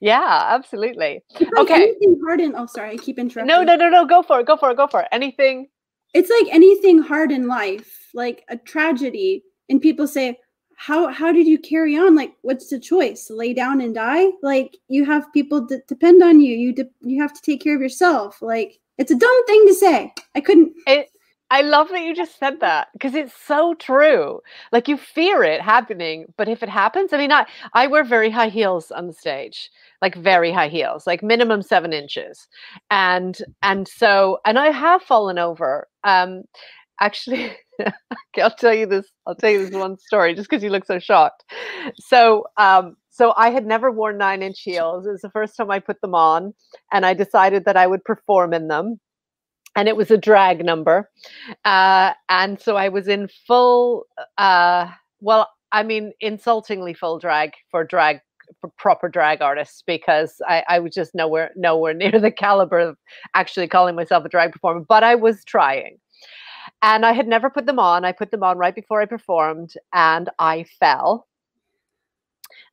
Yeah, 0.00 0.46
absolutely. 0.48 1.22
It's 1.38 1.40
like 1.40 1.58
Okay. 1.58 1.74
anything 1.74 2.20
hard 2.24 2.40
in. 2.40 2.54
Oh, 2.56 2.66
sorry, 2.66 2.90
I 2.92 2.96
keep 2.96 3.18
interrupting. 3.18 3.46
No, 3.46 3.62
no, 3.62 3.76
no, 3.76 3.88
no. 3.88 4.04
Go 4.06 4.22
for 4.22 4.40
it. 4.40 4.46
Go 4.46 4.56
for 4.56 4.70
it. 4.70 4.76
Go 4.76 4.86
for 4.86 5.00
it. 5.02 5.08
Anything. 5.12 5.68
it's 6.14 6.30
like 6.30 6.52
anything 6.52 6.98
hard 6.98 7.30
in 7.30 7.46
life, 7.46 8.08
like 8.14 8.44
a 8.48 8.56
tragedy, 8.56 9.44
and 9.68 9.80
people 9.80 10.06
say, 10.08 10.36
"How 10.76 11.08
how 11.08 11.30
did 11.32 11.46
you 11.46 11.58
carry 11.58 11.96
on? 11.96 12.14
Like, 12.16 12.32
what's 12.42 12.68
the 12.68 12.80
choice? 12.80 13.30
Lay 13.30 13.52
down 13.54 13.80
and 13.80 13.94
die? 13.94 14.26
Like, 14.42 14.76
you 14.88 15.04
have 15.04 15.32
people 15.32 15.64
that 15.68 15.86
depend 15.86 16.22
on 16.22 16.40
you. 16.40 16.56
You 16.56 16.72
de- 16.74 16.90
you 17.02 17.20
have 17.22 17.32
to 17.34 17.42
take 17.42 17.60
care 17.62 17.76
of 17.76 17.80
yourself. 17.82 18.42
Like, 18.42 18.80
it's 18.98 19.12
a 19.12 19.16
dumb 19.16 19.46
thing 19.46 19.66
to 19.68 19.74
say. 19.74 20.12
I 20.34 20.40
couldn't. 20.40 20.72
It. 20.86 21.08
I 21.50 21.62
love 21.62 21.88
that 21.88 22.02
you 22.02 22.14
just 22.14 22.38
said 22.38 22.60
that 22.60 22.88
because 22.92 23.14
it's 23.14 23.34
so 23.34 23.74
true. 23.74 24.40
Like 24.70 24.86
you 24.86 24.96
fear 24.96 25.42
it 25.42 25.60
happening, 25.60 26.26
but 26.36 26.48
if 26.48 26.62
it 26.62 26.68
happens, 26.68 27.12
I 27.12 27.18
mean, 27.18 27.32
I 27.32 27.46
I 27.74 27.88
wear 27.88 28.04
very 28.04 28.30
high 28.30 28.48
heels 28.50 28.90
on 28.92 29.08
the 29.08 29.12
stage, 29.12 29.70
like 30.00 30.14
very 30.14 30.52
high 30.52 30.68
heels, 30.68 31.06
like 31.08 31.22
minimum 31.22 31.62
seven 31.62 31.92
inches, 31.92 32.46
and 32.90 33.36
and 33.62 33.88
so 33.88 34.38
and 34.46 34.58
I 34.58 34.70
have 34.70 35.02
fallen 35.02 35.38
over. 35.38 35.88
Um, 36.04 36.42
actually, 37.00 37.52
I'll 38.40 38.50
tell 38.54 38.74
you 38.74 38.86
this. 38.86 39.06
I'll 39.26 39.34
tell 39.34 39.50
you 39.50 39.64
this 39.66 39.74
one 39.74 39.98
story 39.98 40.34
just 40.34 40.48
because 40.48 40.62
you 40.62 40.70
look 40.70 40.84
so 40.86 40.98
shocked. 41.00 41.44
So 41.98 42.46
um, 42.58 42.96
so 43.10 43.34
I 43.36 43.50
had 43.50 43.66
never 43.66 43.90
worn 43.90 44.18
nine 44.18 44.42
inch 44.42 44.60
heels. 44.62 45.06
It 45.06 45.10
was 45.10 45.22
the 45.22 45.30
first 45.30 45.56
time 45.56 45.70
I 45.70 45.80
put 45.80 46.00
them 46.00 46.14
on, 46.14 46.54
and 46.92 47.04
I 47.04 47.14
decided 47.14 47.64
that 47.64 47.76
I 47.76 47.86
would 47.88 48.04
perform 48.04 48.54
in 48.54 48.68
them 48.68 49.00
and 49.76 49.88
it 49.88 49.96
was 49.96 50.10
a 50.10 50.16
drag 50.16 50.64
number 50.64 51.10
uh, 51.64 52.12
and 52.28 52.60
so 52.60 52.76
i 52.76 52.88
was 52.88 53.08
in 53.08 53.28
full 53.46 54.04
uh, 54.38 54.86
well 55.20 55.48
i 55.72 55.82
mean 55.82 56.12
insultingly 56.20 56.94
full 56.94 57.18
drag 57.18 57.52
for 57.70 57.84
drag 57.84 58.20
for 58.60 58.70
proper 58.78 59.08
drag 59.08 59.40
artists 59.40 59.82
because 59.86 60.42
I, 60.48 60.64
I 60.68 60.78
was 60.80 60.94
just 60.94 61.14
nowhere 61.14 61.50
nowhere 61.56 61.94
near 62.02 62.18
the 62.18 62.30
caliber 62.30 62.78
of 62.80 62.96
actually 63.34 63.68
calling 63.68 63.94
myself 63.94 64.24
a 64.24 64.28
drag 64.28 64.52
performer 64.52 64.84
but 64.88 65.04
i 65.04 65.14
was 65.14 65.44
trying. 65.44 65.98
And 66.82 67.06
i 67.06 67.12
had 67.12 67.26
never 67.28 67.50
put 67.50 67.66
them 67.66 67.78
on. 67.78 68.04
I 68.04 68.12
put 68.12 68.30
them 68.30 68.42
on 68.42 68.58
right 68.58 68.74
before 68.74 69.00
i 69.00 69.06
performed 69.06 69.74
and 69.92 70.28
i 70.38 70.64
fell 70.78 71.26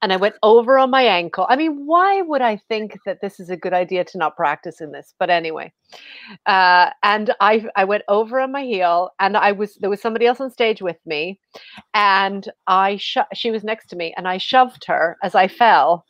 and 0.01 0.13
I 0.13 0.17
went 0.17 0.35
over 0.43 0.77
on 0.77 0.91
my 0.91 1.03
ankle. 1.03 1.45
I 1.49 1.55
mean, 1.55 1.85
why 1.85 2.21
would 2.21 2.41
I 2.41 2.57
think 2.69 2.97
that 3.05 3.19
this 3.21 3.39
is 3.39 3.49
a 3.49 3.57
good 3.57 3.73
idea 3.73 4.03
to 4.05 4.17
not 4.17 4.35
practice 4.35 4.81
in 4.81 4.91
this? 4.91 5.13
But 5.19 5.29
anyway, 5.29 5.71
uh, 6.45 6.91
and 7.03 7.33
I 7.39 7.67
I 7.75 7.83
went 7.85 8.03
over 8.07 8.39
on 8.39 8.51
my 8.51 8.63
heel, 8.63 9.09
and 9.19 9.35
I 9.37 9.51
was 9.53 9.75
there 9.75 9.89
was 9.89 10.01
somebody 10.01 10.25
else 10.25 10.39
on 10.39 10.51
stage 10.51 10.81
with 10.81 10.97
me, 11.05 11.39
and 11.93 12.47
I 12.67 12.97
sho- 12.97 13.25
she 13.33 13.51
was 13.51 13.63
next 13.63 13.87
to 13.87 13.95
me, 13.95 14.13
and 14.17 14.27
I 14.27 14.37
shoved 14.37 14.85
her 14.85 15.17
as 15.23 15.35
I 15.35 15.47
fell 15.47 16.05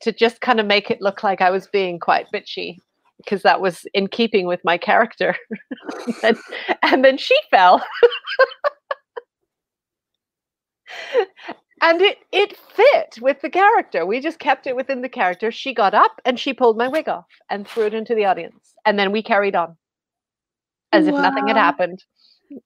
to 0.00 0.12
just 0.12 0.40
kind 0.40 0.60
of 0.60 0.66
make 0.66 0.90
it 0.90 1.00
look 1.00 1.22
like 1.22 1.40
I 1.40 1.50
was 1.50 1.68
being 1.68 1.98
quite 1.98 2.26
bitchy 2.34 2.76
because 3.18 3.42
that 3.42 3.60
was 3.60 3.86
in 3.94 4.08
keeping 4.08 4.46
with 4.46 4.60
my 4.64 4.76
character. 4.76 5.36
and, 6.24 6.36
and 6.82 7.04
then 7.04 7.16
she 7.16 7.36
fell. 7.50 7.82
and 11.82 12.00
it 12.00 12.18
it 12.32 12.56
fit 12.56 13.18
with 13.20 13.40
the 13.42 13.50
character. 13.50 14.06
We 14.06 14.20
just 14.20 14.38
kept 14.38 14.66
it 14.66 14.76
within 14.76 15.02
the 15.02 15.08
character. 15.08 15.50
She 15.50 15.74
got 15.74 15.92
up 15.92 16.20
and 16.24 16.38
she 16.38 16.54
pulled 16.54 16.78
my 16.78 16.88
wig 16.88 17.08
off 17.08 17.26
and 17.50 17.66
threw 17.66 17.86
it 17.86 17.94
into 17.94 18.14
the 18.14 18.24
audience, 18.24 18.74
and 18.86 18.98
then 18.98 19.12
we 19.12 19.22
carried 19.22 19.56
on 19.56 19.76
as 20.92 21.06
wow. 21.06 21.16
if 21.16 21.22
nothing 21.22 21.48
had 21.48 21.56
happened. 21.56 22.02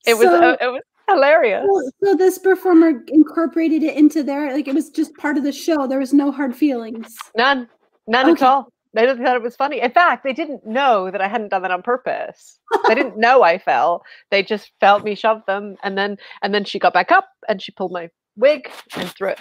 It 0.06 0.16
so, 0.16 0.18
was 0.18 0.26
uh, 0.26 0.56
it 0.60 0.68
was 0.68 0.82
hilarious. 1.08 1.64
So, 1.64 1.90
so, 2.04 2.16
this 2.16 2.38
performer 2.38 3.02
incorporated 3.08 3.82
it 3.82 3.96
into 3.96 4.22
there, 4.22 4.52
like 4.52 4.68
it 4.68 4.74
was 4.74 4.90
just 4.90 5.16
part 5.16 5.38
of 5.38 5.44
the 5.44 5.52
show. 5.52 5.86
There 5.86 5.98
was 5.98 6.12
no 6.12 6.30
hard 6.30 6.54
feelings. 6.54 7.16
None, 7.36 7.68
none 8.06 8.30
okay. 8.30 8.44
at 8.44 8.48
all. 8.48 8.68
They 8.92 9.04
just 9.04 9.20
thought 9.20 9.36
it 9.36 9.42
was 9.42 9.56
funny. 9.56 9.80
In 9.80 9.90
fact, 9.90 10.24
they 10.24 10.32
didn't 10.32 10.66
know 10.66 11.10
that 11.10 11.20
I 11.20 11.28
hadn't 11.28 11.48
done 11.48 11.60
that 11.62 11.70
on 11.70 11.82
purpose. 11.82 12.58
they 12.88 12.94
didn't 12.94 13.16
know 13.18 13.42
I 13.42 13.58
fell. 13.58 14.02
They 14.30 14.42
just 14.42 14.72
felt 14.80 15.04
me 15.04 15.14
shove 15.14 15.42
them, 15.46 15.76
and 15.82 15.96
then 15.96 16.16
and 16.42 16.54
then 16.54 16.64
she 16.64 16.78
got 16.78 16.94
back 16.94 17.12
up 17.12 17.28
and 17.48 17.62
she 17.62 17.72
pulled 17.72 17.92
my 17.92 18.10
wig 18.36 18.70
and 18.96 19.08
threw 19.10 19.28
it 19.28 19.40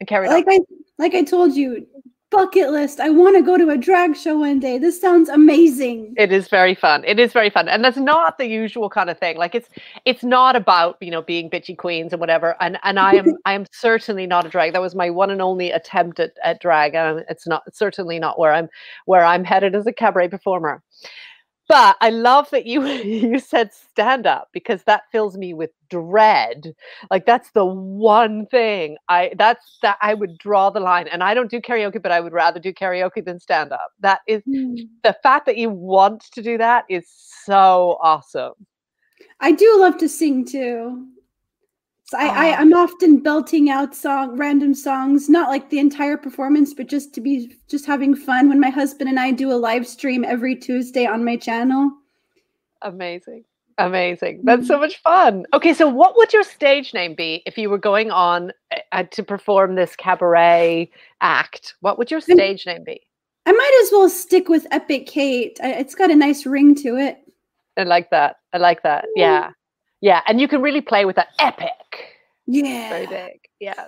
and 0.00 0.08
carried 0.08 0.28
like 0.28 0.46
on. 0.46 0.54
I 0.54 0.58
like 0.98 1.14
I 1.14 1.22
told 1.22 1.54
you, 1.54 1.86
bucket 2.30 2.70
list. 2.70 3.00
I 3.00 3.10
want 3.10 3.36
to 3.36 3.42
go 3.42 3.56
to 3.56 3.70
a 3.70 3.76
drag 3.76 4.16
show 4.16 4.38
one 4.38 4.58
day. 4.58 4.78
This 4.78 5.00
sounds 5.00 5.28
amazing. 5.28 6.14
It 6.16 6.32
is 6.32 6.48
very 6.48 6.74
fun. 6.74 7.04
It 7.06 7.18
is 7.18 7.32
very 7.32 7.50
fun. 7.50 7.68
And 7.68 7.84
that's 7.84 7.96
not 7.96 8.38
the 8.38 8.46
usual 8.46 8.90
kind 8.90 9.10
of 9.10 9.18
thing. 9.18 9.36
Like 9.36 9.54
it's 9.54 9.68
it's 10.04 10.24
not 10.24 10.56
about, 10.56 10.96
you 11.00 11.10
know, 11.10 11.22
being 11.22 11.48
bitchy 11.48 11.76
queens 11.76 12.12
and 12.12 12.20
whatever. 12.20 12.56
And 12.60 12.78
and 12.82 12.98
I 12.98 13.14
am 13.14 13.36
I 13.44 13.52
am 13.52 13.66
certainly 13.72 14.26
not 14.26 14.44
a 14.44 14.48
drag. 14.48 14.72
That 14.72 14.82
was 14.82 14.94
my 14.94 15.10
one 15.10 15.30
and 15.30 15.40
only 15.40 15.70
attempt 15.70 16.18
at, 16.20 16.32
at 16.42 16.60
drag. 16.60 16.94
And 16.94 17.24
it's 17.28 17.46
not 17.46 17.62
certainly 17.74 18.18
not 18.18 18.38
where 18.38 18.52
I'm 18.52 18.68
where 19.04 19.24
I'm 19.24 19.44
headed 19.44 19.74
as 19.74 19.86
a 19.86 19.92
cabaret 19.92 20.28
performer. 20.28 20.82
But 21.68 21.96
I 22.00 22.10
love 22.10 22.48
that 22.50 22.66
you 22.66 22.86
you 22.86 23.38
said 23.38 23.72
stand 23.72 24.26
up 24.26 24.48
because 24.52 24.82
that 24.84 25.02
fills 25.10 25.36
me 25.36 25.54
with 25.54 25.70
dread. 25.90 26.74
Like 27.10 27.26
that's 27.26 27.50
the 27.52 27.64
one 27.64 28.46
thing 28.46 28.96
I 29.08 29.32
that's 29.36 29.78
that 29.82 29.98
I 30.00 30.14
would 30.14 30.38
draw 30.38 30.70
the 30.70 30.80
line. 30.80 31.08
And 31.08 31.22
I 31.22 31.34
don't 31.34 31.50
do 31.50 31.60
karaoke, 31.60 32.00
but 32.00 32.12
I 32.12 32.20
would 32.20 32.32
rather 32.32 32.60
do 32.60 32.72
karaoke 32.72 33.24
than 33.24 33.40
stand 33.40 33.72
up. 33.72 33.90
That 34.00 34.20
is 34.26 34.42
mm. 34.48 34.76
the 35.02 35.16
fact 35.22 35.46
that 35.46 35.56
you 35.56 35.70
want 35.70 36.22
to 36.32 36.42
do 36.42 36.58
that 36.58 36.84
is 36.88 37.04
so 37.44 37.98
awesome. 38.02 38.54
I 39.40 39.52
do 39.52 39.80
love 39.80 39.98
to 39.98 40.08
sing 40.08 40.44
too. 40.44 41.06
So 42.08 42.18
I, 42.18 42.26
I 42.26 42.56
I'm 42.56 42.72
often 42.72 43.18
belting 43.18 43.68
out 43.68 43.94
song 43.94 44.36
random 44.36 44.74
songs, 44.74 45.28
not 45.28 45.48
like 45.48 45.70
the 45.70 45.80
entire 45.80 46.16
performance, 46.16 46.72
but 46.72 46.86
just 46.86 47.12
to 47.14 47.20
be 47.20 47.58
just 47.68 47.84
having 47.84 48.14
fun 48.14 48.48
when 48.48 48.60
my 48.60 48.70
husband 48.70 49.10
and 49.10 49.18
I 49.18 49.32
do 49.32 49.50
a 49.50 49.54
live 49.54 49.86
stream 49.88 50.24
every 50.24 50.54
Tuesday 50.54 51.04
on 51.04 51.24
my 51.24 51.36
channel. 51.36 51.90
Amazing. 52.82 53.44
Amazing. 53.78 54.40
That's 54.44 54.68
so 54.68 54.74
mm-hmm. 54.74 54.82
much 54.82 55.02
fun. 55.02 55.46
Okay, 55.52 55.74
so 55.74 55.88
what 55.88 56.16
would 56.16 56.32
your 56.32 56.44
stage 56.44 56.94
name 56.94 57.14
be 57.14 57.42
if 57.44 57.58
you 57.58 57.68
were 57.68 57.78
going 57.78 58.10
on 58.10 58.52
uh, 58.92 59.02
to 59.10 59.22
perform 59.22 59.74
this 59.74 59.96
cabaret 59.96 60.90
act? 61.20 61.74
What 61.80 61.98
would 61.98 62.10
your 62.10 62.20
stage 62.20 62.64
name 62.66 62.84
be? 62.84 63.00
I 63.44 63.52
might 63.52 63.80
as 63.82 63.90
well 63.92 64.08
stick 64.08 64.48
with 64.48 64.66
Epic 64.70 65.06
Kate. 65.06 65.58
It's 65.62 65.94
got 65.94 66.10
a 66.10 66.16
nice 66.16 66.46
ring 66.46 66.74
to 66.76 66.96
it. 66.96 67.18
I 67.76 67.82
like 67.82 68.10
that. 68.10 68.36
I 68.52 68.58
like 68.58 68.82
that. 68.82 69.06
Yeah. 69.14 69.50
Yeah, 70.00 70.20
and 70.26 70.40
you 70.40 70.48
can 70.48 70.62
really 70.62 70.80
play 70.80 71.04
with 71.04 71.16
that 71.16 71.28
epic. 71.38 71.70
Yeah. 72.46 72.88
Very 72.90 73.06
big. 73.06 73.40
Yeah. 73.60 73.86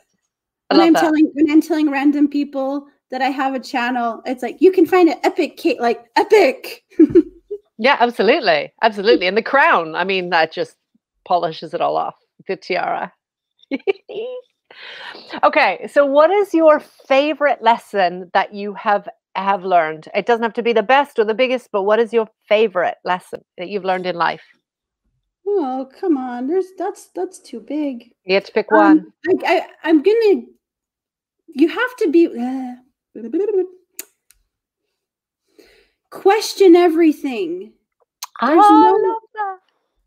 when 0.71 0.81
I'm 0.81 0.93
that. 0.95 1.01
telling 1.01 1.31
when 1.35 1.51
I'm 1.51 1.63
telling 1.63 1.91
random 1.91 2.29
people 2.29 2.87
that 3.11 3.23
I 3.23 3.29
have 3.29 3.55
a 3.55 3.61
channel, 3.61 4.23
it's 4.27 4.43
like 4.43 4.61
you 4.61 4.73
can 4.73 4.87
find 4.87 5.09
an 5.09 5.19
epic 5.25 5.57
Kate, 5.57 5.81
like 5.81 6.05
epic. 6.17 6.85
yeah, 7.79 7.97
absolutely. 8.01 8.73
Absolutely. 8.83 9.27
And 9.27 9.37
the 9.37 9.43
crown, 9.43 9.95
I 9.95 10.05
mean, 10.05 10.31
that 10.31 10.53
just 10.53 10.77
polishes 11.25 11.75
it 11.75 11.81
all 11.81 11.97
off. 11.97 12.17
The 12.47 12.57
tiara. 12.57 13.13
okay, 15.43 15.87
so 15.91 16.07
what 16.07 16.31
is 16.31 16.55
your 16.55 16.81
favorite 16.81 17.63
lesson 17.63 18.31
that 18.33 18.55
you 18.55 18.75
have 18.75 19.09
have 19.35 19.65
learned? 19.65 20.09
It 20.15 20.27
doesn't 20.27 20.43
have 20.43 20.55
to 20.55 20.63
be 20.63 20.73
the 20.73 20.83
best 20.83 21.19
or 21.19 21.25
the 21.25 21.35
biggest, 21.35 21.69
but 21.71 21.83
what 21.83 21.99
is 21.99 22.13
your 22.13 22.29
favorite 22.49 22.97
lesson 23.05 23.43
that 23.59 23.69
you've 23.69 23.85
learned 23.85 24.07
in 24.07 24.17
life? 24.17 24.43
Oh, 25.51 25.88
come 25.99 26.16
on. 26.16 26.46
There's 26.46 26.66
that's 26.76 27.09
that's 27.14 27.38
too 27.38 27.61
big. 27.61 28.12
You 28.24 28.34
have 28.34 28.44
to 28.44 28.53
pick 28.53 28.70
um, 28.72 28.78
one. 28.78 28.99
Um, 29.30 29.38
I, 29.46 29.66
I 29.82 29.88
am 29.88 30.03
gonna. 30.03 30.42
You 31.49 31.68
have 31.68 31.96
to 31.99 32.11
be. 32.11 32.26
Uh, 32.26 32.74
question 36.11 36.76
everything. 36.76 37.72
There's 38.40 38.64
oh, 38.64 39.20
no, 39.36 39.59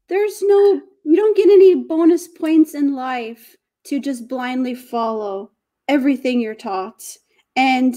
There's 0.07 0.41
no. 0.41 0.81
You 1.03 1.15
don't 1.15 1.35
get 1.35 1.49
any 1.49 1.75
bonus 1.75 2.27
points 2.27 2.75
in 2.75 2.95
life 2.95 3.55
to 3.85 3.99
just 3.99 4.27
blindly 4.27 4.75
follow 4.75 5.51
everything 5.87 6.39
you're 6.39 6.55
taught, 6.55 7.03
and 7.55 7.95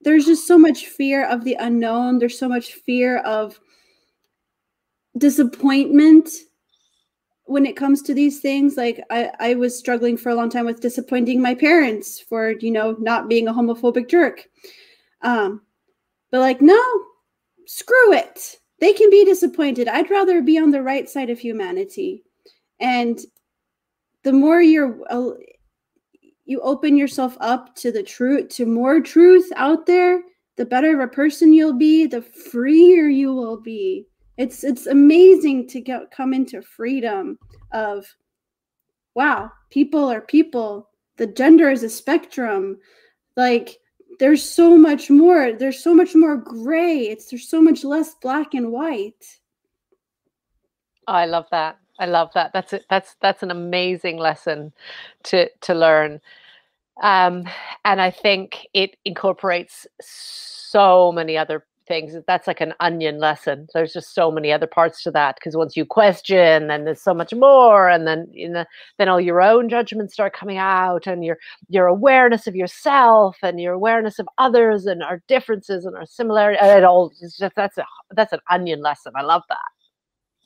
there's 0.00 0.26
just 0.26 0.46
so 0.46 0.56
much 0.56 0.86
fear 0.86 1.26
of 1.26 1.44
the 1.44 1.56
unknown. 1.58 2.18
There's 2.18 2.38
so 2.38 2.48
much 2.48 2.74
fear 2.74 3.18
of 3.18 3.58
disappointment 5.18 6.30
when 7.44 7.64
it 7.64 7.76
comes 7.76 8.02
to 8.02 8.14
these 8.14 8.40
things. 8.40 8.76
Like 8.76 9.02
I, 9.10 9.30
I 9.40 9.54
was 9.54 9.76
struggling 9.76 10.16
for 10.16 10.30
a 10.30 10.34
long 10.34 10.50
time 10.50 10.66
with 10.66 10.80
disappointing 10.80 11.40
my 11.40 11.54
parents 11.54 12.20
for 12.20 12.52
you 12.60 12.70
know 12.70 12.96
not 12.98 13.28
being 13.28 13.48
a 13.48 13.52
homophobic 13.52 14.08
jerk. 14.08 14.46
Um 15.22 15.62
but 16.30 16.40
like 16.40 16.60
no 16.60 16.82
screw 17.66 18.12
it. 18.12 18.56
They 18.80 18.92
can 18.92 19.10
be 19.10 19.24
disappointed. 19.24 19.88
I'd 19.88 20.10
rather 20.10 20.40
be 20.40 20.58
on 20.58 20.70
the 20.70 20.82
right 20.82 21.08
side 21.08 21.30
of 21.30 21.38
humanity. 21.38 22.22
And 22.80 23.18
the 24.22 24.32
more 24.32 24.60
you're 24.60 24.98
uh, 25.10 25.30
you 26.44 26.60
open 26.62 26.96
yourself 26.96 27.36
up 27.40 27.74
to 27.76 27.92
the 27.92 28.02
truth 28.02 28.48
to 28.48 28.66
more 28.66 29.00
truth 29.00 29.50
out 29.56 29.86
there 29.86 30.22
the 30.56 30.64
better 30.64 30.94
of 30.94 31.00
a 31.00 31.12
person 31.12 31.52
you'll 31.52 31.78
be 31.78 32.06
the 32.06 32.22
freer 32.22 33.08
you 33.08 33.32
will 33.32 33.60
be 33.60 34.07
it's 34.38 34.64
it's 34.64 34.86
amazing 34.86 35.68
to 35.68 35.80
get 35.80 36.10
come 36.10 36.32
into 36.32 36.62
freedom 36.62 37.38
of 37.72 38.06
wow 39.14 39.50
people 39.70 40.10
are 40.10 40.20
people. 40.20 40.88
The 41.16 41.26
gender 41.26 41.70
is 41.70 41.82
a 41.82 41.90
spectrum. 41.90 42.78
Like 43.36 43.78
there's 44.18 44.42
so 44.42 44.76
much 44.76 45.10
more. 45.10 45.52
There's 45.52 45.82
so 45.82 45.94
much 45.94 46.14
more 46.14 46.36
gray. 46.36 47.08
It's 47.08 47.30
there's 47.30 47.48
so 47.48 47.60
much 47.60 47.84
less 47.84 48.14
black 48.16 48.54
and 48.54 48.72
white. 48.72 49.38
I 51.06 51.26
love 51.26 51.46
that. 51.50 51.78
I 51.98 52.06
love 52.06 52.30
that. 52.34 52.52
That's 52.52 52.72
it 52.72 52.84
that's 52.88 53.16
that's 53.20 53.42
an 53.42 53.50
amazing 53.50 54.18
lesson 54.18 54.72
to 55.24 55.48
to 55.60 55.74
learn. 55.74 56.20
Um 57.02 57.44
and 57.84 58.00
i 58.00 58.10
think 58.10 58.66
it 58.74 58.96
incorporates 59.04 59.86
so 60.00 61.12
many 61.12 61.38
other 61.38 61.64
things 61.88 62.14
that's 62.26 62.46
like 62.46 62.60
an 62.60 62.74
onion 62.80 63.18
lesson. 63.18 63.66
There's 63.74 63.92
just 63.92 64.14
so 64.14 64.30
many 64.30 64.52
other 64.52 64.66
parts 64.66 65.02
to 65.02 65.10
that 65.12 65.36
because 65.36 65.56
once 65.56 65.76
you 65.76 65.84
question 65.84 66.68
then 66.68 66.84
there's 66.84 67.02
so 67.02 67.14
much 67.14 67.34
more 67.34 67.88
and 67.88 68.06
then 68.06 68.28
you 68.30 68.48
know 68.48 68.64
then 68.98 69.08
all 69.08 69.20
your 69.20 69.40
own 69.42 69.68
judgments 69.68 70.14
start 70.14 70.34
coming 70.34 70.58
out 70.58 71.06
and 71.06 71.24
your 71.24 71.38
your 71.68 71.86
awareness 71.86 72.46
of 72.46 72.54
yourself 72.54 73.36
and 73.42 73.60
your 73.60 73.72
awareness 73.72 74.18
of 74.18 74.28
others 74.38 74.86
and 74.86 75.02
our 75.02 75.22
differences 75.26 75.84
and 75.84 75.96
our 75.96 76.06
similarities 76.06 76.60
it 76.62 76.84
all 76.84 77.10
is 77.20 77.36
just 77.36 77.54
that's 77.56 77.78
a 77.78 77.84
that's 78.12 78.32
an 78.32 78.40
onion 78.50 78.82
lesson. 78.82 79.12
I 79.16 79.22
love 79.22 79.42
that. 79.48 79.58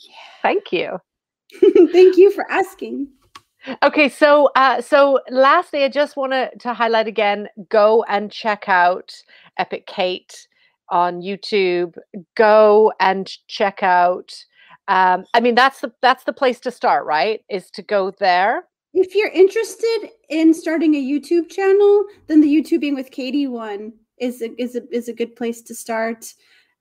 Yeah. 0.01 0.14
thank 0.43 0.72
you. 0.72 0.99
Thank 1.93 2.16
you 2.16 2.30
for 2.30 2.51
asking. 2.51 3.09
Okay, 3.82 4.09
so 4.09 4.51
uh, 4.57 4.80
so 4.80 5.20
lastly, 5.30 5.84
I 5.84 5.88
just 5.88 6.16
want 6.16 6.32
to 6.32 6.51
to 6.61 6.74
highlight 6.74 7.07
again: 7.07 7.49
go 7.68 8.05
and 8.09 8.30
check 8.30 8.68
out 8.68 9.14
Epic 9.59 9.86
Kate 9.86 10.49
on 10.93 11.22
YouTube, 11.22 11.97
go 12.36 12.93
and 13.01 13.28
check 13.49 13.82
out. 13.82 14.32
Um, 14.86 15.24
I 15.34 15.40
mean, 15.40 15.57
that's 15.57 15.80
the 15.80 15.93
that's 16.03 16.24
the 16.24 16.32
place 16.32 16.61
to 16.61 16.70
start, 16.70 17.07
right? 17.07 17.40
Is 17.49 17.70
to 17.72 17.82
go 17.82 18.12
there. 18.20 18.64
If 18.95 19.14
you're 19.14 19.30
interested 19.30 20.11
in 20.28 20.53
starting 20.53 20.95
a 20.95 21.03
YouTube 21.03 21.51
channel, 21.51 22.05
then 22.26 22.43
the 22.43 22.49
YouTubing 22.49 22.95
with 22.95 23.11
Katie 23.11 23.47
one 23.47 23.95
is 24.18 24.43
a, 24.43 24.51
is 24.62 24.76
a, 24.76 24.82
is 24.95 25.09
a 25.09 25.14
good 25.14 25.34
place 25.34 25.62
to 25.62 25.74
start. 25.74 26.32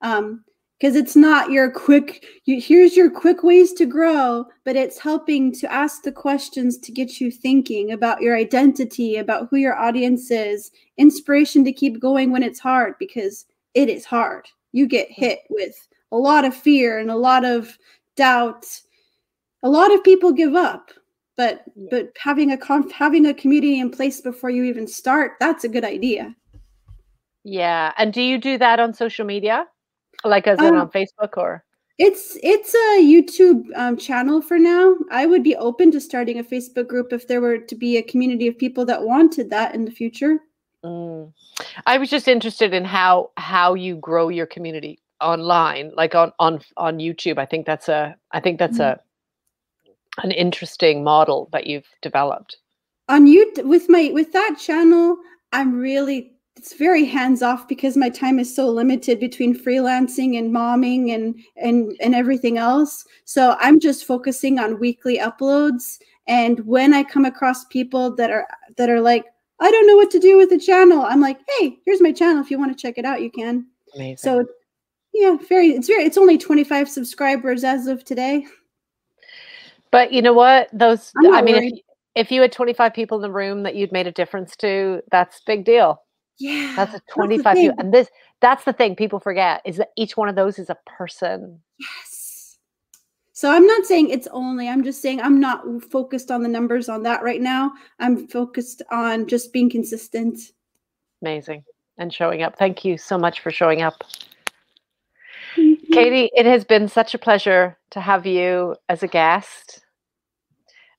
Um, 0.01 0.43
because 0.77 0.95
it's 0.95 1.15
not 1.15 1.51
your 1.51 1.69
quick 1.69 2.25
you, 2.45 2.59
here's 2.59 2.97
your 2.97 3.11
quick 3.11 3.43
ways 3.43 3.71
to 3.71 3.85
grow 3.85 4.43
but 4.65 4.75
it's 4.75 4.97
helping 4.97 5.53
to 5.53 5.71
ask 5.71 6.01
the 6.01 6.11
questions 6.11 6.75
to 6.79 6.91
get 6.91 7.21
you 7.21 7.29
thinking 7.29 7.91
about 7.91 8.19
your 8.19 8.35
identity 8.35 9.17
about 9.17 9.47
who 9.51 9.57
your 9.57 9.77
audience 9.77 10.31
is 10.31 10.71
inspiration 10.97 11.63
to 11.63 11.71
keep 11.71 12.01
going 12.01 12.31
when 12.31 12.41
it's 12.41 12.59
hard 12.59 12.95
because 12.97 13.45
it 13.73 13.89
is 13.89 14.05
hard. 14.05 14.47
You 14.71 14.87
get 14.87 15.09
mm. 15.09 15.15
hit 15.15 15.39
with 15.49 15.75
a 16.11 16.17
lot 16.17 16.45
of 16.45 16.55
fear 16.55 16.99
and 16.99 17.09
a 17.09 17.15
lot 17.15 17.45
of 17.45 17.77
doubt. 18.15 18.65
A 19.63 19.69
lot 19.69 19.93
of 19.93 20.03
people 20.03 20.31
give 20.31 20.55
up, 20.55 20.91
but 21.37 21.63
yeah. 21.75 21.87
but 21.91 22.09
having 22.17 22.51
a 22.51 22.57
conf- 22.57 22.91
having 22.91 23.25
a 23.25 23.33
community 23.33 23.79
in 23.79 23.91
place 23.91 24.21
before 24.21 24.49
you 24.49 24.63
even 24.63 24.87
start, 24.87 25.33
that's 25.39 25.63
a 25.63 25.69
good 25.69 25.85
idea. 25.85 26.35
Yeah, 27.43 27.93
and 27.97 28.13
do 28.13 28.21
you 28.21 28.37
do 28.37 28.57
that 28.57 28.79
on 28.79 28.93
social 28.93 29.25
media, 29.25 29.65
like 30.23 30.47
as 30.47 30.59
um, 30.59 30.65
in 30.65 30.75
on 30.75 30.89
Facebook 30.89 31.37
or? 31.37 31.63
It's 31.97 32.37
it's 32.41 32.73
a 32.73 33.03
YouTube 33.03 33.63
um, 33.75 33.95
channel 33.95 34.41
for 34.41 34.57
now. 34.57 34.95
I 35.11 35.27
would 35.27 35.43
be 35.43 35.55
open 35.55 35.91
to 35.91 36.01
starting 36.01 36.39
a 36.39 36.43
Facebook 36.43 36.87
group 36.87 37.13
if 37.13 37.27
there 37.27 37.41
were 37.41 37.59
to 37.59 37.75
be 37.75 37.97
a 37.97 38.03
community 38.03 38.47
of 38.47 38.57
people 38.57 38.85
that 38.85 39.03
wanted 39.03 39.51
that 39.51 39.75
in 39.75 39.85
the 39.85 39.91
future. 39.91 40.39
Mm. 40.83 41.31
I 41.85 41.97
was 41.97 42.09
just 42.09 42.27
interested 42.27 42.73
in 42.73 42.85
how 42.85 43.31
how 43.37 43.73
you 43.73 43.95
grow 43.95 44.29
your 44.29 44.47
community 44.47 44.99
online, 45.21 45.91
like 45.95 46.15
on 46.15 46.31
on 46.39 46.61
on 46.77 46.97
YouTube. 46.97 47.37
I 47.37 47.45
think 47.45 47.65
that's 47.65 47.87
a 47.87 48.15
I 48.31 48.39
think 48.39 48.59
that's 48.59 48.79
mm. 48.79 48.97
a 48.97 48.99
an 50.23 50.31
interesting 50.31 51.03
model 51.03 51.49
that 51.51 51.67
you've 51.67 51.87
developed. 52.01 52.57
On 53.09 53.27
you 53.27 53.51
with 53.57 53.89
my 53.89 54.09
with 54.13 54.31
that 54.33 54.57
channel, 54.59 55.17
I'm 55.53 55.79
really 55.79 56.31
it's 56.57 56.73
very 56.73 57.05
hands 57.05 57.41
off 57.41 57.67
because 57.67 57.95
my 57.95 58.09
time 58.09 58.37
is 58.37 58.53
so 58.53 58.67
limited 58.67 59.19
between 59.19 59.57
freelancing 59.57 60.37
and 60.37 60.53
momming 60.53 61.13
and 61.13 61.35
and 61.57 61.95
and 62.01 62.15
everything 62.15 62.57
else. 62.57 63.05
So 63.25 63.55
I'm 63.59 63.79
just 63.79 64.05
focusing 64.05 64.59
on 64.59 64.79
weekly 64.79 65.19
uploads 65.19 65.99
and 66.27 66.59
when 66.65 66.93
I 66.93 67.03
come 67.03 67.25
across 67.25 67.65
people 67.65 68.15
that 68.15 68.31
are 68.31 68.47
that 68.77 68.89
are 68.89 69.01
like 69.01 69.25
I 69.61 69.71
don't 69.71 69.87
know 69.87 69.95
what 69.95 70.11
to 70.11 70.19
do 70.19 70.37
with 70.37 70.49
the 70.49 70.59
channel, 70.59 71.03
I'm 71.03 71.21
like, 71.21 71.39
"Hey, 71.57 71.77
here's 71.85 72.01
my 72.01 72.11
channel 72.11 72.41
if 72.41 72.51
you 72.51 72.59
want 72.59 72.75
to 72.75 72.81
check 72.81 72.97
it 72.97 73.05
out, 73.05 73.21
you 73.21 73.31
can." 73.31 73.67
Amazing. 73.95 74.17
So 74.17 74.45
yeah, 75.13 75.37
very 75.47 75.69
it's 75.69 75.87
very 75.87 76.03
it's 76.03 76.17
only 76.17 76.37
25 76.37 76.89
subscribers 76.89 77.63
as 77.63 77.87
of 77.87 78.03
today. 78.03 78.45
But 79.91 80.11
you 80.13 80.21
know 80.21 80.33
what? 80.33 80.69
Those 80.73 81.11
I 81.31 81.41
mean 81.41 81.55
if, 81.55 81.73
if 82.15 82.31
you 82.31 82.41
had 82.41 82.51
25 82.51 82.93
people 82.93 83.17
in 83.17 83.21
the 83.21 83.31
room 83.31 83.63
that 83.63 83.75
you'd 83.75 83.91
made 83.91 84.07
a 84.07 84.11
difference 84.11 84.55
to, 84.57 85.01
that's 85.11 85.41
big 85.45 85.65
deal. 85.65 86.01
Yeah. 86.39 86.73
That's 86.75 86.95
a 86.95 87.01
25 87.13 87.57
you 87.57 87.73
and 87.77 87.93
this 87.93 88.07
that's 88.39 88.63
the 88.63 88.73
thing 88.73 88.95
people 88.95 89.19
forget 89.19 89.61
is 89.65 89.77
that 89.77 89.89
each 89.97 90.17
one 90.17 90.29
of 90.29 90.35
those 90.35 90.57
is 90.57 90.69
a 90.69 90.77
person. 90.87 91.61
Yes. 91.77 92.10
So 93.41 93.51
I'm 93.51 93.65
not 93.65 93.87
saying 93.87 94.11
it's 94.11 94.27
only, 94.33 94.69
I'm 94.69 94.83
just 94.83 95.01
saying 95.01 95.19
I'm 95.19 95.39
not 95.39 95.63
focused 95.89 96.29
on 96.29 96.43
the 96.43 96.47
numbers 96.47 96.87
on 96.87 97.01
that 97.01 97.23
right 97.23 97.41
now. 97.41 97.71
I'm 97.97 98.27
focused 98.27 98.83
on 98.91 99.25
just 99.25 99.51
being 99.51 99.67
consistent. 99.67 100.37
Amazing. 101.23 101.63
And 101.97 102.13
showing 102.13 102.43
up. 102.43 102.55
Thank 102.59 102.85
you 102.85 102.99
so 102.99 103.17
much 103.17 103.39
for 103.39 103.49
showing 103.49 103.81
up. 103.81 104.03
Katie, 105.55 106.29
it 106.35 106.45
has 106.45 106.63
been 106.63 106.87
such 106.87 107.15
a 107.15 107.17
pleasure 107.17 107.79
to 107.89 107.99
have 107.99 108.27
you 108.27 108.75
as 108.89 109.01
a 109.01 109.07
guest. 109.07 109.81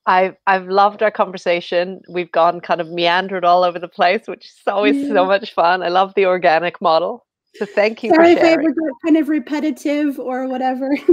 I've 0.06 0.34
I've 0.48 0.66
loved 0.66 1.00
our 1.04 1.12
conversation. 1.12 2.00
We've 2.08 2.32
gone 2.32 2.60
kind 2.60 2.80
of 2.80 2.90
meandered 2.90 3.44
all 3.44 3.62
over 3.62 3.78
the 3.78 3.86
place, 3.86 4.26
which 4.26 4.46
is 4.46 4.62
always 4.66 4.96
yeah. 4.96 5.12
so 5.12 5.26
much 5.26 5.54
fun. 5.54 5.84
I 5.84 5.90
love 5.90 6.12
the 6.16 6.26
organic 6.26 6.80
model. 6.82 7.24
So 7.54 7.66
thank 7.66 8.02
you. 8.02 8.10
Sorry 8.10 8.32
if 8.32 8.42
I 8.42 8.48
ever 8.54 8.72
got 8.72 8.92
kind 9.04 9.16
of 9.16 9.28
repetitive 9.28 10.18
or 10.18 10.48
whatever. 10.48 10.90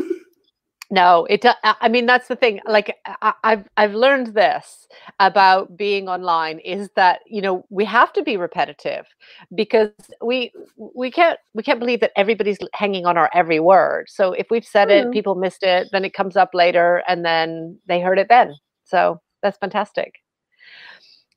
no, 0.92 1.26
it. 1.30 1.46
Uh, 1.46 1.56
I 1.64 1.88
mean, 1.88 2.08
that's 2.08 2.28
the 2.28 2.36
thing. 2.36 2.60
Like 2.66 2.96
I, 3.06 3.34
I've 3.44 3.70
I've 3.78 3.94
learned 3.94 4.28
this 4.34 4.88
about 5.20 5.78
being 5.78 6.10
online 6.10 6.60
is 6.60 6.90
that 6.96 7.22
you 7.28 7.42
know 7.42 7.64
we 7.70 7.86
have 7.86 8.12
to 8.14 8.24
be 8.24 8.38
repetitive 8.38 9.06
because 9.54 9.92
we 10.22 10.52
we 10.78 11.12
can't 11.12 11.40
we 11.54 11.62
can't 11.62 11.80
believe 11.80 12.00
that 12.00 12.12
everybody's 12.16 12.58
hanging 12.74 13.06
on 13.06 13.18
our 13.18 13.30
every 13.34 13.60
word. 13.60 14.08
So 14.10 14.34
if 14.34 14.48
we've 14.50 14.66
said 14.66 14.90
it, 14.90 15.12
people 15.12 15.36
missed 15.36 15.64
it, 15.64 15.90
then 15.92 16.04
it 16.06 16.14
comes 16.14 16.36
up 16.36 16.52
later, 16.54 17.04
and 17.08 17.24
then 17.24 17.78
they 17.88 18.02
heard 18.02 18.18
it 18.18 18.28
then. 18.28 18.56
So 18.86 19.22
that's 19.44 19.58
fantastic. 19.60 20.16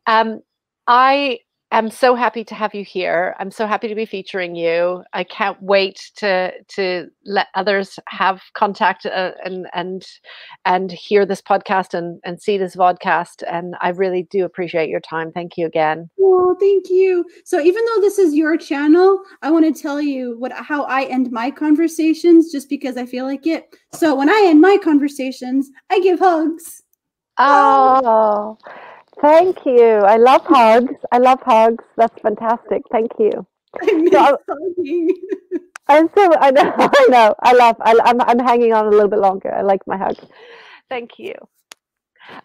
Um, 0.06 0.40
I 0.86 1.40
am 1.78 1.90
so 1.90 2.14
happy 2.14 2.44
to 2.44 2.54
have 2.54 2.74
you 2.74 2.84
here. 2.84 3.34
I'm 3.38 3.50
so 3.50 3.66
happy 3.66 3.88
to 3.88 3.94
be 3.94 4.04
featuring 4.04 4.54
you. 4.54 5.02
I 5.12 5.24
can't 5.24 5.60
wait 5.62 6.10
to 6.16 6.52
to 6.68 7.08
let 7.24 7.48
others 7.54 7.98
have 8.08 8.42
contact 8.54 9.06
uh, 9.06 9.32
and 9.44 9.66
and 9.72 10.06
and 10.64 10.92
hear 10.92 11.24
this 11.24 11.42
podcast 11.42 11.94
and 11.94 12.20
and 12.24 12.40
see 12.40 12.58
this 12.58 12.76
vodcast. 12.76 13.42
And 13.50 13.74
I 13.80 13.90
really 13.90 14.26
do 14.30 14.44
appreciate 14.44 14.88
your 14.88 15.00
time. 15.00 15.32
Thank 15.32 15.56
you 15.56 15.66
again. 15.66 16.10
Oh, 16.20 16.56
thank 16.60 16.90
you. 16.90 17.24
So 17.44 17.60
even 17.60 17.84
though 17.86 18.00
this 18.00 18.18
is 18.18 18.34
your 18.34 18.56
channel, 18.56 19.20
I 19.42 19.50
want 19.50 19.64
to 19.64 19.82
tell 19.82 20.00
you 20.00 20.38
what 20.38 20.52
how 20.52 20.84
I 20.84 21.04
end 21.04 21.32
my 21.32 21.50
conversations, 21.50 22.52
just 22.52 22.68
because 22.68 22.96
I 22.96 23.06
feel 23.06 23.24
like 23.24 23.46
it. 23.46 23.74
So 23.94 24.14
when 24.14 24.28
I 24.28 24.44
end 24.46 24.60
my 24.60 24.78
conversations, 24.82 25.70
I 25.90 26.00
give 26.00 26.18
hugs. 26.18 26.82
Oh, 27.38 28.58
thank 29.20 29.64
you. 29.66 29.98
I 30.04 30.16
love 30.16 30.42
hugs. 30.44 30.94
I 31.12 31.18
love 31.18 31.40
hugs. 31.42 31.84
That's 31.96 32.20
fantastic. 32.22 32.82
Thank 32.90 33.10
you. 33.18 33.46
I 33.82 33.88
so, 34.12 34.38
uh, 34.48 34.54
I'm 35.88 36.08
so 36.16 36.32
I 36.40 36.50
know 36.50 36.74
I 36.78 37.06
know 37.08 37.34
I 37.40 37.52
love 37.52 37.76
I, 37.80 37.98
I'm 38.04 38.20
I'm 38.22 38.38
hanging 38.38 38.72
on 38.72 38.86
a 38.86 38.90
little 38.90 39.08
bit 39.08 39.18
longer. 39.20 39.52
I 39.54 39.62
like 39.62 39.82
my 39.86 39.96
hugs. 39.96 40.24
Thank 40.88 41.12
you. 41.18 41.34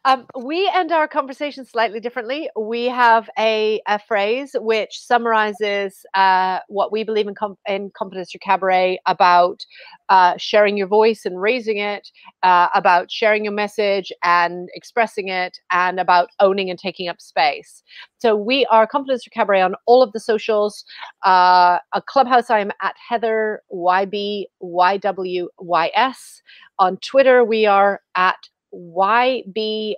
Um, 0.06 0.26
we 0.40 0.70
end 0.74 0.92
our 0.92 1.08
conversation 1.08 1.66
slightly 1.66 2.00
differently. 2.00 2.50
We 2.60 2.86
have 2.86 3.30
a, 3.38 3.82
a 3.88 4.00
phrase 4.00 4.56
which 4.60 5.00
summarizes 5.00 6.06
uh, 6.14 6.60
what 6.68 6.92
we 6.92 7.04
believe 7.04 7.28
in, 7.28 7.36
com- 7.36 7.58
in 7.68 7.92
Confidence 7.92 8.32
Through 8.32 8.40
Cabaret 8.40 9.00
about 9.06 9.66
uh, 10.10 10.36
sharing 10.38 10.78
your 10.78 10.88
voice 10.88 11.26
and 11.26 11.42
raising 11.42 11.78
it, 11.78 12.10
uh, 12.44 12.70
about 12.74 13.12
sharing 13.12 13.44
your 13.44 13.54
message 13.54 14.12
and 14.24 14.70
expressing 14.74 15.28
it, 15.28 15.60
and 15.72 16.00
about 16.00 16.30
owning 16.40 16.70
and 16.70 16.80
taking 16.80 17.08
up 17.08 17.22
space. 17.22 17.84
So 18.20 18.36
we 18.36 18.66
are 18.68 18.88
Confidence 18.88 19.24
Through 19.24 19.32
Cabaret 19.40 19.62
on 19.62 19.76
all 19.86 20.02
of 20.02 20.12
the 20.14 20.20
socials. 20.20 20.86
Uh, 21.26 21.80
a 21.94 22.02
clubhouse, 22.02 22.50
I 22.50 22.60
am 22.60 22.72
at 22.82 22.96
Heather 23.10 23.62
YB 23.72 24.46
YWYS. 24.62 26.42
On 26.80 26.98
Twitter, 26.98 27.44
we 27.44 27.66
are 27.66 28.02
at 28.16 28.38
YBYWYS. 28.74 29.96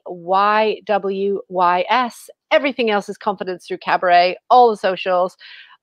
Everything 2.51 2.89
else 2.89 3.09
is 3.09 3.17
Confidence 3.17 3.67
Through 3.67 3.77
Cabaret, 3.79 4.37
all 4.49 4.69
the 4.69 4.77
socials, 4.77 5.37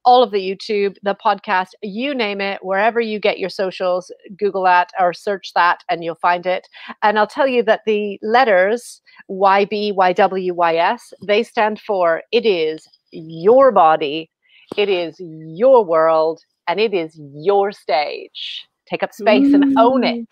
all 0.07 0.23
of 0.23 0.31
the 0.31 0.39
YouTube, 0.39 0.97
the 1.03 1.17
podcast, 1.17 1.71
you 1.83 2.15
name 2.15 2.41
it, 2.41 2.65
wherever 2.65 3.01
you 3.01 3.19
get 3.19 3.41
your 3.41 3.51
socials, 3.51 4.11
Google 4.39 4.63
that 4.63 4.93
or 4.99 5.13
search 5.13 5.53
that 5.55 5.83
and 5.91 6.05
you'll 6.05 6.15
find 6.15 6.47
it. 6.47 6.67
And 7.03 7.19
I'll 7.19 7.27
tell 7.27 7.49
you 7.49 7.63
that 7.65 7.81
the 7.87 8.19
letters 8.23 9.03
YBYWYS, 9.29 11.01
they 11.27 11.43
stand 11.43 11.81
for 11.81 12.23
it 12.31 12.47
is 12.47 12.87
your 13.11 13.73
body, 13.73 14.31
it 14.77 14.89
is 14.89 15.17
your 15.19 15.85
world, 15.85 16.41
and 16.69 16.81
it 16.81 16.95
is 16.95 17.21
your 17.35 17.73
stage. 17.73 18.65
Take 18.89 19.03
up 19.03 19.13
space 19.13 19.49
mm. 19.49 19.55
and 19.55 19.79
own 19.79 20.05
it. 20.05 20.21
Mm. 20.21 20.27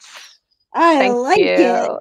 I 0.74 0.98
Thank 0.98 1.14
like 1.16 1.38
you. 1.38 1.46
it. 1.46 2.00